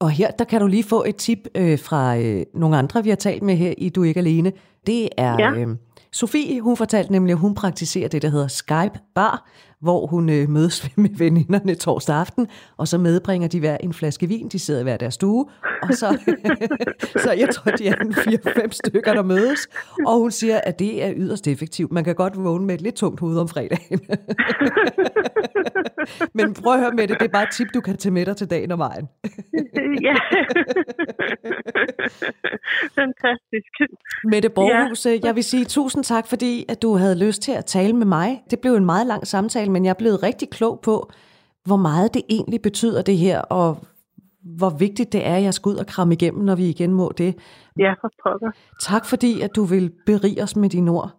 Og 0.04 0.10
her, 0.10 0.30
der 0.38 0.44
kan 0.50 0.60
du 0.60 0.66
lige 0.66 0.90
få 0.94 1.00
et 1.10 1.16
tip 1.16 1.42
øh, 1.60 1.78
fra 1.88 2.02
øh, 2.22 2.42
nogle 2.62 2.76
andre, 2.76 3.02
vi 3.02 3.08
har 3.14 3.20
talt 3.28 3.42
med 3.42 3.54
her 3.62 3.72
i 3.78 3.88
Du 3.88 4.02
er 4.02 4.08
ikke 4.08 4.24
alene. 4.26 4.50
Det 4.86 5.08
er 5.18 5.34
ja. 5.44 5.50
øh, 5.58 5.68
Sofie, 6.12 6.60
hun 6.60 6.76
fortalte 6.76 7.12
nemlig, 7.12 7.32
at 7.32 7.38
hun 7.38 7.54
praktiserer 7.54 8.08
det, 8.08 8.22
der 8.22 8.28
hedder 8.28 8.48
Skype 8.48 8.98
Bar, 9.14 9.36
hvor 9.80 10.06
hun 10.06 10.28
øh, 10.28 10.48
mødes 10.48 10.90
med 10.96 11.10
veninderne 11.18 11.74
torsdag 11.74 12.16
aften, 12.16 12.48
og 12.76 12.88
så 12.88 12.98
medbringer 12.98 13.48
de 13.48 13.60
hver 13.60 13.76
en 13.76 13.92
flaske 13.92 14.26
vin. 14.26 14.48
De 14.48 14.58
sidder 14.58 14.80
i 14.80 14.82
hver 14.82 14.96
deres 14.96 15.14
stue, 15.14 15.46
og 15.82 15.94
så, 15.94 16.18
så 17.24 17.32
jeg 17.32 17.48
tror, 17.48 17.70
de 17.70 17.88
er 17.88 17.94
en 17.94 18.12
4-5 18.12 18.68
stykker, 18.70 19.14
der 19.14 19.22
mødes. 19.22 19.68
Og 20.06 20.18
hun 20.18 20.30
siger, 20.30 20.60
at 20.64 20.78
det 20.78 21.04
er 21.04 21.12
yderst 21.16 21.48
effektivt. 21.48 21.92
Man 21.92 22.04
kan 22.04 22.14
godt 22.14 22.44
vågne 22.44 22.66
med 22.66 22.74
et 22.74 22.80
lidt 22.80 22.94
tungt 22.94 23.20
hoved 23.20 23.38
om 23.38 23.48
fredagen. 23.48 24.00
Men 26.34 26.54
prøv 26.54 26.72
at 26.72 26.80
høre 26.80 26.90
med 26.90 27.08
det, 27.08 27.20
det 27.20 27.26
er 27.26 27.32
bare 27.32 27.42
et 27.42 27.48
tip, 27.52 27.68
du 27.74 27.80
kan 27.80 27.96
tage 27.96 28.12
med 28.12 28.26
dig 28.26 28.36
til 28.36 28.50
dagen 28.50 28.70
og 28.70 28.78
vejen. 28.78 29.08
ja. 30.08 30.14
Fantastisk. 32.94 33.74
Mette 34.24 34.48
Borghus, 34.48 35.06
ja. 35.06 35.18
jeg 35.22 35.34
vil 35.34 35.44
sige 35.44 35.64
tusind 35.64 36.04
tak, 36.04 36.26
fordi 36.26 36.64
at 36.68 36.82
du 36.82 36.96
havde 36.96 37.26
lyst 37.26 37.42
til 37.42 37.52
at 37.52 37.64
tale 37.64 37.92
med 37.92 38.06
mig. 38.06 38.42
Det 38.50 38.60
blev 38.60 38.74
en 38.74 38.84
meget 38.84 39.06
lang 39.06 39.26
samtale, 39.70 39.72
men 39.72 39.84
jeg 39.84 39.90
er 39.90 40.00
blevet 40.02 40.22
rigtig 40.22 40.48
klog 40.50 40.80
på, 40.84 41.10
hvor 41.66 41.76
meget 41.76 42.14
det 42.14 42.22
egentlig 42.28 42.60
betyder 42.62 43.02
det 43.02 43.16
her, 43.16 43.38
og 43.50 43.76
hvor 44.58 44.72
vigtigt 44.78 45.12
det 45.12 45.22
er, 45.26 45.36
at 45.36 45.42
jeg 45.42 45.54
skal 45.54 45.70
ud 45.72 45.78
og 45.82 45.86
kramme 45.86 46.14
igennem, 46.14 46.44
når 46.44 46.56
vi 46.56 46.66
igen 46.68 46.92
må 46.92 47.12
det. 47.18 47.30
Ja, 47.78 47.92
for 48.00 48.10
pokker. 48.22 48.50
Tak 48.80 49.04
fordi, 49.10 49.32
at 49.46 49.50
du 49.56 49.62
vil 49.72 49.90
berige 50.06 50.42
os 50.42 50.56
med 50.56 50.68
dine 50.70 50.90
ord. 50.90 51.10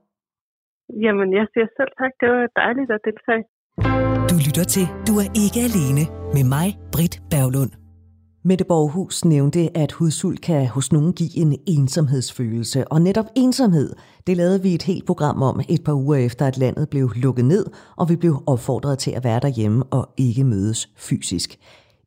Jamen, 1.06 1.30
jeg 1.34 1.46
siger 1.54 1.68
selv 1.78 1.92
tak. 2.00 2.12
Det 2.22 2.28
var 2.30 2.48
dejligt 2.62 2.92
at 2.96 3.02
deltage. 3.08 3.44
Du 4.32 4.36
lytter 4.48 4.66
til 4.74 4.86
Du 5.08 5.14
er 5.24 5.28
ikke 5.44 5.60
alene 5.68 6.04
med 6.36 6.44
mig, 6.56 6.68
Britt 6.94 7.16
Berglund. 7.32 7.81
Mette 8.44 8.66
Borghus 8.66 9.26
nævnte, 9.26 9.78
at 9.78 9.92
hudsult 9.92 10.42
kan 10.42 10.68
hos 10.68 10.92
nogen 10.92 11.14
give 11.14 11.38
en 11.38 11.58
ensomhedsfølelse. 11.66 12.88
Og 12.88 13.02
netop 13.02 13.26
ensomhed, 13.36 13.94
det 14.28 14.38
lavede 14.38 14.62
vi 14.62 14.76
et 14.76 14.84
helt 14.84 15.06
program 15.06 15.42
om 15.42 15.62
et 15.70 15.84
par 15.84 15.94
uger 15.94 16.16
efter, 16.16 16.46
at 16.48 16.58
landet 16.58 16.90
blev 16.90 17.12
lukket 17.16 17.46
ned, 17.46 17.66
og 17.98 18.10
vi 18.10 18.16
blev 18.16 18.44
opfordret 18.46 19.00
til 19.00 19.12
at 19.12 19.24
være 19.24 19.40
derhjemme 19.40 19.84
og 19.84 20.10
ikke 20.18 20.44
mødes 20.44 20.90
fysisk. 20.98 21.58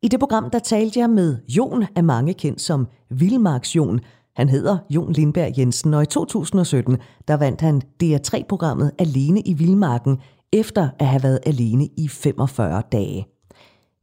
I 0.03 0.09
det 0.09 0.20
program, 0.20 0.51
der 0.51 0.59
talte 0.59 1.01
jeg 1.01 1.11
med 1.11 1.37
Jon, 1.49 1.85
af 1.97 2.05
mange 2.05 2.35
kendt 2.35 2.61
som 2.61 2.87
Vildmarks 3.11 3.77
Jon. 3.77 4.01
Han 4.37 4.49
hedder 4.49 4.79
Jon 4.90 5.12
Lindberg 5.12 5.59
Jensen, 5.59 5.94
og 5.94 6.03
i 6.03 6.07
2017, 6.07 6.97
der 7.29 7.35
vandt 7.35 7.61
han 7.61 7.83
DR3-programmet 8.03 8.90
Alene 8.99 9.40
i 9.40 9.53
Vildmarken, 9.53 10.18
efter 10.53 10.88
at 10.99 11.07
have 11.07 11.23
været 11.23 11.38
alene 11.47 11.88
i 11.97 12.09
45 12.09 12.83
dage. 12.92 13.34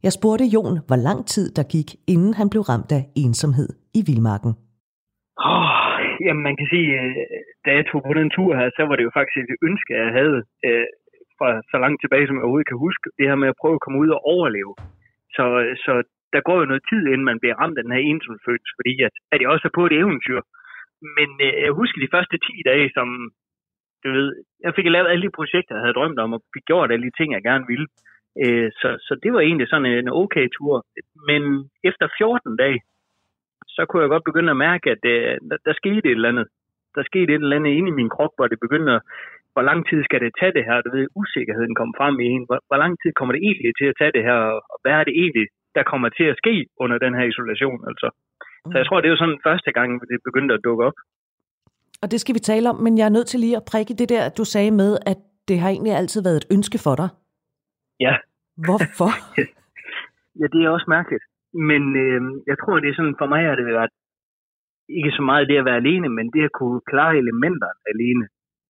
Jeg 0.06 0.12
spurgte 0.18 0.52
Jon, 0.54 0.76
hvor 0.88 0.98
lang 1.08 1.20
tid 1.34 1.46
der 1.58 1.64
gik, 1.74 1.88
inden 2.14 2.32
han 2.40 2.48
blev 2.52 2.62
ramt 2.70 2.90
af 2.98 3.02
ensomhed 3.24 3.68
i 3.98 4.00
Vildmarken. 4.08 4.52
Oh, 5.50 5.68
jamen, 6.26 6.44
man 6.48 6.56
kan 6.58 6.68
sige, 6.72 6.88
øh, 7.00 7.14
da 7.64 7.70
jeg 7.78 7.84
tog 7.86 8.00
på 8.08 8.14
den 8.20 8.28
tur 8.36 8.50
her, 8.58 8.68
så 8.76 8.82
var 8.88 8.96
det 8.96 9.04
jo 9.08 9.12
faktisk 9.18 9.38
et 9.38 9.62
ønske, 9.68 9.90
jeg 10.02 10.10
havde 10.20 10.38
øh, 10.66 10.86
fra 11.38 11.48
så 11.72 11.76
langt 11.84 12.00
tilbage, 12.00 12.26
som 12.26 12.36
jeg 12.36 12.44
overhovedet 12.44 12.70
kan 12.72 12.84
huske. 12.86 13.06
Det 13.18 13.28
her 13.30 13.38
med 13.42 13.52
at 13.52 13.60
prøve 13.62 13.76
at 13.78 13.84
komme 13.84 13.98
ud 14.02 14.10
og 14.16 14.20
overleve. 14.34 14.72
Så, 15.36 15.44
så 15.84 15.92
der 16.34 16.40
går 16.48 16.56
jo 16.60 16.70
noget 16.70 16.84
tid, 16.90 17.02
inden 17.06 17.28
man 17.30 17.40
bliver 17.42 17.56
ramt 17.60 17.78
af 17.78 17.84
den 17.84 17.94
her 17.96 18.04
ensomhedsfølelse, 18.10 18.72
fordi 18.78 18.94
at, 19.08 19.14
at 19.32 19.38
jeg 19.40 19.48
også 19.54 19.66
er 19.68 19.76
på 19.78 19.84
et 19.86 19.94
eventyr. 20.00 20.40
Men 21.18 21.28
øh, 21.46 21.54
jeg 21.66 21.72
husker 21.80 21.98
de 22.00 22.14
første 22.14 22.36
10 22.38 22.70
dage, 22.70 22.88
som, 22.96 23.08
du 24.02 24.08
ved, 24.16 24.28
jeg 24.64 24.72
fik 24.76 24.86
lavet 24.86 25.10
alle 25.10 25.24
de 25.26 25.38
projekter, 25.38 25.74
jeg 25.74 25.84
havde 25.84 25.98
drømt 25.98 26.18
om, 26.24 26.30
og 26.36 26.40
fik 26.54 26.66
gjort 26.70 26.92
alle 26.92 27.06
de 27.08 27.16
ting, 27.18 27.28
jeg 27.32 27.48
gerne 27.50 27.66
ville. 27.72 27.86
Øh, 28.42 28.68
så, 28.80 28.88
så 29.06 29.12
det 29.22 29.30
var 29.32 29.40
egentlig 29.40 29.68
sådan 29.68 29.86
en 29.86 30.08
okay 30.22 30.46
tur. 30.56 30.74
Men 31.28 31.42
efter 31.84 32.06
14 32.18 32.56
dage, 32.56 32.80
så 33.74 33.82
kunne 33.86 34.02
jeg 34.02 34.12
godt 34.14 34.28
begynde 34.30 34.50
at 34.54 34.62
mærke, 34.68 34.86
at 34.94 35.00
det, 35.06 35.16
øh, 35.28 35.36
der, 35.50 35.58
der 35.66 35.74
skete 35.80 36.06
et 36.10 36.18
eller 36.18 36.32
andet. 36.32 36.46
Der 36.96 37.02
skete 37.10 37.30
et 37.32 37.42
eller 37.42 37.56
andet 37.56 37.72
inde 37.78 37.88
i 37.90 37.98
min 38.00 38.14
krop, 38.14 38.32
hvor 38.36 38.46
det 38.46 38.64
begyndte 38.64 38.92
at, 38.96 39.02
hvor 39.54 39.64
lang 39.68 39.80
tid 39.90 40.00
skal 40.04 40.20
det 40.24 40.38
tage 40.40 40.54
det 40.56 40.64
her? 40.68 40.76
Du 40.84 40.90
ved, 40.96 41.06
usikkerheden 41.20 41.74
kommer 41.78 41.94
frem 42.00 42.14
i 42.24 42.26
en. 42.34 42.44
Hvor, 42.48 42.58
hvor 42.68 42.78
lang 42.82 42.92
tid 43.02 43.10
kommer 43.18 43.32
det 43.34 43.42
egentlig 43.48 43.72
til 43.80 43.88
at 43.90 43.98
tage 44.00 44.14
det 44.16 44.22
her? 44.28 44.38
Og 44.72 44.76
hvad 44.82 44.92
er 44.98 45.04
det 45.04 45.14
egentlig, 45.22 45.46
der 45.76 45.82
kommer 45.92 46.08
til 46.18 46.26
at 46.32 46.38
ske 46.42 46.54
under 46.82 46.98
den 47.04 47.12
her 47.18 47.24
isolation? 47.32 47.80
Altså. 47.90 48.08
Så 48.70 48.74
jeg 48.80 48.86
tror, 48.86 48.98
det 49.00 49.08
er 49.08 49.14
jo 49.16 49.22
sådan 49.22 49.44
første 49.48 49.70
gang, 49.78 49.88
det 50.10 50.18
begyndte 50.28 50.54
at 50.54 50.64
dukke 50.64 50.84
op. 50.88 50.98
Og 52.02 52.10
det 52.12 52.20
skal 52.20 52.34
vi 52.34 52.38
tale 52.38 52.70
om, 52.70 52.76
men 52.84 52.98
jeg 52.98 53.06
er 53.06 53.16
nødt 53.16 53.26
til 53.26 53.40
lige 53.40 53.56
at 53.56 53.68
prikke 53.72 53.94
det 54.00 54.08
der, 54.08 54.24
du 54.38 54.44
sagde 54.44 54.70
med, 54.70 54.90
at 55.06 55.18
det 55.48 55.58
har 55.62 55.68
egentlig 55.68 55.92
altid 55.92 56.22
været 56.22 56.36
et 56.42 56.48
ønske 56.56 56.78
for 56.86 56.94
dig. 57.02 57.08
Ja. 58.04 58.14
Hvorfor? 58.66 59.10
ja, 60.40 60.46
det 60.52 60.60
er 60.60 60.70
også 60.76 60.88
mærkeligt. 60.96 61.24
Men 61.70 61.82
øh, 62.04 62.20
jeg 62.50 62.56
tror, 62.58 62.74
det 62.80 62.88
er 62.88 62.98
sådan, 62.98 63.18
for 63.20 63.28
mig 63.34 63.42
har 63.48 63.56
det 63.60 63.66
været 63.66 63.92
ikke 64.98 65.12
så 65.18 65.22
meget 65.30 65.48
det 65.50 65.58
at 65.60 65.68
være 65.68 65.82
alene, 65.84 66.08
men 66.16 66.26
det 66.34 66.42
at 66.48 66.56
kunne 66.60 66.80
klare 66.90 67.14
elementer 67.22 67.70
alene. 67.92 68.24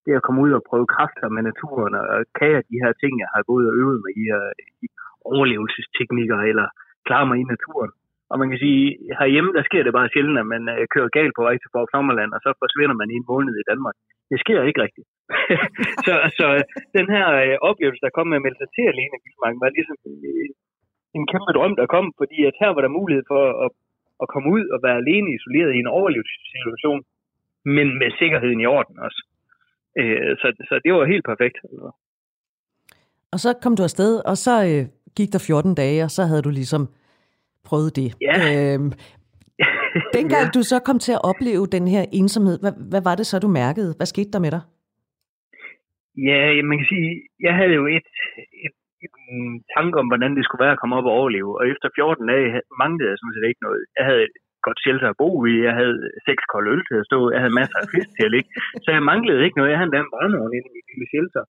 Det 0.05 0.12
at 0.18 0.25
komme 0.27 0.40
ud 0.45 0.53
og 0.59 0.62
prøve 0.68 0.92
kræfter 0.95 1.29
med 1.35 1.42
naturen 1.51 1.95
og 1.95 2.07
kære 2.40 2.68
de 2.71 2.81
her 2.83 2.92
ting, 3.01 3.12
jeg 3.23 3.31
har 3.35 3.42
gået 3.51 3.66
og 3.71 3.75
øvet 3.83 3.99
mig 4.05 4.12
i, 4.23 4.25
uh, 4.38 4.53
i 4.85 4.87
overlevelsesteknikker 5.33 6.38
eller 6.51 6.66
klare 7.07 7.27
mig 7.31 7.37
i 7.40 7.51
naturen. 7.55 7.92
Og 8.33 8.37
man 8.42 8.49
kan 8.51 8.61
sige, 8.64 8.83
herhjemme, 9.21 9.53
der 9.57 9.64
sker 9.68 9.83
det 9.85 9.97
bare 9.99 10.12
sjældent, 10.12 10.42
at 10.42 10.49
man 10.55 10.62
øh, 10.75 10.85
kører 10.95 11.16
galt 11.18 11.35
på 11.37 11.42
vej 11.47 11.57
til 11.59 11.73
Borg 11.75 11.88
Sommerland, 11.92 12.31
og 12.37 12.40
så 12.45 12.51
forsvinder 12.62 12.97
man 13.01 13.11
i 13.11 13.16
en 13.21 13.29
måned 13.33 13.55
i 13.59 13.68
Danmark. 13.71 13.97
Det 14.31 14.38
sker 14.45 14.68
ikke 14.68 14.83
rigtigt. 14.87 15.09
så, 16.07 16.14
så 16.38 16.47
øh, 16.57 16.62
den 16.99 17.07
her 17.14 17.27
uh, 17.40 17.55
oplevelse, 17.71 18.05
der 18.05 18.16
kom 18.16 18.27
med 18.29 18.38
at 18.38 18.45
melde 18.45 18.59
sig 18.61 18.71
til 18.77 18.85
alene 18.92 19.16
var 19.62 19.77
ligesom 19.79 19.99
uh, 20.11 20.49
en 21.18 21.25
kæmpe 21.33 21.53
drøm, 21.57 21.75
der 21.81 21.92
kom, 21.95 22.07
fordi 22.21 22.38
at 22.49 22.55
her 22.61 22.71
var 22.75 22.83
der 22.85 22.99
mulighed 22.99 23.25
for 23.33 23.42
at, 23.64 23.71
at 24.23 24.27
komme 24.33 24.49
ud 24.57 24.64
og 24.75 24.79
være 24.87 25.01
alene 25.03 25.29
isoleret 25.37 25.71
i 25.75 25.83
en 25.85 25.92
overlevelsessituation, 25.99 27.01
men 27.77 27.87
med 28.01 28.11
sikkerheden 28.21 28.61
i 28.64 28.71
orden 28.77 28.97
også. 29.07 29.21
Uh, 30.01 30.31
så, 30.40 30.47
så 30.68 30.75
det 30.85 30.90
var 30.92 31.12
helt 31.14 31.27
perfekt. 31.33 31.57
Og 33.33 33.38
så 33.45 33.51
kom 33.62 33.75
du 33.77 33.83
afsted, 33.88 34.12
og 34.31 34.37
så 34.47 34.55
øh, 34.71 34.83
gik 35.18 35.31
der 35.35 35.42
14 35.47 35.75
dage, 35.83 36.01
og 36.07 36.11
så 36.16 36.23
havde 36.31 36.47
du 36.49 36.53
ligesom 36.61 36.83
prøvet 37.68 37.92
det. 38.01 38.09
Ja. 38.29 38.37
Øhm, 38.51 38.90
dengang 40.18 40.46
ja. 40.48 40.55
du 40.57 40.62
så 40.72 40.77
kom 40.88 40.98
til 41.07 41.12
at 41.18 41.25
opleve 41.31 41.64
den 41.77 41.85
her 41.94 42.05
ensomhed, 42.20 42.57
hvad, 42.62 42.75
hvad 42.92 43.03
var 43.09 43.14
det 43.20 43.27
så, 43.27 43.37
du 43.44 43.48
mærkede? 43.62 43.90
Hvad 43.98 44.09
skete 44.12 44.31
der 44.35 44.44
med 44.46 44.53
dig? 44.57 44.62
Ja, 46.29 46.38
man 46.70 46.77
kan 46.79 46.88
sige, 46.94 47.11
jeg 47.46 47.55
havde 47.59 47.75
jo 47.81 47.85
et, 47.96 48.09
et, 48.66 48.77
et 49.05 49.14
tanke 49.77 49.94
om, 50.01 50.07
hvordan 50.11 50.33
det 50.37 50.44
skulle 50.44 50.64
være 50.64 50.77
at 50.77 50.81
komme 50.81 50.96
op 50.98 51.09
og 51.11 51.16
overleve. 51.20 51.51
Og 51.59 51.64
efter 51.72 51.88
14 51.94 52.27
dage 52.33 52.48
manglede 52.83 53.11
jeg 53.11 53.18
sådan 53.18 53.35
set 53.37 53.46
ikke 53.51 53.66
noget. 53.66 53.83
Jeg 53.98 54.05
havde 54.09 54.22
et 54.29 54.37
godt 54.66 54.79
shelter 54.85 55.09
at 55.11 55.18
bo 55.22 55.31
i, 55.53 55.55
jeg 55.68 55.75
havde 55.81 55.96
seks 56.29 56.42
kolde 56.53 56.70
øl 56.75 56.83
til 56.88 56.96
at 57.01 57.09
stå, 57.11 57.18
jeg 57.35 57.40
havde 57.42 57.59
masser 57.61 57.79
af 57.83 57.88
fisk 57.94 58.11
til 58.16 58.25
at 58.29 58.35
ligge. 58.37 58.51
Så 58.85 58.88
jeg 58.96 59.09
manglede 59.11 59.44
ikke 59.44 59.59
noget. 59.59 59.72
Jeg 59.72 59.79
havde 59.81 59.90
en 60.07 60.14
brændeovn 60.14 60.55
inde 60.57 60.68
i 60.70 60.75
mit 60.77 60.87
lille 60.90 61.07
shelter. 61.12 61.42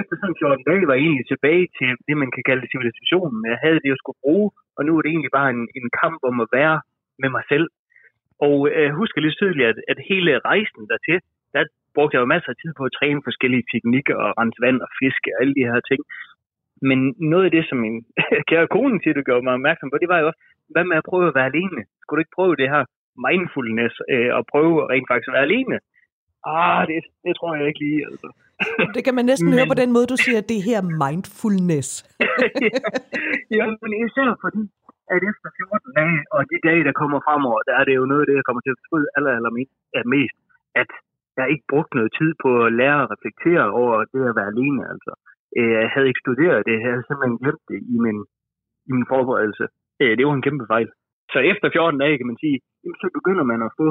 Efter 0.00 0.14
sådan 0.16 0.40
14 0.42 0.64
dage 0.68 0.86
var 0.88 0.94
jeg 0.96 1.04
egentlig 1.06 1.28
tilbage 1.28 1.66
til 1.78 1.90
det, 2.08 2.16
man 2.22 2.30
kan 2.34 2.42
kalde 2.48 2.70
civilisationen. 2.72 3.40
Jeg 3.52 3.58
havde 3.64 3.80
det, 3.82 3.90
jeg 3.92 4.00
skulle 4.02 4.22
bruge, 4.24 4.48
og 4.76 4.80
nu 4.84 4.90
er 4.96 5.02
det 5.02 5.10
egentlig 5.10 5.34
bare 5.38 5.50
en, 5.56 5.64
en 5.80 5.88
kamp 6.00 6.18
om 6.30 6.36
at 6.44 6.48
være 6.58 6.76
med 7.22 7.30
mig 7.36 7.44
selv. 7.52 7.66
Og 8.46 8.56
øh, 8.68 8.82
jeg 8.88 8.98
husker 9.00 9.20
lige 9.20 9.38
tydeligt, 9.40 9.68
at, 9.72 9.78
at 9.92 9.98
hele 10.10 10.32
rejsen 10.50 10.82
dertil, 10.90 11.18
der 11.54 11.62
brugte 11.94 12.14
jeg 12.14 12.22
jo 12.22 12.32
masser 12.34 12.50
af 12.52 12.58
tid 12.62 12.72
på 12.76 12.82
at 12.88 12.94
træne 12.98 13.26
forskellige 13.28 13.68
teknikker 13.72 14.16
og 14.24 14.28
rense 14.40 14.60
vand 14.64 14.78
og 14.86 14.90
fiske 15.00 15.28
og 15.34 15.38
alle 15.40 15.54
de 15.58 15.68
her 15.70 15.80
ting. 15.90 16.00
Men 16.88 16.98
noget 17.32 17.44
af 17.48 17.52
det, 17.56 17.64
som 17.68 17.78
min 17.86 17.96
kære 18.50 18.72
kone 18.76 18.98
til, 19.00 19.14
det 19.14 19.26
gjorde 19.26 19.44
mig 19.46 19.54
opmærksom 19.58 19.90
på, 19.90 19.98
det 20.02 20.12
var 20.12 20.18
jo 20.20 20.26
også, 20.30 20.40
hvad 20.74 20.84
med 20.90 20.96
at 20.96 21.08
prøve 21.10 21.28
at 21.28 21.36
være 21.38 21.50
alene? 21.52 21.80
Skulle 22.00 22.18
du 22.18 22.24
ikke 22.24 22.38
prøve 22.38 22.60
det 22.62 22.72
her 22.74 22.84
mindfulness 23.28 23.94
øh, 24.12 24.30
og 24.36 24.42
prøve 24.52 24.74
rent 24.92 25.08
faktisk 25.10 25.28
at 25.30 25.36
være 25.38 25.48
alene? 25.50 25.76
Ah, 26.54 26.80
det, 26.88 26.96
det 27.26 27.32
tror 27.38 27.50
jeg 27.58 27.66
ikke 27.70 27.82
lige, 27.86 28.00
altså. 28.08 28.28
Det 28.96 29.02
kan 29.06 29.14
man 29.18 29.26
næsten 29.30 29.48
men... 29.48 29.56
høre 29.56 29.72
på 29.72 29.80
den 29.82 29.90
måde, 29.96 30.06
du 30.14 30.18
siger, 30.24 30.40
det 30.52 30.60
her 30.68 30.80
mindfulness. 31.04 31.88
ja, 33.58 33.66
men 33.82 33.90
især 34.04 34.30
fordi, 34.44 34.62
at 35.14 35.20
efter 35.30 35.48
14 35.56 35.98
dage, 35.98 36.18
og 36.34 36.40
de 36.50 36.56
dage, 36.68 36.82
der 36.88 36.94
kommer 37.00 37.18
fremover, 37.26 37.60
der 37.68 37.74
er 37.80 37.84
det 37.88 37.94
jo 38.00 38.04
noget 38.10 38.22
af 38.22 38.28
det, 38.28 38.36
jeg 38.40 38.46
kommer 38.48 38.62
til 38.62 38.74
at 38.74 38.78
fortryde 38.80 39.08
aller, 39.16 39.32
aller 39.38 39.52
mest, 40.14 40.36
at 40.82 40.90
jeg 41.38 41.46
ikke 41.52 41.70
brugt 41.72 41.90
noget 41.98 42.10
tid 42.18 42.30
på 42.44 42.50
at 42.66 42.72
lære 42.80 42.98
at 43.02 43.10
reflektere 43.14 43.64
over 43.80 43.94
det 44.12 44.22
at 44.30 44.36
være 44.38 44.52
alene. 44.54 44.82
Altså. 44.92 45.12
Øh, 45.58 45.72
jeg 45.82 45.90
havde 45.94 46.08
ikke 46.10 46.24
studeret 46.26 46.66
det, 46.66 46.74
jeg 46.76 46.84
havde 46.88 47.06
simpelthen 47.08 47.38
glemt 47.42 47.64
det 47.70 47.78
i 47.94 47.96
min, 48.04 48.18
i 48.88 48.90
min 48.96 49.06
forberedelse. 49.12 49.64
Øh, 50.00 50.12
det 50.16 50.24
var 50.26 50.34
en 50.34 50.46
kæmpe 50.46 50.66
fejl. 50.72 50.88
Så 51.32 51.38
efter 51.52 51.66
14 51.72 52.00
dage, 52.02 52.18
kan 52.18 52.30
man 52.30 52.40
sige, 52.42 52.56
så 53.02 53.06
begynder 53.18 53.44
man 53.52 53.60
at 53.66 53.74
få 53.80 53.86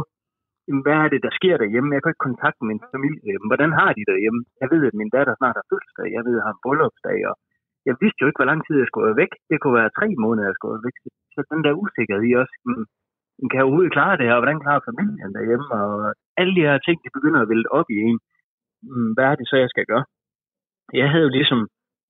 jamen, 0.67 0.83
hvad 0.85 0.97
er 1.03 1.09
det, 1.13 1.21
der 1.25 1.33
sker 1.39 1.55
derhjemme? 1.63 1.93
Jeg 1.95 2.01
kan 2.01 2.11
ikke 2.11 2.27
kontakte 2.29 2.69
min 2.71 2.81
familie. 2.95 3.33
Hvordan 3.49 3.71
har 3.79 3.89
de 3.97 4.09
derhjemme? 4.11 4.41
Jeg 4.61 4.67
ved, 4.73 4.81
at 4.89 4.99
min 5.01 5.13
datter 5.15 5.33
snart 5.35 5.57
har 5.59 5.69
fødselsdag. 5.71 6.09
Jeg 6.17 6.23
ved, 6.25 6.33
at 6.35 6.39
jeg 6.39 6.45
har 6.47 6.55
en 6.55 6.63
bryllupsdag. 6.65 7.19
Og 7.29 7.35
jeg 7.87 7.95
vidste 8.01 8.19
jo 8.21 8.27
ikke, 8.27 8.39
hvor 8.39 8.51
lang 8.51 8.61
tid 8.63 8.75
jeg 8.79 8.89
skulle 8.89 9.07
være 9.09 9.21
væk. 9.23 9.33
Det 9.49 9.57
kunne 9.59 9.79
være 9.81 9.97
tre 9.99 10.07
måneder, 10.23 10.49
jeg 10.49 10.57
skulle 10.57 10.75
være 10.75 10.87
væk. 10.87 10.97
Så 11.35 11.39
den 11.51 11.61
der 11.65 11.79
usikkerhed 11.83 12.25
i 12.29 12.39
også, 12.41 12.55
man 13.41 13.49
kan 13.51 13.63
overhovedet 13.65 13.95
klare 13.97 14.17
det 14.17 14.27
her, 14.27 14.37
og 14.37 14.41
hvordan 14.41 14.63
klarer 14.63 14.87
familien 14.89 15.31
derhjemme? 15.37 15.67
Og 15.79 15.89
alle 16.39 16.53
de 16.57 16.67
her 16.67 16.77
ting, 16.85 16.97
de 17.03 17.15
begynder 17.17 17.39
at 17.41 17.49
vælte 17.53 17.73
op 17.79 17.87
i 17.95 17.97
en. 18.07 18.17
Hvad 19.15 19.25
er 19.31 19.35
det 19.37 19.47
så, 19.47 19.55
jeg 19.63 19.69
skal 19.73 19.85
gøre? 19.91 20.05
Jeg 21.01 21.07
havde 21.11 21.25
jo 21.27 21.35
ligesom 21.37 21.59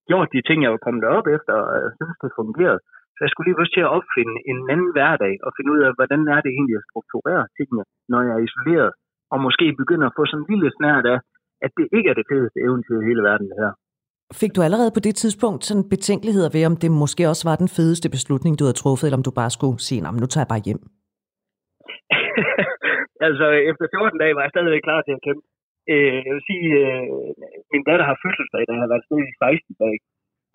gjort 0.10 0.30
de 0.36 0.42
ting, 0.48 0.58
jeg 0.64 0.72
var 0.76 0.86
kommet 0.86 1.04
op 1.18 1.28
efter, 1.38 1.54
og 1.68 1.74
jeg 1.84 1.92
synes, 1.98 2.18
det 2.24 2.38
fungerede. 2.40 2.82
Så 3.16 3.20
jeg 3.24 3.32
skulle 3.32 3.48
lige 3.48 3.60
først 3.60 3.74
til 3.76 3.86
at 3.86 3.94
opfinde 3.98 4.36
en 4.52 4.60
anden 4.74 4.92
hverdag 4.96 5.34
og 5.46 5.52
finde 5.56 5.70
ud 5.76 5.82
af, 5.88 5.92
hvordan 5.98 6.22
er 6.36 6.40
det 6.46 6.52
egentlig 6.54 6.78
at 6.80 6.88
strukturere 6.90 7.44
tingene, 7.58 7.84
når 8.12 8.20
jeg 8.28 8.34
er 8.38 8.46
isoleret. 8.48 8.92
Og 9.34 9.38
måske 9.48 9.66
begynde 9.82 10.06
at 10.10 10.16
få 10.18 10.24
sådan 10.26 10.42
en 10.44 10.50
lille 10.52 10.70
snært 10.78 11.06
af, 11.14 11.20
at 11.66 11.72
det 11.78 11.86
ikke 11.98 12.10
er 12.12 12.18
det 12.20 12.30
fedeste 12.32 12.60
eventyr 12.68 12.98
i 13.02 13.08
hele 13.10 13.22
verden, 13.30 13.48
det 13.52 13.58
her. 13.64 13.74
Fik 14.42 14.52
du 14.56 14.62
allerede 14.68 14.92
på 14.96 15.02
det 15.08 15.16
tidspunkt 15.22 15.62
sådan 15.64 15.90
betænkeligheder 15.94 16.50
ved, 16.56 16.64
om 16.70 16.76
det 16.84 16.92
måske 17.04 17.24
også 17.32 17.44
var 17.50 17.62
den 17.64 17.70
fedeste 17.78 18.08
beslutning, 18.16 18.54
du 18.54 18.64
havde 18.66 18.82
truffet, 18.84 19.06
eller 19.06 19.20
om 19.20 19.28
du 19.28 19.34
bare 19.42 19.52
skulle 19.58 19.80
sige, 19.88 20.02
nej, 20.02 20.12
nu 20.24 20.28
tager 20.30 20.44
jeg 20.44 20.54
bare 20.54 20.66
hjem? 20.68 20.82
altså, 23.28 23.46
efter 23.72 23.86
14 23.96 24.22
dage 24.22 24.36
var 24.36 24.44
jeg 24.44 24.54
stadigvæk 24.54 24.84
klar 24.88 25.02
til 25.04 25.18
at 25.18 25.26
kæmpe. 25.28 25.46
Øh, 25.94 26.20
jeg 26.28 26.34
vil 26.36 26.44
sige, 26.50 26.68
øh, 26.84 27.04
min 27.74 27.84
datter 27.90 28.06
har 28.10 28.18
fødselsdag, 28.24 28.64
der 28.70 28.76
har 28.82 28.88
været 28.92 29.06
stadig 29.08 29.28
i 29.32 29.40
16 29.44 29.84
dage. 29.84 30.00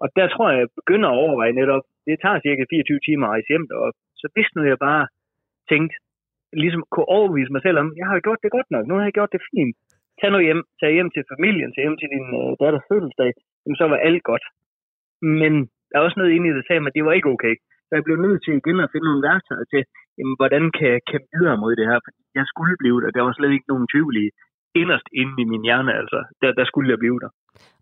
Og 0.03 0.09
der 0.19 0.27
tror 0.29 0.47
jeg, 0.51 0.59
jeg 0.63 0.69
begynder 0.81 1.09
at 1.09 1.21
overveje 1.25 1.59
netop, 1.61 1.85
det 2.07 2.17
tager 2.23 2.45
cirka 2.47 2.63
24 2.71 3.01
timer 3.07 3.25
at 3.27 3.33
rejse 3.35 3.51
hjem 3.53 3.67
derop. 3.71 3.97
Så 4.21 4.27
hvis 4.35 4.51
nu 4.55 4.61
jeg 4.73 4.79
bare 4.89 5.05
tænkte, 5.71 5.95
ligesom 6.63 6.83
kunne 6.93 7.09
overbevise 7.17 7.53
mig 7.55 7.63
selv 7.67 7.79
om, 7.83 7.89
jeg 8.01 8.07
har 8.11 8.25
gjort 8.27 8.43
det 8.43 8.51
godt 8.57 8.71
nok, 8.75 8.85
nu 8.87 8.95
har 8.97 9.05
jeg 9.07 9.17
gjort 9.19 9.33
det 9.35 9.43
fint. 9.51 9.77
Tag 10.21 10.31
nu 10.33 10.39
hjem, 10.49 10.63
tag 10.81 10.91
hjem 10.97 11.11
til 11.15 11.25
familien, 11.33 11.71
tag 11.73 11.83
hjem 11.85 11.99
til 12.01 12.09
din 12.15 12.27
øh, 12.41 12.51
datters 12.61 12.89
fødselsdag, 12.91 13.31
jamen 13.63 13.79
så 13.81 13.85
var 13.93 13.99
alt 14.09 14.23
godt. 14.31 14.45
Men 15.41 15.53
der 15.89 15.97
er 15.97 16.07
også 16.07 16.19
noget 16.21 16.35
inde 16.35 16.47
i 16.47 16.51
det, 16.51 16.59
der 16.59 16.67
sagde 16.67 16.81
mig, 16.83 16.91
at 16.91 16.97
det 16.97 17.05
var 17.09 17.15
ikke 17.19 17.33
okay. 17.35 17.55
Så 17.87 17.93
jeg 17.97 18.05
blev 18.07 18.19
nødt 18.27 18.41
til 18.43 18.53
igen 18.61 18.79
at 18.85 18.91
finde 18.93 19.09
nogle 19.09 19.27
værktøjer 19.29 19.67
til, 19.73 19.83
jamen, 20.19 20.37
hvordan 20.41 20.65
kan 20.77 20.89
jeg 20.95 21.01
kæmpe 21.11 21.29
videre 21.37 21.61
mod 21.63 21.73
det 21.81 21.87
her? 21.91 21.99
For 22.05 22.11
jeg 22.39 22.47
skulle 22.53 22.77
blive 22.83 22.99
der, 23.03 23.11
der 23.17 23.23
var 23.27 23.35
slet 23.37 23.53
ikke 23.57 23.71
nogen 23.73 23.87
tvivl 23.93 24.15
i. 24.25 24.27
inderst 24.83 25.09
inde 25.21 25.37
i 25.43 25.47
min 25.53 25.67
hjerne, 25.69 25.93
altså. 26.01 26.19
Der, 26.43 26.51
der 26.59 26.65
skulle 26.71 26.91
jeg 26.93 26.99
blive 27.03 27.19
der. 27.25 27.31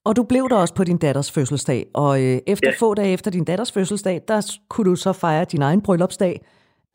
Og 0.07 0.13
du 0.19 0.23
blev 0.33 0.45
der 0.51 0.59
også 0.65 0.75
på 0.79 0.85
din 0.91 1.01
datters 1.07 1.31
fødselsdag, 1.37 1.81
og 2.05 2.13
øh, 2.25 2.37
efter 2.55 2.71
ja. 2.73 2.81
få 2.83 2.89
dage 3.01 3.13
efter 3.17 3.31
din 3.37 3.47
datters 3.51 3.73
fødselsdag, 3.77 4.17
der 4.31 4.39
kunne 4.73 4.89
du 4.91 4.97
så 5.07 5.13
fejre 5.25 5.51
din 5.55 5.63
egen 5.69 5.83
bryllupsdag, 5.87 6.35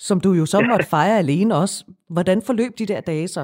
som 0.08 0.18
du 0.26 0.30
jo 0.40 0.46
så 0.54 0.58
måtte 0.70 0.88
fejre 0.96 1.18
alene 1.24 1.54
også. 1.64 1.76
Hvordan 2.16 2.38
forløb 2.48 2.72
de 2.80 2.90
der 2.92 3.02
dage 3.12 3.28
så? 3.38 3.44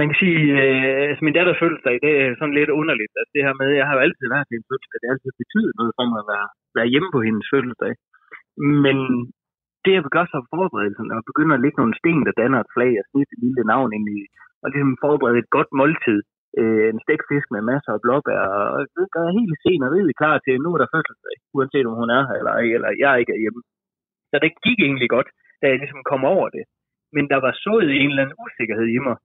Man 0.00 0.06
kan 0.08 0.18
sige, 0.24 0.42
øh, 0.62 1.02
altså 1.10 1.22
min 1.26 1.36
datters 1.38 1.60
fødselsdag, 1.62 1.96
det 2.04 2.12
er 2.22 2.28
sådan 2.40 2.58
lidt 2.60 2.70
underligt. 2.80 3.12
Altså 3.18 3.32
det 3.36 3.42
her 3.46 3.54
med, 3.60 3.68
jeg 3.80 3.86
har 3.88 3.94
jo 3.96 4.04
altid 4.06 4.26
været 4.34 4.46
til 4.48 4.58
en 4.58 4.68
fødselsdag, 4.70 4.98
det 5.00 5.08
har 5.08 5.14
altid 5.16 5.32
betydet 5.42 5.72
noget 5.80 5.92
for 5.96 6.04
mig 6.10 6.20
at 6.22 6.30
være, 6.34 6.48
være 6.78 6.92
hjemme 6.92 7.10
på 7.14 7.20
hendes 7.26 7.46
fødselsdag. 7.52 7.94
Men 8.84 8.96
det 9.84 9.92
jeg 9.94 10.02
gør 10.16 10.26
så 10.32 10.38
forberedelsen, 10.54 11.08
og 11.14 11.28
begynder 11.30 11.54
at 11.56 11.62
lægge 11.64 11.80
nogle 11.80 11.98
sten, 12.00 12.22
der 12.26 12.38
danner 12.42 12.58
et 12.60 12.72
flag 12.74 12.92
og 13.00 13.06
snit 13.10 13.30
et 13.34 13.42
lille 13.44 13.64
navn 13.72 13.90
ind 13.96 14.06
i, 14.18 14.20
og 14.62 14.66
ligesom 14.68 14.94
forberede 15.04 15.38
et 15.42 15.50
godt 15.56 15.70
måltid, 15.80 16.20
øh, 16.60 16.86
en 16.92 17.00
stegfisk 17.04 17.46
med 17.54 17.62
masser 17.70 17.92
af 17.94 18.02
blåbær, 18.04 18.40
og 18.76 18.80
det 18.96 19.06
gør 19.14 19.24
jeg 19.26 19.36
helt 19.38 19.56
sen 19.62 19.84
og 19.86 19.90
rigtig 19.94 20.16
klar 20.20 20.36
til, 20.38 20.54
nu 20.64 20.68
er 20.74 20.80
der 20.80 20.92
fødselsdag, 20.94 21.36
uanset 21.56 21.86
om 21.90 21.98
hun 22.00 22.10
er 22.16 22.22
her 22.28 22.36
eller 22.40 22.54
ej, 22.60 22.66
eller 22.76 22.90
jeg 23.04 23.14
ikke 23.20 23.34
er 23.36 23.42
hjemme. 23.44 23.62
Så 24.30 24.36
det 24.44 24.52
gik 24.66 24.78
egentlig 24.86 25.10
godt, 25.16 25.28
da 25.60 25.64
jeg 25.68 25.78
ligesom 25.78 26.02
kom 26.10 26.22
over 26.34 26.48
det. 26.56 26.64
Men 27.14 27.24
der 27.32 27.38
var 27.46 27.52
sået 27.64 27.88
en 27.90 28.10
eller 28.10 28.22
anden 28.22 28.40
usikkerhed 28.44 28.88
i 28.96 29.00
mig. 29.06 29.16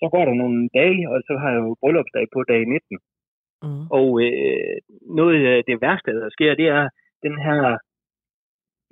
Så 0.00 0.06
går 0.14 0.24
der 0.28 0.34
nogle 0.42 0.58
dage, 0.78 1.02
og 1.12 1.18
så 1.28 1.32
har 1.40 1.50
jeg 1.54 1.60
jo 1.66 1.70
bryllupsdag 1.80 2.26
på 2.34 2.40
dag 2.50 2.60
19. 2.66 2.98
Mm. 3.64 3.84
Og 3.98 4.08
øh, 4.24 4.76
noget 5.20 5.40
af 5.54 5.58
det 5.68 5.76
værste, 5.84 6.10
der 6.20 6.28
sker, 6.36 6.54
det 6.60 6.68
er 6.78 6.84
den 7.26 7.36
her, 7.46 7.60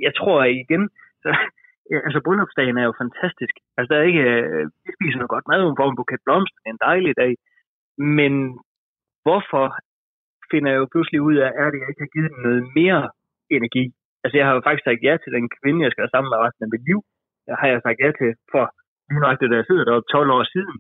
jeg 0.07 0.13
tror 0.19 0.39
igen, 0.45 0.83
så, 1.23 1.29
altså 2.07 2.21
bryllupsdagen 2.25 2.77
er 2.79 2.87
jo 2.89 2.95
fantastisk. 3.03 3.55
Altså 3.77 3.89
der 3.91 3.99
er 4.01 4.11
ikke, 4.11 4.27
øh, 4.33 4.65
vi 4.85 4.91
spiser 4.97 5.19
noget 5.19 5.35
godt 5.35 5.49
mad, 5.51 5.61
en 5.63 5.81
form 5.81 5.97
buket 5.97 6.21
blomster, 6.27 6.61
en 6.67 6.79
dejlig 6.89 7.13
dag. 7.23 7.33
Men 7.99 8.33
hvorfor 9.25 9.65
finder 10.51 10.71
jeg 10.71 10.81
jo 10.83 10.93
pludselig 10.93 11.21
ud 11.29 11.37
af, 11.47 11.51
at 11.63 11.73
jeg 11.81 11.89
ikke 11.91 12.05
har 12.05 12.15
givet 12.15 12.31
den 12.33 12.43
noget 12.47 12.63
mere 12.79 13.01
energi? 13.57 13.85
Altså 14.23 14.37
jeg 14.39 14.47
har 14.47 14.55
jo 14.55 14.63
faktisk 14.67 14.87
sagt 14.87 15.07
ja 15.09 15.15
til 15.17 15.33
den 15.37 15.47
kvinde, 15.59 15.85
jeg 15.85 15.91
skal 15.91 16.03
have 16.05 16.15
sammen 16.15 16.31
med 16.33 16.43
resten 16.45 16.65
af 16.65 16.73
mit 16.75 16.85
liv. 16.91 17.01
Det 17.47 17.53
har 17.61 17.69
jeg 17.73 17.81
sagt 17.83 18.03
ja 18.05 18.11
til 18.21 18.31
for 18.53 18.65
lige 19.09 19.25
nok 19.27 19.37
det, 19.41 19.49
der 19.51 19.59
jeg 19.61 19.69
sidder 19.69 19.85
deroppe 19.85 20.09
12 20.17 20.31
år 20.37 20.45
siden. 20.55 20.77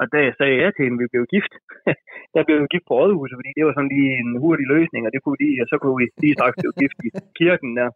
Og 0.00 0.04
da 0.12 0.18
jeg 0.26 0.34
sagde 0.38 0.60
ja 0.62 0.68
til 0.70 0.84
hende, 0.84 1.02
vi 1.02 1.12
blev 1.12 1.24
gift, 1.34 1.52
der 2.34 2.42
blev 2.46 2.56
vi 2.62 2.66
gift 2.74 2.86
på 2.88 2.94
rådhuset, 3.00 3.38
fordi 3.38 3.50
det 3.56 3.64
var 3.66 3.74
sådan 3.74 3.92
lige 3.96 4.12
en 4.22 4.30
hurtig 4.42 4.66
løsning, 4.74 5.02
og 5.06 5.12
det 5.14 5.20
kunne 5.22 5.40
de, 5.42 5.48
og 5.62 5.66
så 5.70 5.76
kunne 5.80 5.98
vi 6.00 6.06
lige 6.22 6.36
straks 6.38 6.56
blive 6.60 6.78
gift 6.82 6.98
i 7.06 7.10
kirken 7.40 7.70
der. 7.78 7.88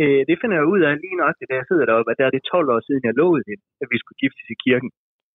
Øh, 0.00 0.20
det 0.28 0.36
finder 0.40 0.56
jeg 0.58 0.70
ud 0.72 0.80
af 0.86 0.92
lige 1.04 1.20
nok, 1.22 1.34
da 1.50 1.54
jeg 1.60 1.66
sidder 1.68 1.84
deroppe, 1.86 2.10
at 2.10 2.18
der 2.18 2.26
er 2.26 2.34
det 2.34 2.48
12 2.54 2.74
år 2.74 2.80
siden, 2.86 3.02
jeg 3.08 3.14
lovede 3.22 3.44
hende, 3.48 3.64
at 3.82 3.88
vi 3.92 3.96
skulle 3.98 4.20
giftes 4.22 4.46
i 4.54 4.56
kirken. 4.66 4.90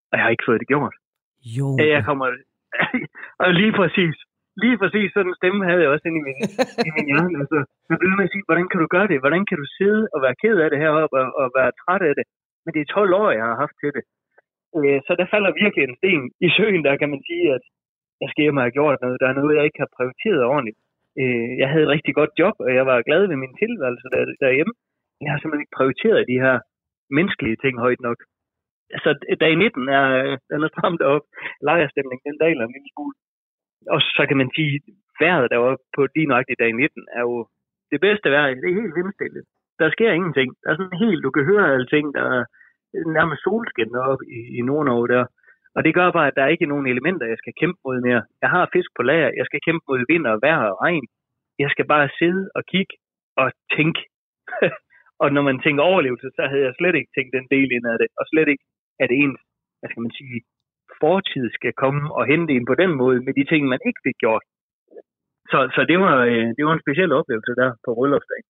Og 0.10 0.14
jeg 0.16 0.24
har 0.24 0.32
ikke 0.34 0.48
fået 0.48 0.62
det 0.62 0.72
gjort. 0.74 0.96
Jo. 1.58 1.68
Jeg 1.96 2.04
kommer, 2.10 2.28
og 3.44 3.50
lige 3.60 3.74
præcis, 3.80 4.16
lige 4.64 4.78
præcis 4.82 5.10
sådan 5.12 5.32
en 5.32 5.40
stemme 5.40 5.62
havde 5.70 5.82
jeg 5.84 5.92
også 5.94 6.06
inde 6.08 6.20
i 6.22 6.26
min, 6.28 6.40
i 6.88 6.90
min 6.96 7.08
hjerne. 7.10 7.36
Altså, 7.42 7.58
jeg 7.90 7.98
blev 8.00 8.12
med 8.18 8.28
at 8.28 8.34
sige, 8.34 8.48
hvordan 8.50 8.68
kan 8.72 8.80
du 8.84 8.88
gøre 8.96 9.08
det? 9.12 9.24
Hvordan 9.24 9.44
kan 9.50 9.58
du 9.62 9.66
sidde 9.78 10.02
og 10.14 10.20
være 10.26 10.40
ked 10.44 10.58
af 10.64 10.70
det 10.70 10.80
heroppe 10.84 11.16
og, 11.24 11.28
og 11.42 11.48
være 11.58 11.72
træt 11.82 12.04
af 12.10 12.14
det? 12.20 12.26
Men 12.64 12.72
det 12.76 12.82
er 12.82 12.94
12 12.94 13.14
år, 13.22 13.30
jeg 13.40 13.46
har 13.50 13.58
haft 13.64 13.76
til 13.82 13.92
det. 13.98 14.04
Øh, 14.78 15.00
så 15.06 15.12
der 15.20 15.32
falder 15.34 15.60
virkelig 15.62 15.84
en 15.84 15.98
sten 16.00 16.24
i 16.48 16.50
søen, 16.58 16.84
der 16.88 16.96
kan 17.02 17.10
man 17.14 17.22
sige, 17.30 17.46
at 17.58 17.64
jeg 18.22 18.30
skal 18.30 18.44
hjem 18.44 18.60
og 18.60 18.66
have 18.66 18.78
gjort 18.78 18.98
noget. 19.04 19.22
Der 19.22 19.28
er 19.30 19.40
noget, 19.40 19.58
jeg 19.58 19.66
ikke 19.66 19.82
har 19.84 19.96
prioriteret 19.98 20.44
ordentligt. 20.54 20.80
Øh, 21.22 21.50
jeg 21.62 21.68
havde 21.72 21.86
et 21.86 21.94
rigtig 21.96 22.14
godt 22.20 22.34
job, 22.42 22.56
og 22.66 22.70
jeg 22.78 22.86
var 22.90 23.08
glad 23.08 23.22
ved 23.30 23.38
min 23.44 23.56
tilværelse 23.62 24.08
der, 24.14 24.24
derhjemme. 24.46 24.74
Men 25.16 25.24
jeg 25.26 25.32
har 25.34 25.40
simpelthen 25.40 25.66
ikke 25.66 25.78
prioriteret 25.80 26.30
de 26.32 26.44
her 26.46 26.56
menneskelige 27.18 27.62
ting 27.64 27.76
højt 27.86 28.02
nok. 28.08 28.20
Så 29.04 29.10
dag 29.44 29.56
19 29.56 29.90
er, 30.00 30.38
den 30.50 30.64
er 30.64 30.70
stramt 30.74 31.02
op. 31.02 31.24
Lejerstemning, 31.68 32.20
den 32.28 32.38
daler 32.44 32.64
en 32.66 32.76
lille 32.76 32.92
smule. 32.94 33.16
Og 33.94 34.00
så 34.02 34.24
kan 34.30 34.38
man 34.38 34.50
sige, 34.56 34.74
vejret 35.20 35.52
der 35.52 35.58
var 35.66 35.78
på 35.96 36.02
lige 36.16 36.30
nøjagtigt 36.32 36.60
i 36.60 36.64
dag 36.64 36.72
19 36.74 37.08
er 37.18 37.22
jo 37.30 37.48
det 37.92 38.00
bedste 38.06 38.28
vejr. 38.32 38.48
Det 38.62 38.70
er 38.70 38.82
helt 38.82 38.96
vindstille. 39.00 39.42
Der 39.80 39.90
sker 39.96 40.12
ingenting. 40.12 40.50
Der 40.62 40.70
er 40.70 40.76
sådan 40.78 41.04
helt, 41.06 41.24
du 41.24 41.32
kan 41.32 41.46
høre 41.52 41.74
alting. 41.74 42.14
Der 42.18 42.24
er 42.36 42.44
nærmest 43.18 43.44
solskin 43.44 43.96
op 43.96 44.22
i, 44.38 44.40
i 44.58 44.62
Nordnorge 44.62 45.08
der. 45.14 45.26
Og 45.76 45.84
det 45.86 45.94
gør 45.94 46.12
bare, 46.12 46.28
at 46.28 46.36
der 46.36 46.44
er 46.44 46.54
ikke 46.56 46.72
nogen 46.72 46.88
elementer, 46.88 47.26
jeg 47.26 47.38
skal 47.38 47.54
kæmpe 47.62 47.80
mod 47.86 47.98
mere. 48.08 48.24
Jeg 48.42 48.50
har 48.50 48.70
fisk 48.74 48.90
på 48.96 49.02
lager. 49.10 49.32
Jeg 49.40 49.46
skal 49.46 49.60
kæmpe 49.66 49.84
mod 49.90 50.00
vind 50.12 50.26
og 50.28 50.40
vejr 50.46 50.62
og 50.72 50.82
regn. 50.82 51.06
Jeg 51.60 51.70
skal 51.70 51.86
bare 51.94 52.10
sidde 52.20 52.44
og 52.56 52.64
kigge 52.72 52.94
og 53.42 53.48
tænke. 53.76 54.02
og 55.24 55.28
når 55.36 55.44
man 55.50 55.58
tænker 55.66 55.84
overlevelse, 55.84 56.28
så 56.38 56.42
havde 56.50 56.66
jeg 56.68 56.74
slet 56.80 56.96
ikke 56.96 57.12
tænkt 57.16 57.32
den 57.38 57.48
del 57.56 57.70
ind 57.78 57.86
af 57.94 57.98
det. 58.02 58.08
Og 58.20 58.24
slet 58.32 58.48
ikke, 58.54 58.66
at 59.04 59.10
ens, 59.22 59.40
hvad 59.80 59.90
skal 59.90 60.06
man 60.06 60.16
sige, 60.20 60.38
fortid 61.04 61.46
skal 61.58 61.74
komme 61.84 62.04
og 62.18 62.24
hente 62.32 62.52
en 62.54 62.66
på 62.72 62.76
den 62.82 62.92
måde 63.02 63.18
med 63.26 63.34
de 63.40 63.46
ting, 63.52 63.62
man 63.74 63.82
ikke 63.88 64.02
fik 64.08 64.18
gjort. 64.24 64.44
Så, 65.52 65.58
så 65.76 65.82
det, 65.92 65.98
var, 66.04 66.16
øh, 66.32 66.48
det 66.58 66.64
var 66.66 66.74
en 66.74 66.86
speciel 66.86 67.12
oplevelse 67.20 67.52
der 67.62 67.70
på 67.86 67.90
bryllupsdagen. 67.98 68.46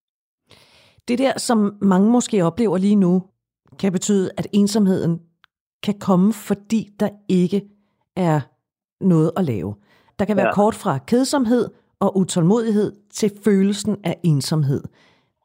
Det 1.08 1.18
der, 1.24 1.32
som 1.48 1.58
mange 1.92 2.08
måske 2.16 2.44
oplever 2.48 2.78
lige 2.78 3.00
nu, 3.06 3.14
kan 3.80 3.92
betyde, 3.92 4.30
at 4.38 4.46
ensomheden 4.60 5.14
kan 5.86 5.94
komme, 6.08 6.32
fordi 6.48 6.80
der 7.00 7.10
ikke 7.28 7.60
er 8.16 8.40
noget 9.00 9.30
at 9.36 9.44
lave. 9.44 9.74
Der 10.18 10.24
kan 10.24 10.36
være 10.36 10.46
ja. 10.46 10.54
kort 10.54 10.74
fra 10.74 10.98
kedsomhed 10.98 11.64
og 12.00 12.16
utålmodighed 12.16 12.92
til 13.10 13.30
følelsen 13.44 13.96
af 14.04 14.16
ensomhed. 14.24 14.82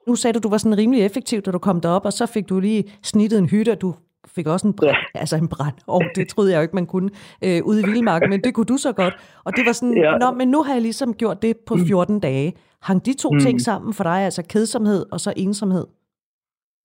Nu 0.07 0.15
sagde 0.15 0.33
du, 0.33 0.39
du 0.43 0.49
var 0.49 0.57
sådan 0.57 0.77
rimelig 0.77 1.05
effektiv, 1.05 1.41
da 1.41 1.51
du 1.51 1.59
kom 1.59 1.81
derop, 1.81 2.05
og 2.05 2.13
så 2.13 2.25
fik 2.25 2.49
du 2.49 2.59
lige 2.59 2.83
snittet 3.03 3.39
en 3.39 3.49
hytte, 3.49 3.71
og 3.71 3.81
du 3.81 3.93
fik 4.35 4.47
også 4.47 4.67
en, 4.67 4.75
brand, 4.79 4.97
ja. 5.15 5.19
altså 5.19 5.35
en 5.43 5.49
brand. 5.55 5.77
Og 5.87 6.01
det 6.15 6.27
troede 6.27 6.51
jeg 6.51 6.57
jo 6.57 6.61
ikke, 6.61 6.75
man 6.81 6.89
kunne 6.93 7.09
øh, 7.45 7.59
ude 7.69 7.79
i 7.81 7.85
Vildmarken, 7.89 8.29
men 8.29 8.41
det 8.45 8.51
kunne 8.53 8.69
du 8.73 8.77
så 8.77 8.91
godt. 9.01 9.15
Og 9.45 9.51
det 9.55 9.63
var 9.67 9.75
sådan, 9.79 9.97
ja. 9.97 10.17
Nå, 10.23 10.31
men 10.39 10.47
nu 10.47 10.59
har 10.63 10.73
jeg 10.73 10.81
ligesom 10.81 11.09
gjort 11.21 11.41
det 11.41 11.53
på 11.67 11.73
14 11.87 12.15
mm. 12.15 12.21
dage. 12.21 12.53
Hang 12.87 12.99
de 13.05 13.13
to 13.23 13.29
mm. 13.31 13.39
ting 13.45 13.61
sammen 13.61 13.91
for 13.97 14.03
dig, 14.03 14.19
altså 14.29 14.41
kedsomhed 14.53 15.01
og 15.13 15.19
så 15.19 15.31
ensomhed? 15.37 15.85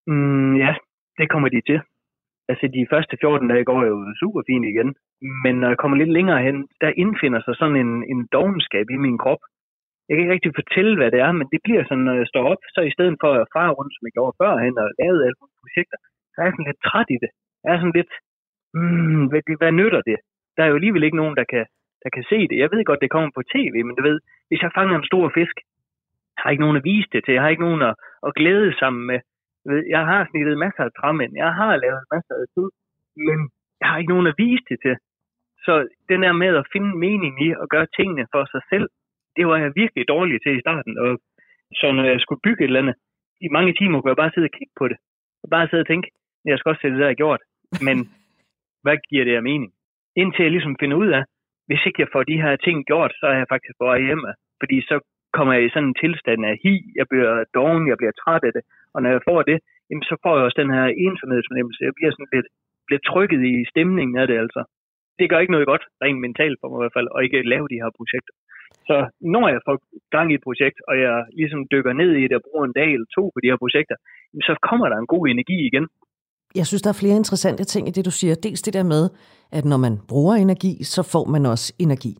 Mm, 0.06 0.56
ja, 0.64 0.72
det 1.18 1.26
kommer 1.32 1.48
de 1.48 1.60
til. 1.70 1.78
Altså 2.50 2.66
de 2.76 2.86
første 2.92 3.14
14 3.20 3.48
dage 3.48 3.64
går 3.70 3.80
jo 3.90 3.96
super 4.22 4.42
fint 4.48 4.66
igen. 4.72 4.90
Men 5.44 5.54
når 5.60 5.68
jeg 5.72 5.78
kommer 5.82 5.96
lidt 5.96 6.12
længere 6.18 6.40
hen, 6.46 6.56
der 6.82 6.98
indfinder 7.02 7.40
sig 7.42 7.54
sådan 7.56 7.78
en, 7.84 7.92
en 8.12 8.20
dogenskab 8.36 8.86
i 8.96 9.02
min 9.06 9.18
krop. 9.24 9.42
Jeg 10.06 10.12
kan 10.14 10.22
ikke 10.24 10.34
rigtig 10.36 10.54
fortælle, 10.60 10.94
hvad 10.98 11.10
det 11.14 11.20
er, 11.26 11.32
men 11.38 11.46
det 11.52 11.60
bliver 11.64 11.82
sådan, 11.84 12.06
når 12.08 12.16
jeg 12.22 12.28
står 12.32 12.44
op, 12.52 12.62
så 12.74 12.80
i 12.80 12.94
stedet 12.96 13.16
for 13.22 13.30
at 13.40 13.50
fare 13.56 13.72
rundt, 13.78 13.92
som 13.94 14.06
jeg 14.06 14.14
gjorde 14.16 14.38
førhen, 14.40 14.74
og 14.82 14.86
lavede 15.00 15.24
alle 15.26 15.38
projekter, 15.62 15.98
så 16.36 16.40
er 16.40 16.46
jeg 16.46 16.54
sådan 16.54 16.70
lidt 16.70 16.86
træt 16.88 17.08
i 17.16 17.18
det. 17.24 17.30
Jeg 17.64 17.70
er 17.72 17.78
sådan 17.80 17.98
lidt, 18.00 18.12
mm, 18.78 19.24
hvad, 19.30 19.42
hvad 19.60 19.72
nytter 19.80 20.02
det? 20.10 20.18
Der 20.56 20.62
er 20.62 20.68
jo 20.70 20.78
alligevel 20.78 21.06
ikke 21.06 21.20
nogen, 21.22 21.36
der 21.40 21.46
kan, 21.52 21.64
der 22.02 22.10
kan 22.14 22.24
se 22.30 22.38
det. 22.48 22.56
Jeg 22.62 22.70
ved 22.72 22.84
godt, 22.84 23.04
det 23.04 23.14
kommer 23.14 23.30
på 23.34 23.42
tv, 23.54 23.74
men 23.86 23.96
du 23.96 24.02
ved, 24.08 24.18
hvis 24.48 24.62
jeg 24.62 24.76
fanger 24.78 24.96
en 24.98 25.10
stor 25.10 25.26
fisk, 25.38 25.56
jeg 26.34 26.42
har 26.42 26.50
ikke 26.50 26.64
nogen 26.66 26.80
at 26.80 26.88
vise 26.92 27.08
det 27.12 27.20
til, 27.24 27.34
jeg 27.34 27.42
har 27.42 27.52
ikke 27.54 27.66
nogen 27.68 27.82
at, 27.90 27.94
at 28.26 28.34
glæde 28.38 28.70
sammen 28.82 29.06
med. 29.10 29.20
Jeg, 29.64 29.70
ved, 29.72 29.82
jeg 29.96 30.02
har 30.10 30.28
snittet 30.30 30.62
masser 30.64 30.84
af 30.84 30.92
træmænd, 31.00 31.32
jeg 31.44 31.52
har 31.60 31.72
lavet 31.84 32.02
masser 32.14 32.34
af 32.42 32.46
tid, 32.54 32.68
men 33.28 33.38
jeg 33.80 33.88
har 33.88 33.98
ikke 33.98 34.12
nogen 34.14 34.30
at 34.32 34.38
vise 34.44 34.64
det 34.70 34.78
til. 34.84 34.96
Så 35.64 35.72
den 36.10 36.22
der 36.24 36.32
med 36.42 36.52
at 36.60 36.68
finde 36.72 36.92
mening 37.06 37.32
i 37.46 37.48
at 37.62 37.70
gøre 37.74 37.86
tingene 37.96 38.26
for 38.32 38.42
sig 38.52 38.62
selv, 38.72 38.86
det 39.36 39.44
var 39.46 39.56
jeg 39.56 39.78
virkelig 39.82 40.08
dårlig 40.08 40.36
til 40.42 40.56
i 40.56 40.60
starten. 40.64 40.98
Og 40.98 41.10
så 41.78 41.86
når 41.92 42.04
jeg 42.04 42.20
skulle 42.20 42.44
bygge 42.46 42.62
et 42.64 42.68
eller 42.68 42.82
andet, 42.82 42.96
i 43.46 43.48
mange 43.56 43.72
timer 43.78 44.00
kunne 44.00 44.12
jeg 44.12 44.22
bare 44.22 44.34
sidde 44.34 44.50
og 44.50 44.56
kigge 44.58 44.74
på 44.80 44.88
det. 44.88 44.98
Og 45.42 45.48
bare 45.50 45.68
sidde 45.68 45.84
og 45.84 45.90
tænke, 45.90 46.08
jeg 46.50 46.58
skal 46.58 46.70
også 46.70 46.82
se 46.82 46.92
det, 46.92 47.02
der 47.04 47.10
er 47.10 47.22
gjort. 47.22 47.42
Men 47.86 47.96
hvad 48.84 48.96
giver 49.08 49.24
det 49.24 49.34
af 49.36 49.42
mening? 49.50 49.72
Indtil 50.20 50.42
jeg 50.42 50.54
ligesom 50.54 50.76
finder 50.80 50.96
ud 50.96 51.10
af, 51.18 51.22
hvis 51.66 51.86
ikke 51.86 52.02
jeg 52.02 52.12
får 52.12 52.22
de 52.22 52.42
her 52.44 52.56
ting 52.56 52.76
gjort, 52.90 53.12
så 53.20 53.26
er 53.32 53.36
jeg 53.40 53.52
faktisk 53.52 53.74
på 53.78 53.84
vej 53.90 53.98
hjemme. 54.06 54.28
Fordi 54.60 54.76
så 54.90 54.96
kommer 55.36 55.52
jeg 55.54 55.64
i 55.64 55.72
sådan 55.74 55.88
en 55.88 56.00
tilstand 56.02 56.40
af 56.50 56.54
hi, 56.64 56.74
jeg 56.98 57.06
bliver 57.10 57.44
doven, 57.56 57.84
jeg 57.90 57.98
bliver 58.00 58.14
træt 58.22 58.44
af 58.48 58.52
det. 58.56 58.62
Og 58.94 58.98
når 59.02 59.10
jeg 59.16 59.22
får 59.28 59.40
det, 59.50 59.58
jamen, 59.88 60.04
så 60.10 60.14
får 60.22 60.34
jeg 60.36 60.44
også 60.44 60.60
den 60.62 60.72
her 60.76 60.86
ensomhedsfornemmelse. 61.06 61.86
Jeg 61.88 61.94
bliver 61.98 62.12
sådan 62.12 62.32
lidt, 62.36 62.48
lidt 62.90 63.04
trykket 63.10 63.40
i 63.52 63.54
stemningen 63.72 64.16
af 64.22 64.26
det 64.30 64.38
altså. 64.44 64.62
Det 65.18 65.30
gør 65.30 65.42
ikke 65.42 65.56
noget 65.56 65.70
godt, 65.72 65.84
rent 66.04 66.20
mentalt 66.26 66.58
for 66.60 66.68
mig 66.68 66.78
i 66.78 66.82
hvert 66.82 66.96
fald, 66.96 67.08
at 67.14 67.24
ikke 67.26 67.50
lave 67.52 67.66
de 67.72 67.80
her 67.82 67.90
projekter. 67.98 68.34
Så 68.88 68.96
når 69.34 69.46
jeg 69.54 69.60
får 69.66 69.76
gang 70.16 70.26
i 70.30 70.36
et 70.38 70.46
projekt, 70.48 70.78
og 70.88 70.94
jeg 71.04 71.16
ligesom 71.40 71.60
dykker 71.72 71.92
ned 71.92 72.10
i 72.22 72.28
det 72.28 72.36
og 72.38 72.44
bruger 72.46 72.64
en 72.64 72.76
dag 72.80 72.90
eller 72.92 73.08
to 73.16 73.22
på 73.34 73.38
de 73.42 73.50
her 73.50 73.62
projekter, 73.64 73.96
så 74.48 74.52
kommer 74.68 74.86
der 74.88 74.98
en 74.98 75.12
god 75.14 75.24
energi 75.28 75.58
igen. 75.70 75.86
Jeg 76.56 76.66
synes, 76.66 76.82
der 76.82 76.88
er 76.88 76.94
flere 76.94 77.16
interessante 77.16 77.64
ting 77.64 77.88
i 77.88 77.90
det, 77.90 78.04
du 78.04 78.10
siger. 78.10 78.34
Dels 78.34 78.62
det 78.62 78.72
der 78.72 78.82
med, 78.82 79.08
at 79.52 79.64
når 79.64 79.76
man 79.76 79.98
bruger 80.08 80.34
energi, 80.34 80.84
så 80.84 81.02
får 81.02 81.24
man 81.24 81.46
også 81.46 81.72
energi. 81.78 82.18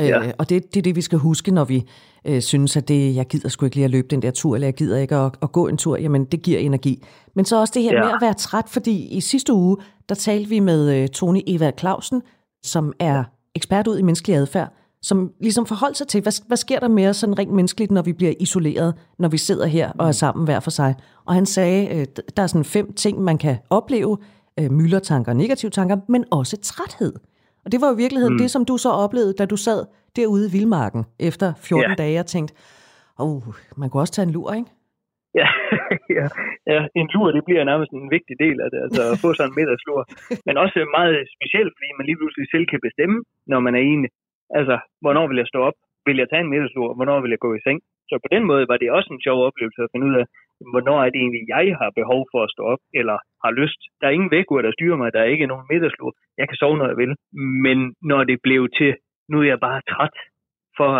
Øh, 0.00 0.06
ja. 0.06 0.26
Øh, 0.26 0.32
og 0.38 0.48
det, 0.48 0.74
det 0.74 0.80
er 0.80 0.82
det, 0.82 0.96
vi 0.96 1.02
skal 1.02 1.18
huske, 1.18 1.50
når 1.50 1.64
vi 1.64 1.84
øh, 2.24 2.42
synes, 2.42 2.76
at 2.76 2.88
det, 2.88 3.14
jeg 3.14 3.26
gider 3.26 3.48
sgu 3.48 3.64
ikke 3.64 3.76
lige 3.76 3.84
at 3.84 3.90
løbe 3.90 4.08
den 4.08 4.22
der 4.22 4.30
tur, 4.30 4.54
eller 4.54 4.66
jeg 4.66 4.74
gider 4.74 4.98
ikke 4.98 5.16
at, 5.16 5.32
at 5.42 5.52
gå 5.52 5.68
en 5.68 5.76
tur, 5.76 5.96
jamen 5.96 6.24
det 6.24 6.42
giver 6.42 6.58
energi. 6.58 7.04
Men 7.34 7.44
så 7.44 7.60
også 7.60 7.72
det 7.74 7.82
her 7.82 7.94
ja. 7.94 8.04
med 8.04 8.12
at 8.12 8.18
være 8.20 8.34
træt, 8.34 8.68
fordi 8.68 9.06
i 9.06 9.20
sidste 9.20 9.52
uge, 9.52 9.76
der 10.08 10.14
talte 10.14 10.48
vi 10.48 10.60
med 10.60 11.02
øh, 11.02 11.08
Tony 11.08 11.40
Eva 11.46 11.70
Clausen, 11.78 12.22
som 12.62 12.92
er 12.98 13.24
ekspert 13.54 13.86
ud 13.86 13.98
i 13.98 14.02
menneskelig 14.02 14.36
adfærd, 14.36 14.72
som 15.02 15.32
ligesom 15.40 15.66
forholdt 15.66 15.96
sig 15.96 16.08
til, 16.08 16.22
hvad, 16.22 16.46
hvad 16.46 16.56
sker 16.56 16.78
der 16.80 16.88
med 16.88 17.08
os 17.08 17.16
sådan 17.16 17.38
rent 17.38 17.52
menneskeligt, 17.52 17.90
når 17.90 18.02
vi 18.02 18.12
bliver 18.12 18.34
isoleret, 18.40 18.94
når 19.18 19.28
vi 19.28 19.38
sidder 19.38 19.66
her 19.66 19.92
og 19.98 20.08
er 20.08 20.12
sammen 20.12 20.44
hver 20.44 20.60
for 20.60 20.70
sig. 20.70 20.94
Og 21.26 21.34
han 21.34 21.46
sagde, 21.46 21.80
øh, 21.94 22.06
der 22.36 22.42
er 22.42 22.46
sådan 22.46 22.64
fem 22.64 22.92
ting, 22.92 23.22
man 23.22 23.38
kan 23.38 23.56
opleve, 23.70 24.18
øh, 24.60 24.70
myldretanker, 24.70 25.32
negative 25.32 25.70
tanker, 25.70 25.96
men 26.08 26.24
også 26.32 26.56
træthed. 26.70 27.12
Og 27.64 27.72
det 27.72 27.80
var 27.80 27.88
jo 27.88 27.94
i 27.94 28.02
virkeligheden 28.04 28.34
mm. 28.34 28.42
det, 28.42 28.50
som 28.50 28.64
du 28.64 28.76
så 28.76 28.90
oplevede, 29.04 29.34
da 29.40 29.44
du 29.46 29.56
sad 29.56 29.80
derude 30.16 30.44
i 30.48 30.52
Vildmarken 30.54 31.02
efter 31.28 31.48
14 31.56 31.90
ja. 31.90 31.94
dage 32.02 32.20
og 32.20 32.26
tænkte, 32.26 32.54
oh, 33.18 33.42
man 33.80 33.86
kunne 33.88 34.02
også 34.02 34.14
tage 34.14 34.26
en 34.28 34.34
lur, 34.36 34.52
ikke? 34.60 34.70
Ja, 35.40 35.48
ja, 36.18 36.26
ja, 36.72 36.80
en 37.00 37.08
lur, 37.14 37.28
det 37.36 37.42
bliver 37.48 37.64
nærmest 37.70 37.90
en 37.92 38.08
vigtig 38.16 38.36
del 38.44 38.56
af 38.64 38.68
det, 38.72 38.80
altså 38.86 39.02
at 39.12 39.16
få 39.22 39.28
sådan 39.34 39.50
en 39.50 39.56
middagslur. 39.58 40.00
Men 40.46 40.54
også 40.64 40.78
meget 40.98 41.16
specielt, 41.36 41.72
fordi 41.76 41.88
man 41.98 42.06
lige 42.08 42.18
pludselig 42.20 42.46
selv 42.54 42.66
kan 42.72 42.80
bestemme, 42.86 43.16
når 43.52 43.60
man 43.66 43.74
er 43.78 43.82
enig. 43.92 44.10
Altså, 44.58 44.76
hvornår 45.02 45.26
vil 45.28 45.40
jeg 45.42 45.50
stå 45.52 45.58
op? 45.68 45.78
Vil 46.06 46.20
jeg 46.20 46.28
tage 46.28 46.44
en 46.44 46.52
middagslur? 46.52 46.88
Hvornår 46.96 47.18
vil 47.20 47.34
jeg 47.34 47.44
gå 47.46 47.50
i 47.54 47.64
seng? 47.66 47.78
Så 48.08 48.14
på 48.24 48.28
den 48.34 48.44
måde 48.50 48.64
var 48.70 48.76
det 48.76 48.90
også 48.96 49.10
en 49.12 49.24
sjov 49.26 49.38
oplevelse 49.48 49.80
at 49.82 49.92
finde 49.92 50.06
ud 50.10 50.16
af, 50.20 50.26
hvornår 50.72 50.98
er 51.04 51.10
det 51.10 51.20
egentlig, 51.20 51.44
jeg 51.54 51.66
har 51.80 51.90
behov 52.00 52.20
for 52.32 52.40
at 52.42 52.52
stå 52.54 52.62
op, 52.72 52.82
eller 53.00 53.16
har 53.44 53.52
lyst. 53.60 53.80
Der 53.98 54.06
er 54.06 54.16
ingen 54.16 54.34
vægur, 54.36 54.62
der 54.62 54.76
styrer 54.76 54.96
mig, 55.00 55.12
der 55.12 55.20
er 55.20 55.32
ikke 55.34 55.50
nogen 55.50 55.66
middagslur. 55.70 56.12
Jeg 56.40 56.46
kan 56.48 56.56
sove, 56.56 56.76
når 56.78 56.88
jeg 56.92 56.98
vil. 57.02 57.12
Men 57.66 57.78
når 58.10 58.20
det 58.30 58.38
blev 58.46 58.62
til, 58.78 58.92
nu 59.30 59.36
er 59.42 59.48
jeg 59.52 59.60
bare 59.68 59.80
træt, 59.92 60.16
for 60.76 60.90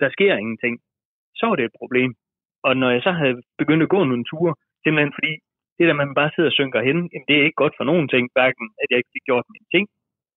der 0.00 0.08
sker 0.16 0.34
ingenting, 0.42 0.74
så 1.38 1.44
var 1.46 1.56
det 1.56 1.64
et 1.64 1.78
problem. 1.80 2.10
Og 2.66 2.72
når 2.80 2.90
jeg 2.90 3.02
så 3.02 3.12
havde 3.20 3.42
begyndt 3.60 3.82
at 3.86 3.92
gå 3.94 4.00
nogle 4.04 4.24
ture, 4.30 4.54
simpelthen 4.82 5.12
fordi 5.18 5.32
det 5.78 5.88
der, 5.88 6.02
man 6.02 6.14
bare 6.20 6.30
sidder 6.34 6.50
og 6.50 6.58
synker 6.58 6.80
hen, 6.88 6.98
jamen 7.12 7.26
det 7.28 7.36
er 7.36 7.44
ikke 7.44 7.62
godt 7.62 7.74
for 7.76 7.84
nogen 7.90 8.08
ting, 8.08 8.24
hverken 8.36 8.66
at 8.80 8.86
jeg 8.90 8.98
ikke 8.98 9.14
fik 9.14 9.26
gjort 9.30 9.46
mine 9.54 9.68
ting, 9.74 9.84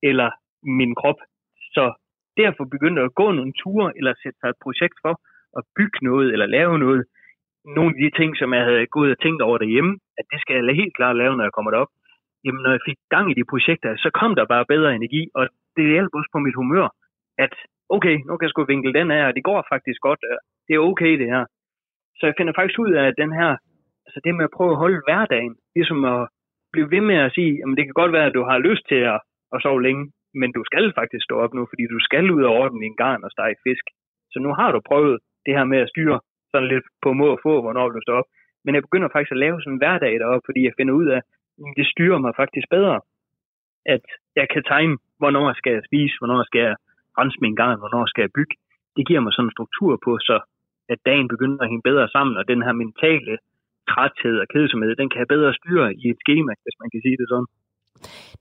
eller 0.10 0.30
min 0.80 0.96
krop. 1.02 1.20
Så 1.76 1.86
derfor 2.42 2.64
begyndte 2.74 3.00
jeg 3.00 3.10
at 3.10 3.20
gå 3.22 3.28
nogle 3.32 3.54
ture, 3.62 3.88
eller 3.98 4.14
sætte 4.24 4.40
sig 4.40 4.50
et 4.50 4.64
projekt 4.66 4.98
for, 5.06 5.14
at 5.58 5.64
bygge 5.78 6.00
noget, 6.10 6.28
eller 6.34 6.46
lave 6.58 6.76
noget. 6.86 7.02
Nogle 7.78 7.92
af 7.96 8.00
de 8.04 8.10
ting, 8.20 8.30
som 8.38 8.54
jeg 8.54 8.64
havde 8.70 8.88
gået 8.98 9.12
og 9.12 9.20
tænkt 9.22 9.42
over 9.48 9.58
derhjemme, 9.58 9.94
at 10.20 10.26
det 10.32 10.40
skal 10.42 10.56
jeg 10.56 10.76
helt 10.82 10.96
klart 11.00 11.16
lave, 11.22 11.36
når 11.36 11.46
jeg 11.48 11.56
kommer 11.58 11.72
derop. 11.72 11.92
Jamen, 12.46 12.62
når 12.64 12.72
jeg 12.76 12.86
fik 12.88 13.00
gang 13.16 13.26
i 13.32 13.38
de 13.40 13.50
projekter, 13.52 13.90
så 14.04 14.10
kom 14.20 14.32
der 14.36 14.46
bare 14.54 14.72
bedre 14.74 14.96
energi, 14.96 15.22
og 15.38 15.44
det 15.76 15.94
hjalp 15.94 16.14
også 16.14 16.30
på 16.34 16.40
mit 16.40 16.60
humør, 16.62 16.88
at 17.46 17.54
okay, 17.96 18.16
nu 18.26 18.32
kan 18.38 18.46
jeg 18.46 18.54
sgu 18.54 18.66
vinkle 18.66 18.94
den 19.00 19.10
her, 19.16 19.26
og 19.28 19.36
det 19.36 19.44
går 19.50 19.60
faktisk 19.74 20.00
godt, 20.08 20.22
det 20.68 20.74
er 20.76 20.88
okay 20.92 21.14
det 21.22 21.30
her. 21.34 21.44
Så 22.18 22.24
jeg 22.26 22.36
finder 22.38 22.54
faktisk 22.56 22.80
ud 22.80 22.92
af, 23.00 23.04
at 23.08 23.20
den 23.24 23.32
her, 23.40 23.52
altså 24.06 24.20
det 24.24 24.36
med 24.36 24.48
at 24.50 24.56
prøve 24.58 24.72
at 24.72 24.82
holde 24.84 25.02
hverdagen, 25.08 25.56
ligesom 25.76 26.00
at 26.14 26.28
blive 26.74 26.92
ved 26.92 27.02
med 27.02 27.18
at 27.26 27.34
sige, 27.36 27.52
jamen 27.60 27.76
det 27.78 27.86
kan 27.86 28.00
godt 28.02 28.14
være, 28.18 28.26
at 28.30 28.38
du 28.38 28.44
har 28.50 28.58
lyst 28.70 28.86
til 28.92 29.02
at, 29.14 29.20
at 29.54 29.62
sove 29.62 29.84
længe, 29.88 30.04
men 30.40 30.50
du 30.58 30.62
skal 30.70 30.86
faktisk 31.00 31.24
stå 31.26 31.36
op 31.44 31.54
nu, 31.54 31.64
fordi 31.72 31.84
du 31.94 32.00
skal 32.08 32.26
ud 32.36 32.44
og 32.44 32.56
ordne 32.62 32.80
din 32.86 32.96
garn 33.02 33.24
og 33.24 33.32
stege 33.32 33.56
fisk. 33.66 33.86
Så 34.32 34.38
nu 34.46 34.50
har 34.60 34.70
du 34.72 34.80
prøvet 34.90 35.18
det 35.46 35.54
her 35.58 35.66
med 35.72 35.80
at 35.86 35.90
styre 35.94 36.20
sådan 36.52 36.72
lidt 36.74 36.88
på 37.04 37.10
må 37.20 37.28
og 37.36 37.40
få, 37.48 37.54
hvornår 37.62 37.90
du 37.90 38.00
står 38.02 38.16
op. 38.22 38.30
Men 38.66 38.76
jeg 38.76 38.84
begynder 38.88 39.10
faktisk 39.12 39.32
at 39.32 39.44
lave 39.46 39.62
sådan 39.62 39.74
en 39.74 39.82
hverdag 39.82 40.14
deroppe, 40.20 40.46
fordi 40.48 40.62
jeg 40.66 40.74
finder 40.78 40.94
ud 41.02 41.08
af, 41.16 41.22
at 41.68 41.74
det 41.78 41.86
styrer 41.94 42.20
mig 42.26 42.34
faktisk 42.42 42.68
bedre. 42.76 42.98
At 43.96 44.06
jeg 44.40 44.48
kan 44.54 44.64
time, 44.74 44.98
hvornår 45.22 45.54
skal 45.60 45.74
jeg 45.78 45.84
spise, 45.90 46.16
hvornår 46.20 46.44
skal 46.50 46.62
jeg 46.68 46.76
rense 47.20 47.38
min 47.42 47.56
garn, 47.62 47.80
hvornår 47.82 48.06
skal 48.06 48.22
jeg 48.26 48.36
bygge. 48.38 48.56
Det 48.96 49.08
giver 49.08 49.22
mig 49.24 49.34
sådan 49.34 49.48
en 49.48 49.56
struktur 49.58 49.94
på, 50.06 50.12
så 50.30 50.36
at 50.94 51.00
dagen 51.10 51.28
begynder 51.34 51.62
at 51.62 51.70
hænge 51.72 51.88
bedre 51.90 52.08
sammen, 52.16 52.36
og 52.40 52.48
den 52.48 52.62
her 52.66 52.74
mentale 52.84 53.38
træthed 53.90 54.36
og 54.44 54.48
kedsomhed, 54.54 54.96
den 54.96 55.10
kan 55.10 55.20
jeg 55.20 55.34
bedre 55.36 55.54
styre 55.60 55.88
i 56.04 56.06
et 56.14 56.20
schema, 56.24 56.54
hvis 56.64 56.78
man 56.82 56.90
kan 56.92 57.02
sige 57.06 57.18
det 57.22 57.28
sådan. 57.30 57.50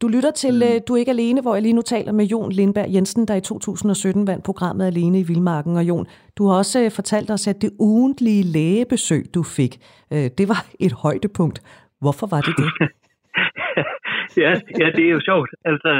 Du 0.01 0.07
lytter 0.15 0.33
til 0.43 0.55
mm. 0.55 0.83
Du 0.87 0.91
er 0.95 0.99
ikke 1.03 1.17
alene, 1.19 1.41
hvor 1.43 1.55
jeg 1.55 1.63
lige 1.63 1.79
nu 1.79 1.85
taler 1.95 2.13
med 2.13 2.25
Jon 2.33 2.53
Lindberg 2.59 2.89
Jensen, 2.95 3.29
der 3.29 3.35
i 3.35 3.41
2017 3.41 4.27
vandt 4.27 4.45
programmet 4.45 4.85
Alene 4.87 5.19
i 5.21 5.27
Vildmarken. 5.29 5.77
Og 5.81 5.85
Jon, 5.91 6.07
du 6.39 6.43
har 6.47 6.55
også 6.63 6.79
øh, 6.85 6.91
fortalt 6.99 7.31
os, 7.37 7.45
at 7.53 7.59
det 7.65 7.71
ugentlige 7.93 8.43
lægebesøg, 8.57 9.23
du 9.37 9.43
fik, 9.57 9.73
øh, 10.15 10.27
det 10.39 10.47
var 10.53 10.61
et 10.87 10.95
højdepunkt. 11.05 11.59
Hvorfor 12.03 12.27
var 12.35 12.41
det 12.47 12.55
det? 12.63 12.69
ja, 14.45 14.53
ja, 14.81 14.87
det 14.97 15.05
er 15.09 15.13
jo 15.17 15.23
sjovt. 15.31 15.51
Altså, 15.71 15.91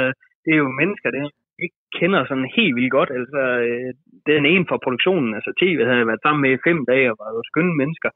det 0.43 0.51
er 0.53 0.59
jo 0.63 0.69
mennesker, 0.81 1.07
det 1.15 1.21
ikke 1.65 1.79
kender 1.99 2.21
sådan 2.29 2.49
helt 2.57 2.75
vildt 2.77 2.95
godt. 2.97 3.11
Altså, 3.19 3.41
øh, 3.67 3.89
den 4.31 4.43
ene 4.53 4.65
fra 4.69 4.83
produktionen, 4.85 5.31
altså 5.37 5.51
TV, 5.59 5.77
havde 5.89 6.09
været 6.09 6.23
sammen 6.25 6.41
med 6.45 6.51
i 6.53 6.63
fem 6.67 6.79
dage 6.91 7.07
og 7.11 7.17
var 7.21 7.29
jo 7.37 7.41
skønne 7.51 7.75
mennesker. 7.81 8.09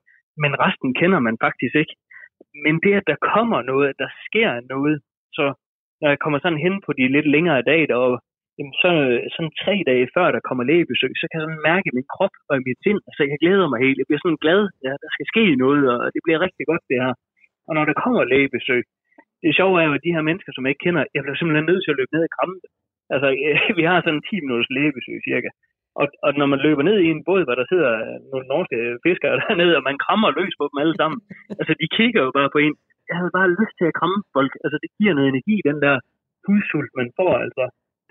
Men 0.43 0.52
resten 0.64 0.89
kender 1.00 1.20
man 1.28 1.38
faktisk 1.45 1.76
ikke. 1.82 1.95
Men 2.66 2.76
det, 2.84 2.93
at 3.00 3.10
der 3.12 3.26
kommer 3.34 3.60
noget, 3.72 3.86
at 3.91 3.98
der 4.04 4.12
sker 4.26 4.52
noget, 4.74 4.95
så 5.38 5.45
når 6.01 6.09
jeg 6.13 6.19
kommer 6.23 6.39
sådan 6.39 6.63
hen 6.65 6.75
på 6.85 6.91
de 6.97 7.13
lidt 7.15 7.29
længere 7.35 7.67
dage 7.71 7.88
deroppe, 7.91 8.17
jamen 8.57 8.75
så 8.83 8.89
sådan 9.35 9.53
tre 9.63 9.75
dage 9.89 10.05
før 10.15 10.27
der 10.35 10.47
kommer 10.47 10.63
lægebesøg, 10.69 11.11
så 11.15 11.25
kan 11.27 11.38
jeg 11.38 11.45
sådan 11.45 11.67
mærke 11.71 11.95
min 11.97 12.11
krop 12.15 12.35
og 12.49 12.53
mit 12.67 12.79
sind, 12.85 12.99
altså 13.09 13.21
jeg 13.31 13.38
glæder 13.43 13.67
mig 13.69 13.79
helt, 13.85 13.99
jeg 13.99 14.07
bliver 14.07 14.23
sådan 14.23 14.43
glad, 14.45 14.61
ja, 14.85 14.93
der 15.03 15.09
skal 15.15 15.29
ske 15.31 15.43
noget, 15.63 15.83
og 15.93 15.97
det 16.13 16.21
bliver 16.25 16.39
rigtig 16.45 16.65
godt 16.71 16.83
det 16.91 16.99
her. 17.03 17.13
Og 17.67 17.71
når 17.77 17.83
der 17.85 18.01
kommer 18.03 18.31
lægebesøg, 18.31 18.83
det 19.43 19.57
sjove 19.57 19.75
er 19.81 19.85
jo, 19.88 19.93
at 19.97 20.05
de 20.05 20.15
her 20.15 20.27
mennesker, 20.29 20.51
som 20.53 20.63
jeg 20.63 20.71
ikke 20.71 20.85
kender, 20.85 21.03
jeg 21.15 21.21
bliver 21.23 21.38
simpelthen 21.38 21.69
nødt 21.69 21.83
til 21.83 21.93
at 21.93 21.99
løbe 21.99 22.13
ned 22.15 22.23
og 22.27 22.33
kramme 22.35 22.55
dem. 22.63 22.71
Altså, 23.13 23.27
vi 23.79 23.83
har 23.89 23.97
sådan 23.99 24.23
10 24.29 24.43
minutters 24.45 24.73
lægebesøg 24.75 25.17
cirka. 25.29 25.49
Og, 25.99 26.05
og 26.25 26.31
når 26.39 26.47
man 26.53 26.63
løber 26.65 26.83
ned 26.89 26.97
i 27.01 27.09
en 27.15 27.25
båd, 27.27 27.41
hvor 27.45 27.55
der 27.57 27.65
sidder 27.71 27.91
nogle 28.31 28.45
norske 28.51 28.77
fiskere 29.05 29.39
dernede, 29.43 29.77
og 29.79 29.83
man 29.89 29.97
krammer 30.05 30.29
løs 30.39 30.53
på 30.59 30.65
dem 30.69 30.77
alle 30.83 30.95
sammen, 31.01 31.19
altså 31.59 31.73
de 31.81 31.88
kigger 31.97 32.21
jo 32.25 32.31
bare 32.38 32.49
på 32.53 32.59
en, 32.65 32.75
jeg 33.10 33.16
havde 33.20 33.36
bare 33.38 33.55
lyst 33.60 33.76
til 33.78 33.88
at 33.89 33.97
kramme 33.99 34.20
folk. 34.36 34.53
Altså, 34.64 34.78
det 34.84 34.89
giver 34.97 35.14
noget 35.14 35.30
energi, 35.30 35.55
den 35.70 35.78
der 35.86 35.95
hudsult, 36.47 36.91
man 36.99 37.10
får, 37.20 37.34
altså. 37.45 37.64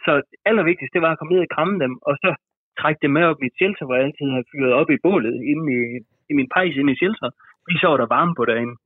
Så 0.04 0.12
det 0.30 0.38
allervigtigste, 0.50 0.94
det 0.96 1.04
var 1.06 1.12
at 1.12 1.18
komme 1.18 1.32
ned 1.34 1.46
og 1.46 1.52
kramme 1.56 1.76
dem, 1.84 1.92
og 2.08 2.14
så 2.22 2.30
trække 2.80 3.00
dem 3.04 3.12
med 3.16 3.24
op 3.30 3.38
i 3.40 3.44
mit 3.44 3.56
shelter, 3.58 3.84
hvor 3.84 3.96
jeg 3.96 4.04
altid 4.04 4.26
havde 4.34 4.50
fyret 4.52 4.72
op 4.80 4.90
i 4.90 5.02
bålet 5.06 5.36
inde 5.52 5.66
i, 5.76 5.80
i 6.30 6.32
min 6.38 6.48
pejs 6.54 6.76
inde 6.80 6.92
i 6.92 7.00
shelter. 7.00 7.28
Lige 7.68 7.80
så 7.80 7.88
var 7.88 7.98
der 8.00 8.14
varme 8.16 8.34
på 8.38 8.44
derinde. 8.50 8.76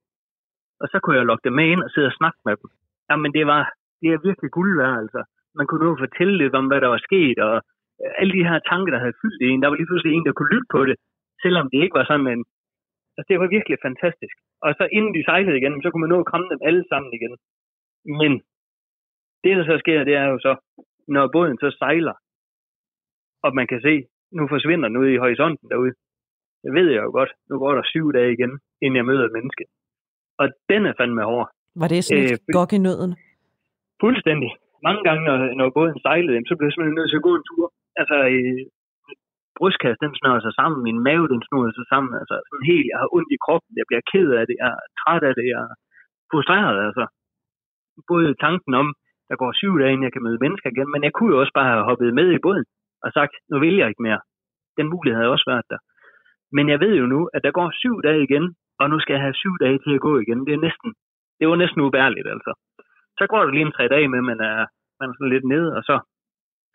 Og 0.83 0.87
så 0.93 0.97
kunne 1.01 1.17
jeg 1.17 1.29
lokke 1.29 1.47
dem 1.47 1.55
med 1.59 1.67
ind 1.73 1.83
og 1.87 1.91
sidde 1.91 2.11
og 2.13 2.19
snakke 2.21 2.41
med 2.47 2.55
dem. 2.61 2.69
Jamen, 3.11 3.31
det 3.37 3.45
var, 3.53 3.63
det 4.01 4.09
er 4.09 4.27
virkelig 4.29 4.51
guld 4.57 4.73
værd, 4.81 4.97
altså. 5.03 5.21
Man 5.59 5.67
kunne 5.67 5.85
nu 5.87 5.97
fortælle 6.05 6.35
lidt 6.43 6.55
om, 6.61 6.67
hvad 6.67 6.81
der 6.81 6.91
var 6.95 7.03
sket, 7.09 7.39
og 7.47 7.55
alle 8.21 8.33
de 8.39 8.49
her 8.49 8.59
tanker, 8.71 8.93
der 8.93 9.01
havde 9.05 9.19
fyldt 9.23 9.43
i 9.43 9.49
en. 9.49 9.63
Der 9.63 9.69
var 9.69 9.77
lige 9.77 9.91
pludselig 9.91 10.13
en, 10.13 10.27
der 10.27 10.33
kunne 10.33 10.53
lytte 10.55 10.71
på 10.75 10.81
det, 10.89 10.97
selvom 11.43 11.67
det 11.73 11.79
ikke 11.83 11.99
var 12.01 12.07
sådan 12.11 12.27
en, 12.35 12.45
Altså, 13.17 13.29
det 13.31 13.41
var 13.41 13.55
virkelig 13.57 13.79
fantastisk. 13.87 14.37
Og 14.65 14.69
så 14.79 14.85
inden 14.97 15.13
de 15.17 15.27
sejlede 15.29 15.59
igen, 15.59 15.83
så 15.83 15.89
kunne 15.89 16.05
man 16.05 16.13
nå 16.15 16.19
at 16.21 16.31
kramme 16.31 16.49
dem 16.53 16.61
alle 16.69 16.85
sammen 16.91 17.11
igen. 17.19 17.35
Men 18.21 18.33
det, 19.45 19.53
der 19.59 19.65
så 19.71 19.77
sker, 19.83 20.05
det 20.09 20.15
er 20.23 20.27
jo 20.33 20.39
så, 20.47 20.53
når 21.15 21.33
båden 21.35 21.59
så 21.63 21.71
sejler, 21.79 22.17
og 23.45 23.51
man 23.59 23.67
kan 23.67 23.81
se, 23.87 23.95
nu 24.37 24.43
forsvinder 24.55 24.89
den 24.89 24.97
ude 25.03 25.13
i 25.15 25.23
horisonten 25.25 25.67
derude. 25.71 25.95
Det 26.65 26.73
ved 26.79 26.87
jeg 26.95 27.03
jo 27.07 27.11
godt. 27.19 27.33
Nu 27.51 27.59
går 27.59 27.73
der 27.75 27.85
syv 27.93 28.13
dage 28.13 28.33
igen, 28.33 28.53
inden 28.83 28.97
jeg 28.97 29.07
møder 29.11 29.25
et 29.27 29.37
menneske. 29.39 29.65
Og 30.41 30.47
den 30.71 30.87
er 30.87 30.95
fandme 30.99 31.23
hård. 31.31 31.49
Var 31.81 31.89
det 31.89 32.05
sådan 32.05 32.25
et 32.25 32.33
øh, 32.33 32.39
gok 32.57 32.73
i 32.73 32.81
nøden? 32.87 33.13
Fuldstændig. 34.05 34.51
Mange 34.87 35.03
gange, 35.09 35.23
når, 35.29 35.37
når 35.59 35.71
båden 35.79 35.99
sejlede, 36.07 36.43
så 36.49 36.53
blev 36.57 36.67
jeg 36.67 36.73
simpelthen 36.73 36.99
nødt 36.99 37.11
til 37.11 37.21
at 37.21 37.27
gå 37.29 37.33
en 37.37 37.45
tur. 37.51 37.67
Altså, 38.01 38.17
øh, 38.33 38.61
brystkasse, 39.61 40.03
den 40.05 40.15
snører 40.21 40.43
sig 40.47 40.55
sammen, 40.61 40.81
min 40.89 40.99
mave, 41.09 41.25
den 41.35 41.43
snører 41.47 41.73
sig 41.79 41.87
sammen, 41.93 42.13
altså 42.21 42.37
sådan 42.49 42.67
helt, 42.73 42.87
jeg 42.93 42.99
har 43.03 43.11
ondt 43.17 43.31
i 43.37 43.43
kroppen, 43.45 43.73
jeg 43.81 43.87
bliver 43.89 44.05
ked 44.13 44.29
af 44.41 44.45
det, 44.49 44.57
jeg 44.63 44.71
er 44.77 44.81
træt 45.01 45.23
af 45.29 45.35
det, 45.39 45.47
jeg 45.53 45.61
er 45.69 45.75
frustreret, 46.31 46.79
altså. 46.89 47.05
Både 48.13 48.29
tanken 48.47 48.73
om, 48.83 48.87
der 49.29 49.37
går 49.43 49.51
syv 49.61 49.75
dage, 49.81 49.93
inden 49.93 50.07
jeg 50.07 50.15
kan 50.15 50.25
møde 50.27 50.43
mennesker 50.45 50.69
igen, 50.71 50.89
men 50.93 51.01
jeg 51.07 51.13
kunne 51.13 51.33
jo 51.35 51.41
også 51.43 51.55
bare 51.59 51.71
have 51.73 51.89
hoppet 51.89 52.15
med 52.19 52.29
i 52.33 52.45
båden 52.45 52.67
og 53.05 53.09
sagt, 53.19 53.35
nu 53.51 53.57
vil 53.65 53.77
jeg 53.81 53.89
ikke 53.89 54.07
mere. 54.09 54.21
Den 54.79 54.87
mulighed 54.95 55.19
havde 55.19 55.35
også 55.35 55.49
været 55.53 55.71
der. 55.73 55.81
Men 56.57 56.65
jeg 56.73 56.79
ved 56.85 56.95
jo 57.01 57.07
nu, 57.15 57.21
at 57.35 57.43
der 57.45 57.57
går 57.59 57.69
syv 57.83 57.95
dage 58.07 58.23
igen, 58.29 58.45
og 58.81 58.87
nu 58.91 58.97
skal 59.01 59.15
jeg 59.15 59.23
have 59.27 59.41
syv 59.43 59.55
dage 59.65 59.79
til 59.85 59.93
at 59.95 60.05
gå 60.09 60.13
igen. 60.25 60.41
Det 60.47 60.55
er 60.55 60.65
næsten, 60.67 60.89
det 61.39 61.49
var 61.49 61.57
næsten 61.57 61.81
ubærligt, 61.87 62.29
altså. 62.35 62.53
Så 63.19 63.25
går 63.31 63.45
det 63.45 63.55
lige 63.55 63.67
en 63.67 63.77
tre 63.77 63.89
dage 63.95 64.09
med, 64.09 64.21
man 64.31 64.41
er, 64.51 64.59
man 65.01 65.09
er 65.11 65.15
sådan 65.15 65.35
lidt 65.35 65.47
nede, 65.55 65.71
og 65.77 65.83
så 65.89 65.97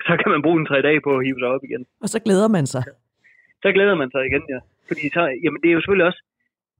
så 0.08 0.14
kan 0.22 0.32
man 0.34 0.42
bruge 0.42 0.60
en 0.60 0.70
tre 0.70 0.82
dage 0.82 1.02
på 1.02 1.12
at 1.18 1.26
hive 1.26 1.40
sig 1.40 1.48
op 1.48 1.64
igen. 1.64 1.86
Og 2.04 2.10
så 2.14 2.20
glæder 2.26 2.48
man 2.48 2.66
sig. 2.74 2.84
Så 3.64 3.70
glæder 3.76 3.96
man 4.02 4.12
sig 4.12 4.26
igen, 4.30 4.44
ja. 4.54 4.60
Fordi 4.88 5.04
så, 5.16 5.22
jamen 5.44 5.60
det 5.62 5.70
er 5.70 5.76
jo 5.76 5.82
selvfølgelig 5.82 6.10
også, 6.12 6.22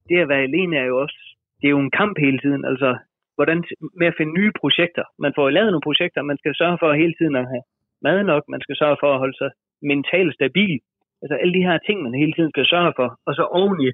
det 0.08 0.24
at 0.24 0.28
være 0.28 0.46
alene 0.48 0.76
er 0.76 0.86
jo 0.92 0.96
også, 1.04 1.18
det 1.60 1.66
er 1.66 1.74
jo 1.76 1.84
en 1.86 1.96
kamp 2.00 2.14
hele 2.18 2.38
tiden, 2.44 2.64
altså 2.70 2.88
hvordan, 3.34 3.58
med 4.00 4.06
at 4.06 4.18
finde 4.18 4.32
nye 4.40 4.52
projekter. 4.60 5.04
Man 5.24 5.32
får 5.36 5.50
lavet 5.50 5.70
nogle 5.72 5.88
projekter, 5.88 6.22
man 6.22 6.38
skal 6.38 6.54
sørge 6.60 6.78
for 6.82 7.00
hele 7.02 7.14
tiden 7.18 7.36
at 7.36 7.46
have 7.52 7.64
mad 8.06 8.18
nok, 8.32 8.42
man 8.54 8.60
skal 8.64 8.76
sørge 8.76 8.96
for 9.02 9.10
at 9.12 9.18
holde 9.22 9.38
sig 9.42 9.50
mentalt 9.92 10.34
stabil. 10.34 10.78
Altså 11.22 11.34
alle 11.40 11.54
de 11.58 11.66
her 11.68 11.78
ting, 11.86 12.02
man 12.02 12.14
hele 12.22 12.34
tiden 12.36 12.50
skal 12.54 12.66
sørge 12.66 12.92
for. 12.98 13.08
Og 13.26 13.32
så 13.38 13.44
oveni, 13.60 13.88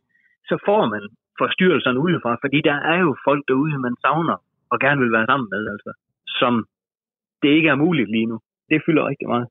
så 0.50 0.54
får 0.66 0.82
man 0.94 1.02
forstyrrelserne 1.40 1.98
udefra, 2.06 2.32
fordi 2.42 2.58
der 2.60 2.78
er 2.92 2.98
jo 3.04 3.10
folk 3.28 3.42
derude, 3.48 3.78
man 3.86 3.96
savner 4.04 4.36
og 4.72 4.76
gerne 4.84 5.00
vil 5.00 5.12
være 5.16 5.26
sammen 5.30 5.48
med, 5.54 5.62
altså, 5.74 5.90
som 6.40 6.52
det 7.42 7.50
ikke 7.58 7.68
er 7.68 7.82
muligt 7.84 8.10
lige 8.10 8.26
nu 8.26 8.38
det 8.70 8.82
fylder 8.86 9.08
rigtig 9.10 9.28
meget. 9.28 9.46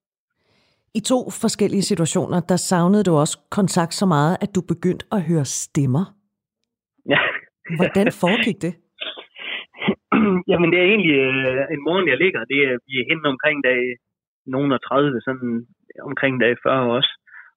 I 0.99 1.01
to 1.11 1.19
forskellige 1.43 1.85
situationer, 1.91 2.39
der 2.51 2.59
savnede 2.69 3.03
du 3.03 3.13
også 3.23 3.35
kontakt 3.57 3.93
så 4.01 4.05
meget, 4.15 4.33
at 4.43 4.49
du 4.55 4.61
begyndte 4.73 5.05
at 5.15 5.21
høre 5.29 5.45
stemmer. 5.45 6.05
Ja. 7.13 7.19
Hvordan 7.79 8.07
foregik 8.23 8.57
det? 8.65 8.73
Jamen, 10.51 10.69
det 10.71 10.79
er 10.79 10.87
egentlig 10.93 11.17
øh, 11.27 11.61
en 11.73 11.81
morgen, 11.87 12.07
jeg 12.11 12.17
ligger. 12.23 12.41
Det 12.51 12.59
er, 12.67 12.73
vi 12.87 12.93
er 13.01 13.09
hen 13.11 13.21
omkring 13.33 13.57
dag 13.69 13.81
nogen 14.55 14.71
og 14.75 14.81
30, 14.83 15.21
sådan 15.27 15.51
omkring 16.09 16.33
dag 16.43 16.53
40 16.63 16.95
også, 16.97 17.11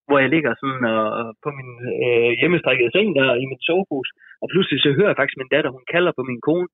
hvor 0.07 0.19
jeg 0.23 0.31
ligger 0.35 0.53
sådan 0.61 0.85
og, 0.95 1.07
på 1.45 1.49
min 1.59 1.71
øh, 2.05 2.31
hjemmestrikkede 2.41 2.93
seng 2.95 3.09
der 3.19 3.29
i 3.43 3.45
mit 3.51 3.63
sovehus, 3.69 4.09
og 4.43 4.47
pludselig 4.53 4.79
så 4.81 4.91
hører 4.97 5.11
jeg 5.11 5.19
faktisk 5.19 5.41
min 5.41 5.53
datter, 5.55 5.71
hun 5.77 5.87
kalder 5.95 6.13
på 6.19 6.23
min 6.31 6.41
kone, 6.49 6.69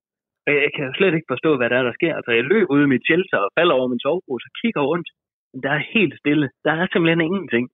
og 0.50 0.56
jeg 0.64 0.72
kan 0.74 0.84
jo 0.88 0.92
slet 0.98 1.14
ikke 1.16 1.32
forstå, 1.34 1.50
hvad 1.56 1.68
der 1.70 1.76
er, 1.78 1.86
der 1.88 1.98
sker. 1.98 2.12
Altså, 2.18 2.32
jeg 2.38 2.44
løber 2.52 2.72
ud 2.74 2.82
i 2.84 2.92
mit 2.94 3.06
shelter 3.08 3.38
og 3.46 3.50
falder 3.58 3.74
over 3.78 3.88
min 3.92 4.04
sovepose 4.04 4.48
og 4.50 4.54
kigger 4.60 4.82
rundt. 4.90 5.08
Men 5.52 5.60
der 5.64 5.72
er 5.78 5.90
helt 5.96 6.14
stille. 6.22 6.46
Der 6.66 6.72
er 6.80 6.86
simpelthen 6.86 7.26
ingenting. 7.28 7.64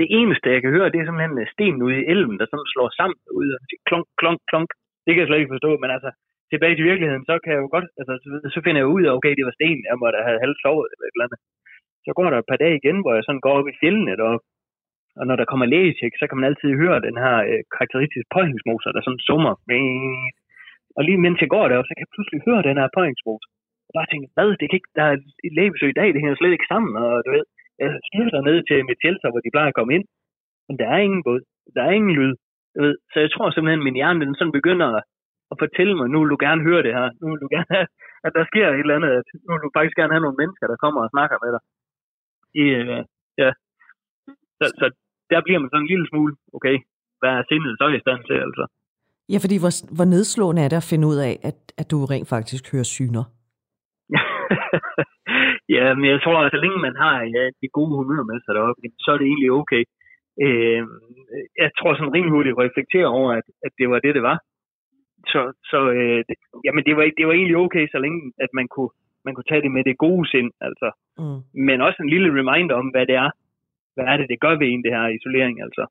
Det 0.00 0.06
eneste, 0.18 0.54
jeg 0.54 0.62
kan 0.62 0.74
høre, 0.76 0.90
det 0.92 0.98
er 0.98 1.06
simpelthen 1.06 1.36
øh, 1.42 1.48
sten 1.54 1.82
ude 1.86 1.96
i 2.00 2.08
elven, 2.12 2.36
der 2.40 2.46
sådan 2.48 2.72
slår 2.72 2.88
sammen 2.98 3.18
ud 3.40 3.48
og 3.56 3.60
siger 3.68 3.82
klonk, 3.88 4.06
klonk, 4.20 4.40
klonk. 4.50 4.70
Det 5.04 5.10
kan 5.10 5.20
jeg 5.20 5.28
slet 5.28 5.40
ikke 5.42 5.54
forstå, 5.56 5.70
men 5.82 5.90
altså, 5.96 6.10
tilbage 6.52 6.76
til 6.76 6.88
virkeligheden, 6.90 7.24
så 7.30 7.34
kan 7.42 7.52
jeg 7.54 7.62
jo 7.64 7.68
godt, 7.74 7.86
altså, 8.00 8.14
så 8.54 8.58
finder 8.64 8.80
jeg 8.80 8.94
ud 8.96 9.02
af, 9.06 9.12
okay, 9.18 9.32
det 9.38 9.44
var 9.46 9.54
sten, 9.58 9.80
jeg 9.88 9.96
måtte 10.02 10.26
have 10.28 10.42
halvt 10.44 10.60
sovet 10.64 10.90
eller 10.92 11.06
et 11.06 11.14
eller 11.16 11.26
andet. 11.26 11.40
Så 12.04 12.10
går 12.16 12.28
der 12.30 12.38
et 12.38 12.50
par 12.50 12.62
dage 12.62 12.76
igen, 12.80 12.98
hvor 13.02 13.12
jeg 13.16 13.24
sådan 13.24 13.44
går 13.46 13.54
op 13.58 13.68
i 13.72 13.78
fjellene 13.80 14.18
deroppe, 14.20 14.44
og 15.18 15.24
når 15.28 15.36
der 15.40 15.50
kommer 15.50 15.66
lægetjek, 15.72 16.14
så 16.16 16.24
kan 16.26 16.38
man 16.38 16.48
altid 16.50 16.70
høre 16.82 17.06
den 17.08 17.16
her 17.24 17.36
øh, 17.50 17.62
karakteristiske 17.74 18.32
påhængsmotor, 18.34 18.90
der 18.92 19.02
sådan 19.02 19.26
summer. 19.28 19.54
Og 20.96 21.02
lige 21.06 21.22
mens 21.24 21.40
jeg 21.44 21.50
går 21.56 21.66
der, 21.68 21.78
så 21.88 21.92
kan 21.92 22.04
jeg 22.04 22.14
pludselig 22.14 22.40
høre 22.46 22.66
den 22.68 22.80
her 22.80 22.88
påhængsmotor. 22.96 23.48
Og 23.86 23.92
bare 23.96 24.10
tænke, 24.10 24.26
hvad, 24.34 24.48
det 24.60 24.66
kan 24.66 24.78
ikke, 24.80 24.92
der 24.98 25.04
er 25.10 25.14
et 25.46 25.52
lægebesøg 25.58 25.90
i 25.92 25.98
dag, 26.00 26.08
det 26.10 26.20
hænger 26.20 26.38
slet 26.40 26.56
ikke 26.56 26.70
sammen, 26.72 26.92
og 27.02 27.10
du 27.24 27.30
ved, 27.36 27.44
jeg 27.80 27.88
styrter 28.08 28.40
ned 28.48 28.58
til 28.68 28.86
mit 28.88 29.00
shelter, 29.02 29.28
hvor 29.30 29.42
de 29.42 29.54
plejer 29.54 29.70
at 29.70 29.78
komme 29.78 29.94
ind, 29.96 30.04
men 30.66 30.74
der 30.80 30.86
er 30.94 31.00
ingen 31.06 31.22
båd, 31.26 31.40
der 31.76 31.82
er 31.84 31.92
ingen 31.98 32.14
lyd, 32.18 32.34
du 32.74 32.78
ved. 32.84 32.94
Så 33.12 33.16
jeg 33.24 33.30
tror 33.32 33.46
simpelthen, 33.50 33.82
at 33.82 33.88
min 33.88 33.98
hjerne, 34.00 34.20
den 34.26 34.38
sådan 34.38 34.58
begynder 34.58 34.88
at 35.52 35.56
fortælle 35.62 35.94
mig, 35.98 36.06
nu 36.08 36.18
vil 36.20 36.32
du 36.34 36.38
gerne 36.46 36.66
høre 36.68 36.82
det 36.86 36.92
her, 36.98 37.06
nu 37.20 37.26
vil 37.30 37.42
du 37.44 37.48
gerne 37.54 37.70
have, 37.76 37.88
at 38.26 38.32
der 38.36 38.44
sker 38.50 38.66
et 38.68 38.84
eller 38.84 38.98
andet, 38.98 39.12
at 39.20 39.26
nu 39.44 39.50
vil 39.52 39.64
du 39.66 39.70
faktisk 39.76 39.96
gerne 40.00 40.14
have 40.14 40.24
nogle 40.24 40.40
mennesker, 40.40 40.66
der 40.66 40.82
kommer 40.84 41.00
og 41.02 41.12
snakker 41.14 41.36
med 41.44 41.50
dig. 41.54 41.62
I, 42.62 42.64
øh, 42.80 43.02
ja. 43.42 43.50
Så, 44.58 44.64
så 44.80 44.86
der 45.32 45.40
bliver 45.46 45.60
man 45.60 45.70
sådan 45.70 45.84
en 45.84 45.92
lille 45.92 46.06
smule, 46.10 46.32
okay, 46.56 46.76
hvad 47.20 47.32
er 47.38 47.44
sindet 47.48 47.72
så 47.80 47.86
i 47.88 48.04
stand 48.04 48.22
til, 48.28 48.38
altså? 48.46 48.64
Ja, 49.32 49.38
fordi 49.44 49.56
hvor, 49.62 49.72
hvor 49.96 50.06
nedslående 50.14 50.62
er 50.62 50.68
det 50.70 50.82
at 50.82 50.90
finde 50.92 51.06
ud 51.10 51.18
af, 51.28 51.34
at, 51.48 51.58
at 51.80 51.86
du 51.92 51.96
rent 52.12 52.28
faktisk 52.34 52.64
hører 52.72 52.88
syner? 52.96 53.24
ja, 55.76 55.84
men 55.98 56.06
jeg 56.12 56.20
tror, 56.24 56.38
at 56.38 56.52
så 56.54 56.60
længe 56.64 56.78
man 56.86 56.96
har 57.02 57.14
ja, 57.36 57.42
de 57.62 57.68
gode 57.78 57.94
humør 57.98 58.22
med 58.30 58.38
sig 58.40 58.54
deroppe, 58.54 58.80
så 59.04 59.08
er 59.12 59.18
det 59.18 59.26
egentlig 59.26 59.50
okay. 59.60 59.82
Øh, 60.44 60.82
jeg 61.62 61.70
tror 61.78 61.92
sådan 61.94 62.14
rimelig 62.14 62.32
hurtigt 62.36 62.56
at 62.56 62.62
reflektere 62.66 63.08
over, 63.18 63.30
at, 63.38 63.46
at 63.66 63.72
det 63.78 63.86
var 63.92 63.98
det, 64.04 64.14
det 64.18 64.24
var. 64.30 64.38
Så, 65.32 65.40
så 65.70 65.78
øh, 65.98 66.20
det, 66.28 66.36
jamen 66.64 66.84
det 66.86 66.94
var, 66.96 67.02
det 67.18 67.26
var 67.26 67.34
egentlig 67.36 67.56
okay, 67.56 67.84
så 67.94 67.98
længe 68.04 68.32
at 68.44 68.50
man 68.58 68.66
kunne, 68.74 68.92
man 69.24 69.34
kunne 69.34 69.50
tage 69.50 69.62
det 69.62 69.72
med 69.76 69.84
det 69.84 69.98
gode 69.98 70.24
sind, 70.32 70.50
altså. 70.68 70.88
Mm. 71.18 71.40
Men 71.68 71.80
også 71.86 71.98
en 72.02 72.12
lille 72.14 72.28
reminder 72.38 72.74
om, 72.82 72.86
hvad 72.94 73.06
det 73.06 73.16
er, 73.24 73.30
hvad 73.94 74.04
er 74.10 74.16
det, 74.16 74.26
det 74.32 74.40
gør 74.40 74.54
ved 74.58 74.68
en, 74.68 74.84
det 74.84 74.92
her 74.96 75.06
isolering, 75.18 75.56
altså. 75.66 75.84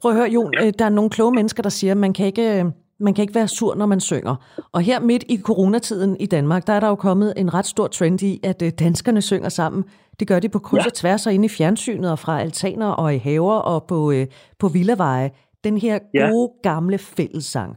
Prøv 0.00 0.10
at 0.10 0.16
høre, 0.16 0.28
Jon, 0.28 0.54
ja. 0.54 0.66
Øh, 0.66 0.72
der 0.78 0.84
er 0.84 0.88
nogle 0.88 1.10
kloge 1.10 1.34
mennesker, 1.34 1.62
der 1.62 1.70
siger, 1.70 1.90
at 1.90 1.96
man 1.96 2.12
kan 2.12 2.26
ikke... 2.26 2.60
Øh, 2.60 2.64
man 3.00 3.14
kan 3.14 3.22
ikke 3.22 3.34
være 3.34 3.48
sur, 3.48 3.74
når 3.74 3.86
man 3.86 4.00
synger. 4.00 4.36
Og 4.72 4.80
her 4.80 5.00
midt 5.00 5.24
i 5.28 5.40
coronatiden 5.42 6.16
i 6.20 6.26
Danmark, 6.26 6.66
der 6.66 6.72
er 6.72 6.80
der 6.80 6.88
jo 6.88 6.94
kommet 6.94 7.34
en 7.36 7.54
ret 7.54 7.66
stor 7.66 7.86
trend 7.86 8.22
i, 8.22 8.40
at 8.44 8.62
øh, 8.62 8.72
danskerne 8.78 9.22
synger 9.22 9.48
sammen. 9.48 9.84
Det 10.20 10.28
gør 10.28 10.40
de 10.40 10.48
på 10.48 10.58
kryds 10.58 10.84
ja. 10.84 10.88
og 10.88 10.94
tværs 10.94 11.26
og 11.26 11.32
inde 11.32 11.44
i 11.44 11.48
fjernsynet 11.48 12.10
og 12.10 12.18
fra 12.18 12.40
altaner 12.40 12.86
og 12.86 13.14
i 13.14 13.18
haver 13.18 13.54
og 13.54 13.84
på, 13.88 14.12
øh, 14.12 14.26
på 14.58 14.68
villaveje. 14.68 15.30
Den 15.64 15.78
her 15.78 15.98
gode, 15.98 16.52
ja. 16.64 16.70
gamle 16.70 16.98
fællessang. 16.98 17.76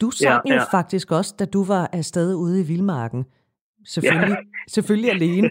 Du 0.00 0.10
sang 0.10 0.42
ja, 0.48 0.54
ja. 0.54 0.60
jo 0.60 0.66
faktisk 0.70 1.12
også, 1.12 1.34
da 1.38 1.44
du 1.44 1.64
var 1.64 1.90
afsted 1.92 2.34
ude 2.34 2.60
i 2.60 2.64
Vildmarken. 2.64 3.24
Selvfølgelig, 3.86 4.36
ja. 4.38 4.70
selvfølgelig 4.74 5.10
alene. 5.10 5.50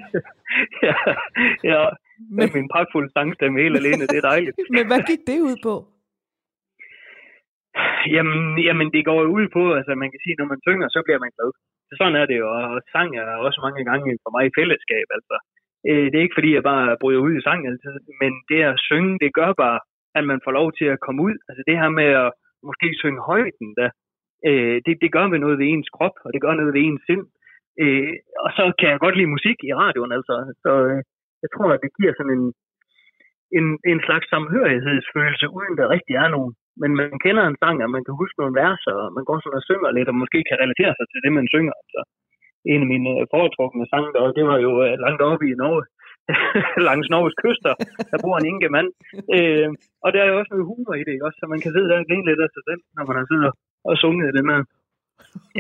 ja, 0.84 0.94
ja. 1.64 1.86
Men, 2.30 2.50
min 2.54 2.70
pragtfulde 2.74 3.10
sangstemme 3.14 3.62
helt 3.62 3.78
alene, 3.78 4.08
det 4.08 4.18
er 4.18 4.22
dejligt. 4.22 4.56
Men 4.76 4.88
hvad 4.88 5.00
gik 5.08 5.20
det 5.28 5.40
ud 5.42 5.56
på? 5.64 5.91
Jamen, 8.16 8.40
jamen, 8.68 8.88
det 8.96 9.04
går 9.10 9.20
jo 9.26 9.30
ud 9.38 9.48
på, 9.58 9.64
altså 9.78 9.92
man 9.96 10.12
kan 10.12 10.22
sige, 10.24 10.36
når 10.40 10.48
man 10.54 10.62
synger, 10.68 10.88
så 10.90 11.00
bliver 11.06 11.20
man 11.24 11.32
glad. 11.36 11.50
Så 11.88 11.94
sådan 12.00 12.18
er 12.22 12.26
det 12.32 12.38
jo, 12.42 12.48
og 12.58 12.82
sang 12.94 13.10
er 13.16 13.44
også 13.48 13.60
mange 13.66 13.84
gange 13.90 14.10
for 14.24 14.32
mig 14.36 14.44
i 14.46 14.56
fællesskab, 14.60 15.08
altså. 15.18 15.36
Øh, 15.90 16.06
det 16.10 16.18
er 16.18 16.26
ikke 16.26 16.40
fordi, 16.40 16.52
jeg 16.56 16.64
bare 16.72 16.98
bryder 17.02 17.22
ud 17.28 17.34
i 17.36 17.46
sang 17.48 17.62
altid, 17.70 17.96
men 18.22 18.32
det 18.50 18.60
at 18.72 18.82
synge, 18.90 19.20
det 19.24 19.32
gør 19.40 19.52
bare, 19.64 19.80
at 20.18 20.24
man 20.32 20.40
får 20.46 20.54
lov 20.60 20.68
til 20.80 20.88
at 20.94 21.04
komme 21.06 21.22
ud. 21.28 21.36
Altså 21.50 21.62
det 21.68 21.76
her 21.82 21.90
med 22.00 22.10
at 22.24 22.32
måske 22.70 22.88
synge 23.02 23.22
højden, 23.32 23.68
da, 23.80 23.88
øh, 24.48 24.78
det, 24.86 24.94
det 25.04 25.10
gør 25.16 25.26
med 25.28 25.40
noget 25.40 25.58
ved 25.60 25.68
ens 25.68 25.90
krop, 25.96 26.16
og 26.26 26.30
det 26.34 26.42
gør 26.42 26.54
noget 26.54 26.74
ved 26.74 26.82
ens 26.88 27.04
sind. 27.08 27.26
Øh, 27.84 28.14
og 28.46 28.50
så 28.58 28.64
kan 28.80 28.90
jeg 28.90 29.00
godt 29.00 29.18
lide 29.18 29.36
musik 29.36 29.58
i 29.70 29.74
radioen, 29.82 30.12
altså. 30.18 30.34
Så 30.64 30.72
øh, 30.90 31.00
jeg 31.44 31.50
tror, 31.56 31.70
at 31.74 31.84
det 31.84 31.92
giver 31.98 32.14
sådan 32.16 32.36
en, 32.38 32.46
en, 33.58 33.68
en 33.92 34.00
slags 34.08 34.26
samhørighedsfølelse, 34.34 35.46
uden 35.58 35.74
der 35.80 35.94
rigtig 35.96 36.16
er 36.24 36.30
nogen. 36.36 36.54
Men 36.82 36.92
man 37.00 37.10
kender 37.26 37.44
en 37.46 37.60
sang, 37.62 37.78
og 37.86 37.90
man 37.96 38.04
kan 38.06 38.16
huske 38.22 38.40
nogle 38.40 38.58
vers, 38.62 38.84
og 38.94 39.00
man 39.16 39.26
går 39.28 39.38
sådan 39.40 39.60
og 39.60 39.68
synger 39.70 39.92
lidt, 39.98 40.12
og 40.12 40.16
måske 40.22 40.40
kan 40.50 40.62
relatere 40.64 40.94
sig 40.98 41.08
til 41.10 41.20
det, 41.24 41.32
man 41.40 41.48
synger. 41.54 41.76
Altså, 41.82 42.02
en 42.72 42.82
af 42.86 42.90
mine 42.94 43.10
øh, 43.20 43.26
foretrukne 43.34 43.86
sange, 43.92 44.10
der, 44.14 44.22
det 44.38 44.46
var 44.52 44.58
jo 44.66 44.72
øh, 44.86 44.94
langt 45.06 45.22
oppe 45.30 45.46
i 45.52 45.60
Norge, 45.62 45.84
langs 46.90 47.08
Norges 47.14 47.36
kyster, 47.44 47.74
der 48.12 48.18
bor 48.24 48.36
en 48.38 48.50
enke 48.52 48.70
mand. 48.76 48.90
Øh, 49.36 49.70
og 50.04 50.10
der 50.14 50.20
er 50.22 50.30
jo 50.30 50.38
også 50.40 50.52
noget 50.52 50.70
humor 50.72 50.94
i 50.98 51.04
det, 51.10 51.16
også, 51.26 51.38
så 51.40 51.46
man 51.54 51.62
kan 51.62 51.72
sidde 51.74 51.90
der 51.90 52.02
og 52.02 52.08
grine 52.10 52.28
lidt 52.30 52.44
af 52.46 52.50
sig 52.56 52.64
selv, 52.70 52.82
når 52.96 53.04
man 53.10 53.18
har 53.20 53.26
siddet 53.32 53.52
og 53.90 53.96
sunget 54.04 54.36
den 54.38 54.46
med. 54.52 54.60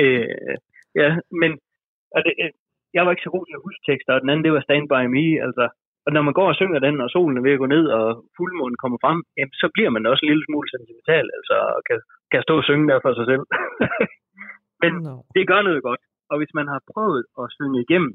Øh, 0.04 0.56
ja, 1.02 1.10
men 1.42 1.52
og 2.16 2.20
det, 2.26 2.34
øh, 2.44 2.52
jeg 2.96 3.02
var 3.04 3.12
ikke 3.12 3.28
så 3.28 3.34
god 3.36 3.46
til 3.46 3.58
at 3.58 3.66
huske 3.68 3.84
tekster, 3.90 4.14
og 4.14 4.22
den 4.22 4.30
anden, 4.30 4.46
det 4.46 4.54
var 4.54 4.64
Stand 4.68 4.86
By 4.94 5.04
Me, 5.16 5.28
altså. 5.46 5.66
Og 6.06 6.10
når 6.16 6.22
man 6.28 6.38
går 6.40 6.48
og 6.52 6.58
synger 6.60 6.80
den, 6.88 6.96
og 7.04 7.10
solen 7.10 7.38
er 7.38 7.46
ved 7.46 7.56
at 7.56 7.64
gå 7.64 7.68
ned, 7.76 7.86
og 7.98 8.06
fuldmånen 8.38 8.78
kommer 8.82 8.98
frem, 9.04 9.20
jamen, 9.38 9.56
så 9.62 9.68
bliver 9.76 9.92
man 9.96 10.10
også 10.12 10.22
en 10.24 10.32
lille 10.32 10.46
smule 10.48 10.68
sentimental, 10.74 11.26
altså, 11.38 11.56
og 11.76 11.82
kan, 11.88 11.98
kan 12.32 12.42
stå 12.46 12.54
og 12.62 12.66
synge 12.68 12.88
der 12.90 13.00
for 13.06 13.14
sig 13.18 13.26
selv. 13.32 13.44
Men 14.82 14.92
no. 15.08 15.16
det 15.36 15.50
gør 15.52 15.62
noget 15.68 15.82
godt. 15.88 16.02
Og 16.32 16.36
hvis 16.40 16.54
man 16.60 16.68
har 16.74 16.82
prøvet 16.94 17.24
at 17.42 17.46
synge 17.58 17.78
igennem, 17.86 18.14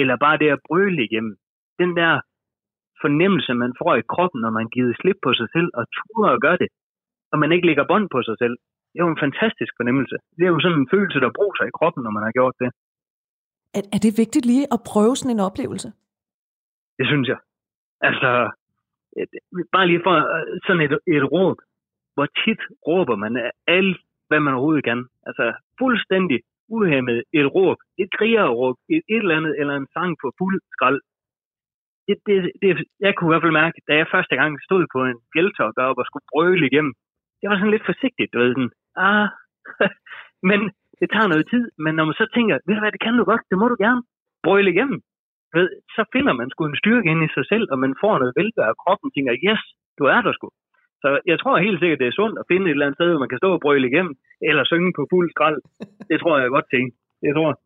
eller 0.00 0.16
bare 0.24 0.40
det 0.42 0.48
at 0.54 0.64
brøle 0.68 1.00
igennem, 1.08 1.34
den 1.82 1.90
der 2.00 2.12
fornemmelse, 3.02 3.52
man 3.64 3.72
får 3.80 3.92
i 3.96 4.08
kroppen, 4.12 4.40
når 4.44 4.52
man 4.58 4.66
giver 4.74 4.98
slip 5.00 5.18
på 5.26 5.30
sig 5.40 5.48
selv, 5.54 5.68
og 5.78 5.84
turer 5.96 6.30
og 6.34 6.40
gør 6.46 6.56
det, 6.62 6.68
og 7.32 7.36
man 7.42 7.52
ikke 7.52 7.66
lægger 7.68 7.90
bånd 7.90 8.06
på 8.14 8.20
sig 8.28 8.36
selv, 8.42 8.56
det 8.90 8.96
er 8.98 9.04
jo 9.06 9.14
en 9.16 9.24
fantastisk 9.26 9.72
fornemmelse. 9.78 10.16
Det 10.36 10.44
er 10.44 10.52
jo 10.54 10.60
sådan 10.64 10.80
en 10.82 10.92
følelse, 10.94 11.18
der 11.24 11.36
bruger 11.36 11.56
sig 11.56 11.66
i 11.68 11.76
kroppen, 11.78 12.02
når 12.04 12.12
man 12.16 12.24
har 12.26 12.32
gjort 12.38 12.56
det. 12.62 12.70
Er, 13.78 13.84
er 13.94 14.00
det 14.04 14.12
vigtigt 14.22 14.46
lige 14.52 14.66
at 14.74 14.80
prøve 14.90 15.16
sådan 15.16 15.34
en 15.36 15.46
oplevelse? 15.48 15.88
Det 16.98 17.06
synes 17.06 17.28
jeg. 17.28 17.38
Altså, 18.00 18.30
et, 19.20 19.30
bare 19.72 19.86
lige 19.86 20.04
for 20.06 20.16
øh, 20.36 20.60
sådan 20.66 20.82
et, 20.86 20.92
et 21.14 21.24
råd. 21.32 21.56
Hvor 22.14 22.26
tit 22.42 22.62
råber 22.86 23.16
man 23.16 23.50
alt, 23.66 24.00
hvad 24.28 24.40
man 24.40 24.54
overhovedet 24.54 24.84
kan. 24.84 25.00
Altså, 25.28 25.44
fuldstændig 25.78 26.38
uhemmet 26.68 27.18
et 27.32 27.46
råb. 27.54 27.78
Et 28.02 28.10
krigerråb. 28.18 28.76
Et, 28.94 29.02
et 29.14 29.22
eller 29.22 29.36
andet, 29.36 29.54
eller 29.60 29.74
en 29.76 29.88
sang 29.94 30.16
på 30.22 30.26
fuld 30.38 30.60
skrald. 30.74 31.00
Det, 32.08 32.16
det, 32.26 32.36
det, 32.62 32.68
jeg 33.00 33.14
kunne 33.14 33.28
i 33.28 33.32
hvert 33.32 33.44
fald 33.44 33.60
mærke, 33.62 33.78
da 33.88 33.92
jeg 33.96 34.12
første 34.14 34.34
gang 34.36 34.52
stod 34.66 34.86
på 34.94 35.00
en 35.10 35.18
fjeldtop 35.32 35.74
og 36.00 36.06
skulle 36.06 36.30
brøle 36.32 36.66
igennem. 36.66 36.94
Det 37.40 37.46
var 37.50 37.56
sådan 37.56 37.74
lidt 37.74 37.88
forsigtigt, 37.90 38.32
du 38.32 38.38
ved, 38.38 38.54
sådan, 38.54 38.72
ah, 38.96 39.28
men 40.50 40.60
det 41.00 41.08
tager 41.10 41.32
noget 41.32 41.46
tid, 41.52 41.64
men 41.84 41.92
når 41.94 42.04
man 42.04 42.20
så 42.20 42.26
tænker, 42.34 42.54
ved 42.66 42.74
du 42.74 42.80
hvad, 42.80 42.92
det 42.92 43.00
kan 43.00 43.18
du 43.18 43.24
godt, 43.24 43.44
det 43.50 43.58
må 43.58 43.66
du 43.68 43.76
gerne, 43.84 44.02
brøle 44.46 44.70
igennem, 44.74 44.98
ved, 45.56 45.68
så 45.96 46.02
finder 46.14 46.34
man 46.40 46.50
sgu 46.50 46.60
en 46.66 46.80
styrke 46.82 47.10
ind 47.12 47.22
i 47.26 47.34
sig 47.36 47.44
selv, 47.52 47.66
og 47.72 47.78
man 47.84 47.94
får 48.02 48.14
noget 48.18 48.36
velvære, 48.40 48.72
og 48.74 48.80
kroppen 48.82 49.08
tænker, 49.10 49.32
yes, 49.48 49.62
du 49.98 50.04
er 50.14 50.20
der 50.26 50.32
sgu. 50.34 50.48
Så 51.02 51.08
jeg 51.30 51.38
tror 51.38 51.66
helt 51.66 51.80
sikkert, 51.80 52.00
det 52.02 52.08
er 52.08 52.18
sundt 52.20 52.36
at 52.38 52.48
finde 52.50 52.66
et 52.66 52.70
eller 52.70 52.86
andet 52.86 52.98
sted, 52.98 53.08
hvor 53.10 53.22
man 53.24 53.32
kan 53.32 53.42
stå 53.42 53.48
og 53.56 53.62
brøle 53.64 53.88
igennem, 53.90 54.14
eller 54.48 54.62
synge 54.64 54.92
på 54.98 55.02
fuld 55.12 55.28
skrald. 55.34 55.60
Det 56.10 56.16
tror 56.20 56.34
jeg 56.38 56.54
godt 56.56 56.68
til. 56.72 56.84
Det 57.24 57.30
tror 57.36 57.48
jeg. 57.52 57.58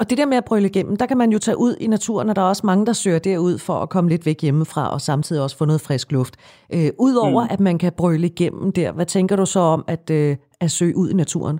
Og 0.00 0.04
det 0.10 0.18
der 0.18 0.26
med 0.32 0.36
at 0.42 0.48
brøle 0.48 0.68
igennem, 0.72 0.96
der 0.96 1.06
kan 1.06 1.18
man 1.22 1.30
jo 1.34 1.38
tage 1.38 1.58
ud 1.66 1.74
i 1.84 1.86
naturen, 1.86 2.28
og 2.30 2.36
der 2.36 2.42
er 2.42 2.52
også 2.54 2.66
mange, 2.66 2.86
der 2.86 2.92
søger 2.92 3.18
derud 3.18 3.54
for 3.66 3.76
at 3.84 3.90
komme 3.94 4.10
lidt 4.10 4.26
væk 4.26 4.40
hjemmefra, 4.42 4.84
og 4.94 5.00
samtidig 5.00 5.42
også 5.42 5.58
få 5.58 5.64
noget 5.64 5.86
frisk 5.86 6.12
luft. 6.12 6.34
Øh, 6.74 6.90
Udover 7.06 7.42
mm. 7.44 7.54
at 7.54 7.60
man 7.68 7.76
kan 7.82 7.92
brøle 8.00 8.26
igennem 8.32 8.72
der, 8.78 8.90
hvad 8.96 9.06
tænker 9.06 9.36
du 9.36 9.46
så 9.46 9.60
om 9.76 9.84
at, 9.94 10.06
øh, 10.18 10.32
at 10.64 10.70
søge 10.78 10.96
ud 11.02 11.08
i 11.10 11.16
naturen? 11.22 11.58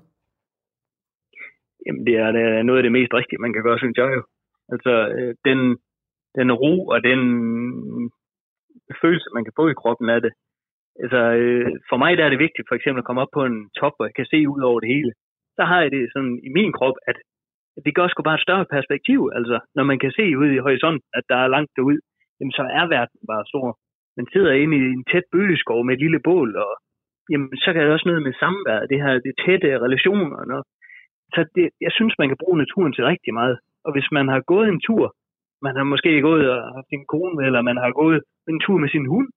Jamen, 1.86 2.02
det 2.06 2.14
er, 2.22 2.28
det 2.36 2.42
er 2.42 2.62
noget 2.62 2.78
af 2.80 2.84
det 2.86 2.92
mest 2.98 3.12
rigtige, 3.18 3.42
man 3.44 3.52
kan 3.52 3.62
gøre, 3.66 3.78
synes 3.78 3.96
jeg 3.96 4.08
jo. 4.16 4.22
Altså, 4.72 4.92
øh, 5.16 5.34
den, 5.48 5.58
den 6.38 6.48
ro 6.62 6.74
og 6.94 6.98
den 7.10 7.20
følelse, 9.02 9.28
man 9.34 9.44
kan 9.44 9.56
få 9.58 9.64
i 9.68 9.80
kroppen 9.82 10.08
af 10.14 10.20
det. 10.24 10.32
Altså, 11.02 11.20
øh, 11.40 11.70
for 11.88 11.96
mig 12.02 12.16
der 12.16 12.24
er 12.24 12.32
det 12.32 12.44
vigtigt 12.46 12.68
for 12.68 12.76
eksempel 12.76 13.00
at 13.00 13.06
komme 13.06 13.22
op 13.24 13.32
på 13.34 13.42
en 13.44 13.58
top, 13.80 13.92
hvor 13.96 14.06
jeg 14.08 14.14
kan 14.16 14.30
se 14.32 14.38
ud 14.54 14.62
over 14.68 14.80
det 14.80 14.92
hele. 14.94 15.12
Så 15.56 15.62
har 15.70 15.78
jeg 15.82 15.90
det 15.90 16.02
sådan 16.14 16.34
i 16.48 16.50
min 16.58 16.72
krop, 16.78 16.96
at 17.10 17.16
det 17.84 17.94
gør 17.94 18.08
sgu 18.08 18.22
bare 18.22 18.40
et 18.40 18.46
større 18.46 18.66
perspektiv. 18.76 19.20
Altså, 19.38 19.56
når 19.76 19.84
man 19.90 19.98
kan 20.02 20.12
se 20.18 20.26
ud 20.40 20.50
i 20.52 20.64
horisonten, 20.66 21.08
at 21.18 21.24
der 21.30 21.38
er 21.44 21.52
langt 21.54 21.72
derud, 21.76 21.98
jamen, 22.38 22.52
så 22.58 22.62
er 22.78 22.86
verden 22.96 23.20
bare 23.32 23.50
stor. 23.52 23.68
Man 24.18 24.26
sidder 24.32 24.52
inde 24.52 24.76
i 24.76 24.80
en 24.96 25.04
tæt 25.12 25.26
bøgeskov 25.32 25.80
med 25.84 25.94
et 25.94 26.02
lille 26.04 26.20
bål, 26.28 26.50
og 26.64 26.72
jamen, 27.30 27.50
så 27.62 27.68
kan 27.72 27.82
det 27.82 27.92
også 27.92 28.08
noget 28.08 28.22
med 28.22 28.34
samvær, 28.42 28.80
det 28.90 29.02
her 29.02 29.12
det 29.26 29.34
tætte 29.44 29.78
relationer. 29.86 30.36
Og 30.56 30.64
så 31.34 31.40
det, 31.56 31.66
jeg 31.86 31.92
synes, 31.98 32.14
man 32.18 32.28
kan 32.28 32.42
bruge 32.42 32.58
naturen 32.58 32.92
til 32.92 33.04
rigtig 33.04 33.32
meget. 33.40 33.56
Og 33.86 33.90
hvis 33.94 34.08
man 34.16 34.26
har 34.28 34.40
gået 34.52 34.68
en 34.68 34.80
tur, 34.88 35.04
man 35.66 35.76
har 35.76 35.84
måske 35.92 36.12
gået 36.28 36.46
og 36.54 36.60
haft 36.76 36.88
sin 36.88 37.04
kone 37.12 37.34
med, 37.36 37.44
eller 37.48 37.62
man 37.70 37.78
har 37.84 37.92
gået 38.02 38.20
en 38.48 38.60
tur 38.64 38.78
med 38.78 38.88
sin 38.94 39.06
hund, 39.12 39.28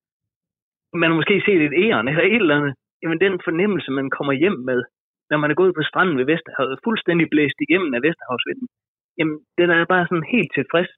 man 1.01 1.09
har 1.09 1.17
måske 1.19 1.41
set 1.45 1.61
et 1.61 1.73
æren 1.83 2.07
eller 2.07 2.23
et 2.23 2.43
eller 2.43 2.57
andet, 2.59 2.73
jamen 3.01 3.19
den 3.25 3.33
fornemmelse, 3.47 3.89
man 3.91 4.09
kommer 4.17 4.33
hjem 4.33 4.57
med, 4.69 4.79
når 5.29 5.37
man 5.37 5.51
er 5.51 5.59
gået 5.61 5.73
på 5.75 5.83
stranden 5.89 6.17
ved 6.17 6.25
Vesterhavet, 6.25 6.79
fuldstændig 6.87 7.27
blæst 7.29 7.57
igennem 7.65 7.93
af 7.93 8.01
Vesterhavsvinden, 8.07 8.67
jamen, 9.17 9.37
den 9.57 9.69
er 9.69 9.91
bare 9.93 10.07
sådan 10.07 10.31
helt 10.35 10.51
tilfreds 10.57 10.91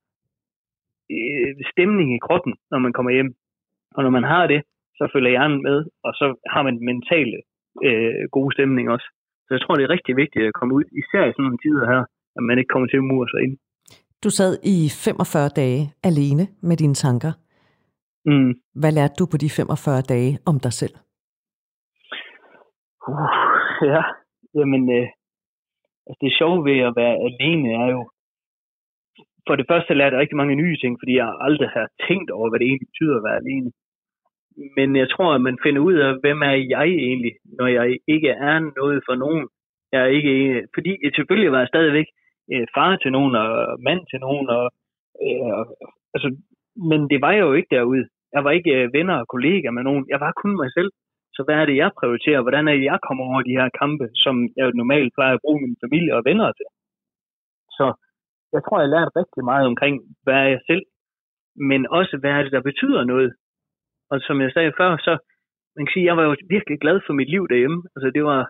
øh, 1.16 1.52
stemning 1.72 2.10
i 2.16 2.24
kroppen, 2.26 2.54
når 2.72 2.80
man 2.86 2.94
kommer 2.94 3.12
hjem. 3.12 3.32
Og 3.96 4.04
når 4.04 4.14
man 4.18 4.24
har 4.34 4.48
det, 4.48 4.62
så 4.98 5.04
følger 5.14 5.30
hjernen 5.36 5.62
med, 5.68 5.78
og 6.06 6.12
så 6.20 6.26
har 6.54 6.62
man 6.68 6.86
mentale 6.90 7.38
øh, 7.88 8.24
gode 8.36 8.54
stemning 8.56 8.86
også. 8.96 9.08
Så 9.46 9.50
jeg 9.54 9.62
tror, 9.62 9.76
det 9.76 9.84
er 9.84 9.96
rigtig 9.96 10.16
vigtigt 10.16 10.46
at 10.46 10.54
komme 10.54 10.74
ud, 10.78 10.86
især 11.02 11.24
i 11.26 11.34
sådan 11.34 11.44
nogle 11.46 11.62
tider 11.64 11.86
her, 11.92 12.02
at 12.38 12.44
man 12.48 12.58
ikke 12.58 12.72
kommer 12.74 12.88
til 12.88 13.02
at 13.02 13.10
mure 13.12 13.28
sig 13.32 13.42
ind. 13.46 13.56
Du 14.24 14.30
sad 14.30 14.52
i 14.76 14.78
45 15.06 15.50
dage 15.62 15.82
alene 16.10 16.44
med 16.68 16.78
dine 16.78 16.94
tanker. 16.94 17.32
Mm. 18.26 18.54
Hvad 18.82 18.92
lærte 18.98 19.16
du 19.20 19.26
på 19.32 19.38
de 19.44 19.50
45 19.50 20.02
dage 20.14 20.32
om 20.50 20.60
dig 20.66 20.74
selv? 20.82 20.96
Uh, 23.08 23.30
ja, 23.94 24.02
jamen, 24.58 24.84
øh, 24.98 25.08
altså 26.08 26.20
det 26.24 26.38
sjove 26.40 26.60
ved 26.70 26.80
at 26.90 26.94
være 27.02 27.16
alene 27.30 27.70
er 27.84 27.88
jo, 27.96 28.02
for 29.48 29.56
det 29.56 29.66
første 29.72 29.94
lærte 29.94 30.14
jeg 30.16 30.22
rigtig 30.22 30.38
mange 30.38 30.56
nye 30.56 30.78
ting, 30.78 30.94
fordi 31.02 31.14
jeg 31.22 31.30
aldrig 31.48 31.70
har 31.70 31.88
tænkt 32.08 32.30
over, 32.38 32.50
hvad 32.50 32.60
det 32.60 32.68
egentlig 32.68 32.92
betyder 32.92 33.16
at 33.18 33.26
være 33.28 33.42
alene. 33.44 33.72
Men 34.78 34.96
jeg 35.02 35.10
tror, 35.10 35.30
at 35.34 35.42
man 35.42 35.58
finder 35.64 35.82
ud 35.82 35.96
af, 36.06 36.20
hvem 36.24 36.42
er 36.42 36.56
jeg 36.76 36.88
egentlig, 37.08 37.34
når 37.60 37.68
jeg 37.68 37.86
ikke 38.08 38.30
er 38.30 38.60
noget 38.80 39.00
for 39.08 39.16
nogen. 39.16 39.48
Jeg 39.92 40.02
er 40.02 40.12
ikke, 40.18 40.34
fordi 40.76 40.92
selvfølgelig 41.16 41.52
var 41.52 41.60
jeg 41.60 41.68
stadigvæk 41.68 42.08
øh, 42.54 42.66
far 42.76 42.92
til 42.96 43.12
nogen, 43.18 43.34
og 43.44 43.50
mand 43.88 44.02
til 44.12 44.20
nogen, 44.26 44.48
og, 44.58 44.66
øh, 45.26 45.64
altså, 46.16 46.28
men 46.90 47.00
det 47.12 47.20
var 47.26 47.32
jeg 47.32 47.44
jo 47.50 47.54
ikke 47.54 47.76
derude. 47.76 48.06
Jeg 48.36 48.44
var 48.46 48.52
ikke 48.52 48.74
øh, 48.80 48.94
venner 48.98 49.16
og 49.22 49.28
kollegaer 49.34 49.72
med 49.78 49.84
nogen. 49.84 50.04
Jeg 50.14 50.20
var 50.26 50.32
kun 50.42 50.54
mig 50.62 50.72
selv. 50.78 50.92
Så 51.36 51.42
hvad 51.46 51.56
er 51.56 51.66
det, 51.66 51.76
jeg 51.84 51.92
prioriterer? 52.00 52.42
Hvordan 52.46 52.68
er 52.68 52.74
det, 52.76 52.84
jeg 52.92 53.00
kommer 53.08 53.24
over 53.30 53.42
de 53.42 53.58
her 53.60 53.70
kampe, 53.82 54.06
som 54.24 54.36
jeg 54.58 54.66
normalt 54.82 55.12
plejer 55.18 55.34
at 55.36 55.44
bruge 55.44 55.62
min 55.62 55.78
familie 55.84 56.16
og 56.18 56.24
venner 56.30 56.52
til? 56.60 56.68
Så 57.78 57.86
jeg 58.54 58.62
tror, 58.64 58.78
jeg 58.78 58.88
har 58.88 58.96
lært 58.96 59.18
rigtig 59.22 59.44
meget 59.52 59.66
omkring, 59.72 59.96
hvad 60.24 60.38
er 60.44 60.50
jeg 60.56 60.62
selv, 60.70 60.84
men 61.70 61.82
også, 61.98 62.14
hvad 62.22 62.32
er 62.32 62.42
det, 62.44 62.52
der 62.52 62.70
betyder 62.70 63.04
noget. 63.14 63.32
Og 64.12 64.18
som 64.28 64.42
jeg 64.42 64.52
sagde 64.52 64.74
før, 64.80 64.92
så 64.98 65.14
man 65.76 65.86
kan 65.86 65.94
sige, 65.94 66.10
jeg 66.10 66.18
var 66.18 66.24
jo 66.24 66.36
virkelig 66.56 66.78
glad 66.84 66.98
for 67.06 67.14
mit 67.14 67.30
liv 67.30 67.44
derhjemme. 67.52 67.80
Altså, 67.96 68.10
det 68.16 68.24
var 68.24 68.42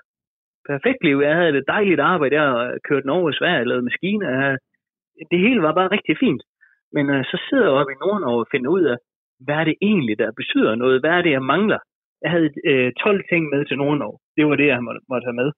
perfekt 0.70 1.02
liv. 1.04 1.18
Jeg 1.28 1.36
havde 1.36 1.58
et 1.58 1.72
dejligt 1.76 2.00
arbejde 2.00 2.36
der, 2.36 2.78
kørte 2.88 3.02
den 3.02 3.16
over 3.18 3.30
i 3.30 3.40
Sverige, 3.40 3.66
lavede 3.66 3.88
maskiner. 3.90 4.58
Det 5.32 5.40
hele 5.46 5.62
var 5.62 5.74
bare 5.74 5.94
rigtig 5.96 6.16
fint. 6.24 6.44
Men 6.96 7.10
øh, 7.10 7.24
så 7.32 7.38
sidder 7.48 7.66
jeg 7.66 7.78
oppe 7.80 7.94
i 7.94 8.02
Norden 8.02 8.24
og 8.24 8.48
finder 8.52 8.70
ud 8.70 8.84
af, 8.94 8.98
hvad 9.46 9.56
er 9.56 9.64
det 9.64 9.76
egentlig, 9.82 10.18
der 10.18 10.40
betyder 10.42 10.76
noget? 10.76 11.02
Hvad 11.02 11.14
er 11.18 11.22
det, 11.22 11.32
jeg 11.32 11.44
mangler? 11.54 11.80
Jeg 12.24 12.32
havde 12.32 12.50
øh, 12.72 12.92
12 12.94 13.24
ting 13.32 13.44
med 13.54 13.66
til 13.66 13.78
Nordnorge. 13.78 14.20
Det 14.38 14.44
var 14.46 14.56
det, 14.56 14.68
jeg 14.68 14.84
måtte, 14.84 15.02
måtte 15.10 15.26
have 15.26 15.40
med. 15.42 15.52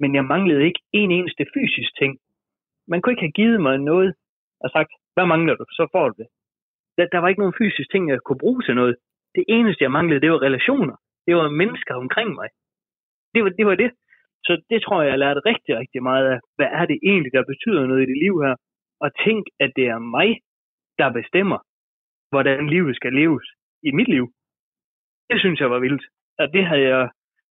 Men 0.00 0.14
jeg 0.14 0.24
manglede 0.24 0.64
ikke 0.64 0.80
en 0.92 1.10
eneste 1.10 1.44
fysisk 1.54 1.90
ting 2.00 2.12
man 2.88 3.00
kunne 3.00 3.12
ikke 3.12 3.26
have 3.28 3.38
givet 3.40 3.60
mig 3.60 3.78
noget 3.78 4.14
og 4.64 4.68
sagt, 4.70 4.90
hvad 5.14 5.26
mangler 5.26 5.54
du? 5.54 5.64
Så 5.78 5.88
får 5.94 6.08
du 6.08 6.14
det. 6.22 6.28
Der, 6.96 7.06
der 7.12 7.18
var 7.18 7.28
ikke 7.28 7.42
nogen 7.44 7.60
fysisk 7.60 7.90
ting, 7.90 8.02
jeg 8.08 8.20
kunne 8.24 8.42
bruge 8.44 8.62
til 8.62 8.74
noget. 8.74 8.96
Det 9.34 9.44
eneste, 9.48 9.84
jeg 9.84 9.92
manglede, 9.92 10.20
det 10.20 10.30
var 10.32 10.42
relationer. 10.42 10.96
Det 11.26 11.36
var 11.36 11.48
mennesker 11.62 11.94
omkring 11.94 12.30
mig. 12.40 12.48
Det 13.34 13.42
var 13.44 13.50
det. 13.58 13.66
Var 13.66 13.74
det. 13.74 13.90
Så 14.46 14.52
det 14.70 14.78
tror 14.82 15.02
jeg, 15.02 15.10
jeg 15.10 15.18
lærte 15.18 15.40
rigtig, 15.50 15.72
rigtig 15.80 16.02
meget 16.02 16.26
af. 16.32 16.38
Hvad 16.56 16.70
er 16.78 16.84
det 16.90 16.98
egentlig, 17.08 17.32
der 17.32 17.50
betyder 17.52 17.86
noget 17.86 18.02
i 18.02 18.10
det 18.10 18.18
liv 18.24 18.34
her? 18.44 18.54
Og 19.04 19.10
tænk, 19.24 19.42
at 19.64 19.70
det 19.76 19.86
er 19.94 19.98
mig, 20.16 20.30
der 20.98 21.16
bestemmer, 21.18 21.58
hvordan 22.32 22.66
livet 22.74 22.96
skal 22.96 23.12
leves 23.12 23.46
i 23.88 23.90
mit 23.98 24.08
liv. 24.08 24.26
Det 25.30 25.38
synes 25.40 25.60
jeg 25.60 25.70
var 25.70 25.78
vildt. 25.78 26.04
Og 26.38 26.46
det 26.54 26.64
havde 26.66 26.86
jeg 26.94 27.08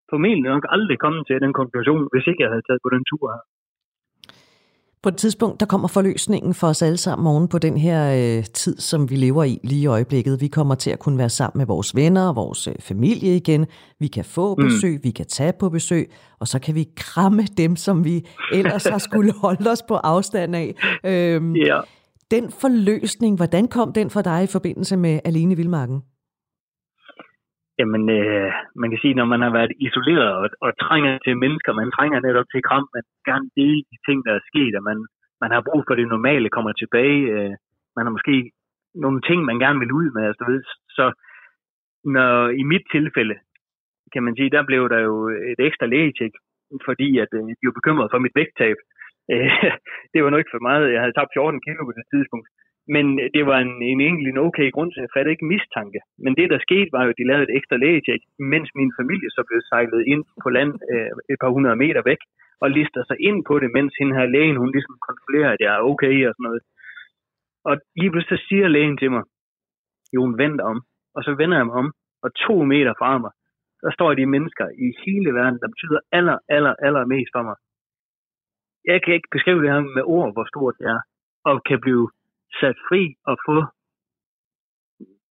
formentlig 0.10 0.52
nok 0.54 0.66
aldrig 0.70 0.98
kommet 1.00 1.28
til 1.28 1.42
den 1.46 1.54
konklusion, 1.54 2.08
hvis 2.12 2.28
ikke 2.28 2.44
jeg 2.44 2.52
havde 2.54 2.66
taget 2.68 2.84
på 2.84 2.90
den 2.96 3.04
tur 3.10 3.26
her. 3.34 3.44
På 5.06 5.10
et 5.10 5.18
tidspunkt, 5.18 5.60
der 5.60 5.66
kommer 5.66 5.88
forløsningen 5.88 6.54
for 6.54 6.68
os 6.68 6.82
alle 6.82 6.98
sammen 6.98 7.24
morgen 7.24 7.48
på 7.48 7.58
den 7.58 7.78
her 7.78 8.38
øh, 8.38 8.44
tid, 8.44 8.78
som 8.78 9.10
vi 9.10 9.16
lever 9.16 9.44
i 9.44 9.60
lige 9.64 9.82
i 9.82 9.86
øjeblikket. 9.86 10.42
Vi 10.42 10.48
kommer 10.48 10.76
til 10.76 10.92
at 10.92 11.00
kunne 11.00 11.18
være 11.18 11.30
sammen 11.30 11.58
med 11.58 11.66
vores 11.66 11.96
venner 11.96 12.28
og 12.28 12.36
vores 12.36 12.68
øh, 12.68 12.76
familie 12.80 13.36
igen. 13.36 13.66
Vi 14.00 14.08
kan 14.08 14.26
få 14.26 14.56
mm. 14.56 14.64
besøg, 14.64 14.94
mm. 14.94 15.00
vi 15.04 15.12
kan 15.12 15.26
tage 15.26 15.54
på 15.60 15.70
besøg, 15.70 16.12
og 16.40 16.48
så 16.48 16.60
kan 16.60 16.76
vi 16.76 16.88
kramme 16.96 17.44
dem, 17.58 17.76
som 17.76 18.06
vi 18.06 18.26
ellers 18.52 18.84
har 18.86 18.98
skulle 18.98 19.34
holde 19.44 19.70
os 19.70 19.82
på 19.88 19.96
afstand 19.96 20.56
af. 20.56 20.76
Øhm, 21.06 21.56
ja. 21.56 21.80
Den 22.32 22.52
forløsning, 22.52 23.36
hvordan 23.36 23.68
kom 23.68 23.94
den 23.94 24.10
for 24.10 24.22
dig 24.22 24.44
i 24.44 24.48
forbindelse 24.48 24.98
med 24.98 25.20
Alene 25.26 25.56
Vildmarken? 25.56 26.02
Jamen, 27.80 28.04
øh, 28.18 28.52
man 28.82 28.90
kan 28.90 29.00
sige, 29.02 29.18
når 29.20 29.28
man 29.34 29.42
har 29.46 29.52
været 29.60 29.74
isoleret 29.88 30.32
og, 30.42 30.50
og 30.66 30.72
trænger 30.86 31.14
til 31.26 31.34
mennesker, 31.44 31.72
man 31.82 31.92
trænger 31.98 32.20
netop 32.20 32.48
til 32.54 32.62
kram, 32.68 32.86
man 32.96 33.04
gerne 33.30 33.48
dele 33.60 33.82
de 33.92 33.98
ting, 34.08 34.18
der 34.28 34.34
er 34.36 34.48
sket, 34.52 34.74
og 34.80 34.84
man, 34.90 34.98
man 35.42 35.52
har 35.56 35.62
brug 35.68 35.82
for 35.88 35.96
det 35.96 36.08
normale 36.08 36.50
kommer 36.56 36.72
tilbage. 36.74 37.22
Øh, 37.36 37.54
man 37.96 38.06
har 38.06 38.14
måske 38.18 38.36
nogle 39.04 39.22
ting, 39.28 39.40
man 39.46 39.60
gerne 39.64 39.80
vil 39.80 39.92
ud 40.00 40.08
med. 40.16 40.24
Altså, 40.30 40.44
ved, 40.50 40.62
så 40.98 41.06
når, 42.16 42.50
i 42.62 42.64
mit 42.72 42.86
tilfælde, 42.96 43.36
kan 44.14 44.24
man 44.24 44.36
sige, 44.36 44.54
der 44.56 44.64
blev 44.70 44.90
der 44.94 45.00
jo 45.10 45.16
et 45.52 45.60
ekstra 45.68 45.86
lægetjek, 45.86 46.34
fordi 46.88 47.10
at, 47.24 47.32
øh, 47.38 47.42
de 47.60 47.68
var 47.68 47.80
bekymrede 47.80 48.12
for 48.12 48.20
mit 48.26 48.38
vægttab. 48.40 48.78
Øh, 49.34 49.50
det 50.12 50.20
var 50.24 50.30
nok 50.30 50.42
ikke 50.42 50.56
for 50.56 50.68
meget. 50.70 50.94
Jeg 50.94 51.02
havde 51.02 51.18
tabt 51.18 51.36
14 51.36 51.62
kilo 51.66 51.82
på 51.86 51.94
det 51.98 52.06
tidspunkt. 52.14 52.48
Men 52.88 53.06
det 53.36 53.44
var 53.50 53.60
en, 53.66 53.74
en 53.92 54.02
egentlig 54.02 54.30
en 54.32 54.46
okay 54.48 54.72
grund 54.72 54.92
til, 54.92 55.02
at 55.02 55.10
jeg 55.16 55.32
ikke 55.32 55.52
mistanke. 55.54 56.00
Men 56.24 56.36
det, 56.40 56.48
der 56.50 56.60
skete, 56.68 56.90
var 56.96 57.04
jo, 57.04 57.10
at 57.10 57.20
de 57.20 57.28
lavede 57.28 57.48
et 57.48 57.58
ekstra 57.58 57.78
lægetjek, 57.84 58.22
mens 58.54 58.70
min 58.80 58.92
familie 59.00 59.30
så 59.36 59.42
blev 59.48 59.62
sejlet 59.62 60.02
ind 60.14 60.24
på 60.44 60.50
land 60.58 60.72
øh, 60.92 61.12
et 61.34 61.38
par 61.42 61.52
hundrede 61.56 61.76
meter 61.84 62.02
væk, 62.12 62.22
og 62.64 62.68
lister 62.78 63.04
sig 63.10 63.18
ind 63.30 63.40
på 63.50 63.60
det, 63.60 63.70
mens 63.78 63.94
hende 64.00 64.16
her 64.18 64.26
lægen, 64.36 64.58
hun 64.62 64.72
ligesom 64.72 64.96
kontrollerer, 65.08 65.52
at 65.52 65.62
jeg 65.66 65.72
er 65.76 65.88
okay 65.92 66.16
og 66.28 66.34
sådan 66.34 66.48
noget. 66.50 66.62
Og 67.70 67.74
lige 68.00 68.12
pludselig 68.12 68.40
så 68.40 68.46
siger 68.48 68.68
lægen 68.68 68.98
til 68.98 69.12
mig, 69.12 69.24
Jon, 70.14 70.38
vent 70.38 70.62
om. 70.62 70.78
Og 71.16 71.22
så 71.24 71.32
vender 71.42 71.58
jeg 71.58 71.66
mig 71.66 71.76
om, 71.84 71.90
og 72.24 72.30
to 72.46 72.56
meter 72.74 72.94
fra 73.00 73.18
mig, 73.24 73.32
der 73.84 73.92
står 73.92 74.14
de 74.14 74.26
mennesker 74.36 74.68
i 74.86 74.88
hele 75.04 75.30
verden, 75.40 75.60
der 75.62 75.70
betyder 75.74 76.00
aller, 76.18 76.38
aller, 76.56 76.74
aller 76.86 77.06
mest 77.06 77.32
for 77.36 77.44
mig. 77.50 77.58
Jeg 78.92 79.00
kan 79.04 79.14
ikke 79.14 79.34
beskrive 79.36 79.62
det 79.62 79.72
her 79.74 79.82
med 79.98 80.04
ord, 80.18 80.30
hvor 80.34 80.46
stort 80.52 80.76
det 80.80 80.88
er, 80.96 81.00
og 81.50 81.64
kan 81.70 81.80
blive 81.86 82.06
sat 82.60 82.78
fri 82.88 83.02
og 83.30 83.38
få 83.48 83.58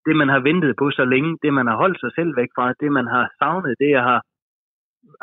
det, 0.06 0.14
man 0.22 0.28
har 0.34 0.40
ventet 0.48 0.72
på 0.80 0.86
så 0.98 1.04
længe, 1.14 1.30
det, 1.42 1.52
man 1.58 1.66
har 1.70 1.76
holdt 1.82 1.98
sig 2.00 2.12
selv 2.18 2.30
væk 2.40 2.50
fra, 2.56 2.64
det, 2.80 2.90
man 2.98 3.06
har 3.14 3.24
savnet, 3.38 3.80
det, 3.82 3.90
jeg 3.98 4.04
har 4.10 4.20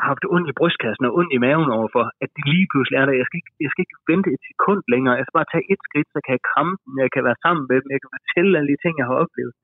haft 0.08 0.24
ondt 0.34 0.48
i 0.50 0.58
brystkassen 0.58 1.04
og 1.08 1.14
ondt 1.18 1.32
i 1.36 1.42
maven 1.46 1.70
overfor, 1.78 2.04
at 2.22 2.30
det 2.36 2.44
lige 2.54 2.68
pludselig 2.72 2.96
er 2.98 3.06
der. 3.06 3.20
Jeg 3.20 3.26
skal, 3.28 3.38
ikke, 3.42 3.52
jeg 3.64 3.70
skal 3.70 3.82
ikke 3.84 3.98
vente 4.12 4.28
et 4.36 4.42
sekund 4.50 4.80
længere. 4.92 5.18
Jeg 5.18 5.24
skal 5.24 5.38
bare 5.40 5.52
tage 5.52 5.68
et 5.72 5.80
skridt, 5.86 6.08
så 6.14 6.18
kan 6.24 6.34
jeg 6.36 6.46
kramme 6.50 6.74
dem, 6.84 6.94
jeg 7.04 7.10
kan 7.14 7.24
være 7.28 7.42
sammen 7.44 7.64
med 7.70 7.78
dem, 7.82 7.88
jeg 7.94 8.00
kan 8.02 8.14
fortælle 8.16 8.52
alle 8.58 8.70
de 8.72 8.82
ting, 8.84 8.94
jeg 9.00 9.08
har 9.10 9.18
oplevet. 9.24 9.54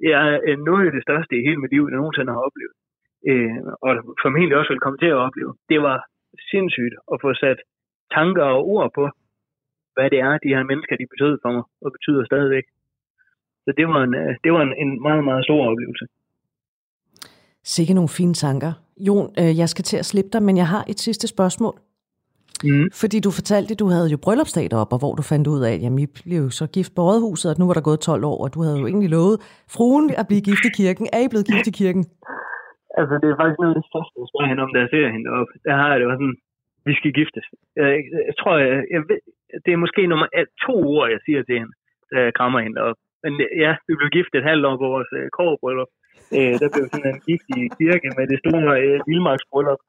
Det 0.00 0.10
er 0.20 0.26
øh, 0.46 0.58
noget 0.68 0.82
af 0.88 0.92
det 0.96 1.06
største 1.06 1.32
i 1.36 1.46
hele 1.46 1.60
mit 1.62 1.72
liv, 1.74 1.82
jeg 1.86 1.98
nogensinde 2.00 2.34
har 2.36 2.42
oplevet. 2.48 2.74
Øh, 3.30 3.58
og 3.84 3.90
formentlig 4.22 4.56
også 4.56 4.72
vil 4.72 4.84
komme 4.84 4.98
til 5.00 5.10
at 5.14 5.22
opleve. 5.26 5.52
Det 5.72 5.80
var 5.88 5.98
sindssygt 6.50 6.94
at 7.12 7.16
få 7.24 7.30
sat 7.42 7.58
tanker 8.16 8.44
og 8.54 8.60
ord 8.74 8.90
på, 8.98 9.04
hvad 9.96 10.08
det 10.12 10.20
er, 10.26 10.32
de 10.44 10.54
her 10.54 10.64
mennesker, 10.70 10.94
de 10.96 11.12
betød 11.12 11.34
for 11.42 11.50
mig, 11.56 11.64
og 11.84 11.88
betyder 11.96 12.22
stadigvæk. 12.30 12.66
Så 13.64 13.70
det 13.78 13.86
var 13.90 14.00
en, 14.06 14.14
øh, 14.22 14.30
det 14.44 14.50
var 14.54 14.62
en, 14.66 14.74
en 14.82 14.90
meget, 15.06 15.24
meget 15.28 15.44
stor 15.48 15.60
oplevelse. 15.70 16.04
Sikke 17.74 17.94
nogle 17.94 18.16
fine 18.18 18.34
tanker. 18.44 18.72
Jon, 19.06 19.26
øh, 19.40 19.52
jeg 19.60 19.68
skal 19.72 19.84
til 19.90 19.98
at 20.02 20.08
slippe 20.10 20.30
dig, 20.34 20.42
men 20.48 20.56
jeg 20.62 20.68
har 20.74 20.84
et 20.92 20.98
sidste 21.06 21.26
spørgsmål. 21.34 21.74
Mm. 22.68 22.86
Fordi 23.02 23.18
du 23.26 23.30
fortalte, 23.40 23.70
at 23.74 23.80
du 23.82 23.88
havde 23.94 24.08
jo 24.14 24.18
bryllupsdag 24.24 24.66
op, 24.82 24.92
og 24.94 24.98
hvor 25.02 25.14
du 25.18 25.22
fandt 25.32 25.46
ud 25.54 25.60
af, 25.68 25.72
at 25.74 25.82
jamen, 25.84 26.00
I 26.04 26.06
blev 26.28 26.42
så 26.58 26.64
gift 26.76 26.92
på 26.96 27.02
rådhuset, 27.08 27.48
at 27.50 27.58
nu 27.60 27.66
var 27.68 27.76
der 27.76 27.88
gået 27.88 28.00
12 28.00 28.24
år, 28.30 28.38
og 28.44 28.48
du 28.54 28.58
havde 28.64 28.78
jo 28.80 28.86
egentlig 28.90 29.10
lovet 29.16 29.36
fruen 29.74 30.06
at 30.20 30.26
blive 30.30 30.46
gift 30.48 30.64
i 30.70 30.72
kirken. 30.80 31.04
Er 31.16 31.20
I 31.26 31.28
blevet 31.32 31.46
gift 31.50 31.66
i 31.72 31.74
kirken? 31.82 32.04
Altså, 33.00 33.14
det 33.20 33.28
er 33.28 33.36
faktisk 33.40 33.60
noget 33.62 33.74
af 33.74 33.78
det 33.80 33.88
første, 33.94 34.14
jeg 34.22 34.28
spørger 34.30 34.50
hende 34.50 34.64
om, 34.64 34.70
da 34.74 34.78
jeg 34.84 34.90
ser 34.94 35.06
hende 35.16 35.28
op. 35.40 35.50
Der 35.66 35.74
har 35.80 35.88
jeg 35.90 35.98
det 36.00 36.08
var 36.10 36.16
sådan, 36.20 36.38
vi 36.88 36.94
skal 36.98 37.12
giftes. 37.18 37.46
Jeg, 37.80 37.88
jeg 38.28 38.34
tror, 38.40 38.54
jeg, 38.64 38.78
jeg 38.94 39.00
ved, 39.08 39.20
det 39.64 39.72
er 39.72 39.82
måske 39.84 40.02
nummer 40.06 40.28
to 40.66 40.74
ord, 40.94 41.10
jeg 41.14 41.20
siger 41.26 41.42
til 41.42 41.58
hende, 41.58 41.74
da 42.12 42.16
jeg 42.26 42.34
krammer 42.38 42.60
hende 42.60 42.80
op. 42.88 42.98
Men 43.24 43.32
øh, 43.44 43.48
ja, 43.64 43.72
vi 43.88 43.92
blev 43.98 44.10
gift 44.16 44.32
et 44.34 44.48
halvt 44.50 44.66
år 44.68 44.76
på 44.82 44.86
vores 44.94 45.10
øh, 45.18 45.26
kårbryllup. 45.36 45.90
Øh, 46.36 46.54
der 46.62 46.68
blev 46.74 46.84
sådan 46.92 47.10
en 47.14 47.20
gift 47.28 47.46
i 47.56 47.60
kirke 47.78 48.08
med 48.18 48.24
det 48.32 48.38
store 48.42 48.70
øh, 48.84 48.98
vildmarksbryllup. 49.08 49.80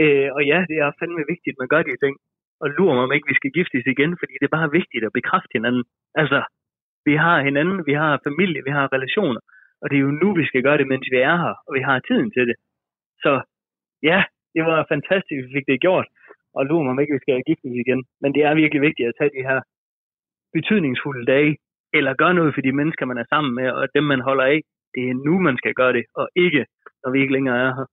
Øh, 0.00 0.28
og 0.36 0.42
ja, 0.50 0.58
det 0.70 0.76
er 0.84 0.96
fandme 0.98 1.24
vigtigt, 1.32 1.54
at 1.54 1.60
man 1.62 1.72
gør 1.72 1.82
de 1.82 2.02
ting. 2.04 2.14
Og 2.62 2.66
lurer 2.76 2.94
mig 2.94 3.04
om 3.06 3.14
ikke, 3.16 3.30
vi 3.32 3.38
skal 3.40 3.54
giftes 3.58 3.84
igen, 3.94 4.12
fordi 4.20 4.34
det 4.38 4.46
er 4.46 4.56
bare 4.58 4.74
vigtigt 4.78 5.04
at 5.04 5.16
bekræfte 5.18 5.56
hinanden. 5.58 5.84
Altså, 6.20 6.40
vi 7.08 7.14
har 7.24 7.36
hinanden, 7.48 7.78
vi 7.90 7.94
har 8.02 8.12
familie, 8.28 8.60
vi 8.68 8.72
har 8.78 8.92
relationer. 8.96 9.42
Og 9.80 9.86
det 9.90 9.96
er 9.96 10.06
jo 10.06 10.18
nu, 10.22 10.28
vi 10.40 10.44
skal 10.50 10.62
gøre 10.66 10.78
det, 10.80 10.86
mens 10.92 11.06
vi 11.14 11.18
er 11.30 11.36
her, 11.44 11.54
og 11.66 11.70
vi 11.76 11.82
har 11.88 12.06
tiden 12.08 12.30
til 12.36 12.44
det. 12.48 12.56
Så 13.24 13.32
ja, 14.10 14.18
det 14.54 14.62
var 14.70 14.86
fantastisk, 14.94 15.38
at 15.38 15.44
vi 15.44 15.54
fik 15.56 15.66
det 15.66 15.84
gjort 15.86 16.06
og 16.56 16.62
lurer 16.68 16.84
mig 16.84 16.92
om 16.94 17.00
ikke, 17.00 17.16
vi 17.16 17.24
skal 17.24 17.48
giftes 17.50 17.72
igen. 17.82 18.00
Men 18.22 18.30
det 18.34 18.42
er 18.48 18.60
virkelig 18.62 18.82
vigtigt 18.88 19.08
at 19.08 19.16
tage 19.18 19.34
de 19.36 19.46
her 19.48 19.58
betydningsfulde 20.56 21.24
dage, 21.34 21.52
eller 21.96 22.20
gøre 22.22 22.34
noget 22.38 22.54
for 22.54 22.62
de 22.66 22.72
mennesker, 22.80 23.04
man 23.06 23.18
er 23.22 23.28
sammen 23.32 23.52
med, 23.58 23.68
og 23.78 23.84
dem, 23.96 24.04
man 24.12 24.20
holder 24.28 24.44
af. 24.52 24.58
Det 24.94 25.02
er 25.10 25.14
nu, 25.26 25.34
man 25.48 25.56
skal 25.60 25.74
gøre 25.80 25.92
det, 25.98 26.04
og 26.20 26.26
ikke, 26.44 26.62
når 27.02 27.10
vi 27.12 27.18
ikke 27.22 27.36
længere 27.36 27.58
er 27.66 27.72
her. 27.78 27.86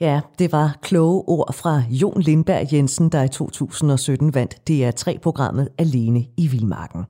Ja, 0.00 0.16
det 0.38 0.48
var 0.52 0.68
kloge 0.82 1.18
ord 1.36 1.50
fra 1.60 1.74
Jon 2.00 2.20
Lindberg 2.28 2.64
Jensen, 2.72 3.06
der 3.14 3.22
i 3.24 3.28
2017 3.28 4.34
vandt 4.34 4.54
DR3-programmet 4.68 5.66
Alene 5.78 6.20
i 6.42 6.44
Vildmarken. 6.52 7.02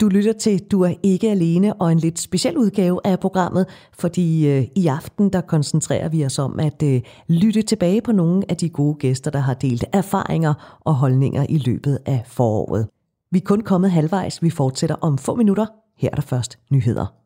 Du 0.00 0.08
lytter 0.08 0.32
til 0.32 0.58
Du 0.58 0.82
er 0.82 0.94
ikke 1.02 1.30
alene 1.30 1.74
og 1.74 1.92
en 1.92 1.98
lidt 1.98 2.18
speciel 2.18 2.58
udgave 2.58 3.00
af 3.04 3.20
programmet, 3.20 3.66
fordi 3.92 4.48
øh, 4.48 4.66
i 4.76 4.86
aften 4.86 5.32
der 5.32 5.40
koncentrerer 5.40 6.08
vi 6.08 6.24
os 6.24 6.38
om 6.38 6.60
at 6.60 6.82
øh, 6.82 7.02
lytte 7.28 7.62
tilbage 7.62 8.02
på 8.02 8.12
nogle 8.12 8.42
af 8.48 8.56
de 8.56 8.68
gode 8.68 8.94
gæster, 8.94 9.30
der 9.30 9.38
har 9.38 9.54
delt 9.54 9.84
erfaringer 9.92 10.78
og 10.80 10.94
holdninger 10.94 11.46
i 11.48 11.58
løbet 11.58 11.98
af 12.06 12.22
foråret. 12.26 12.88
Vi 13.30 13.38
er 13.38 13.44
kun 13.44 13.60
kommet 13.60 13.90
halvvejs, 13.90 14.42
vi 14.42 14.50
fortsætter 14.50 14.96
om 15.00 15.18
få 15.18 15.34
minutter. 15.34 15.66
Her 15.96 16.08
er 16.12 16.14
der 16.14 16.22
først 16.22 16.58
nyheder. 16.70 17.23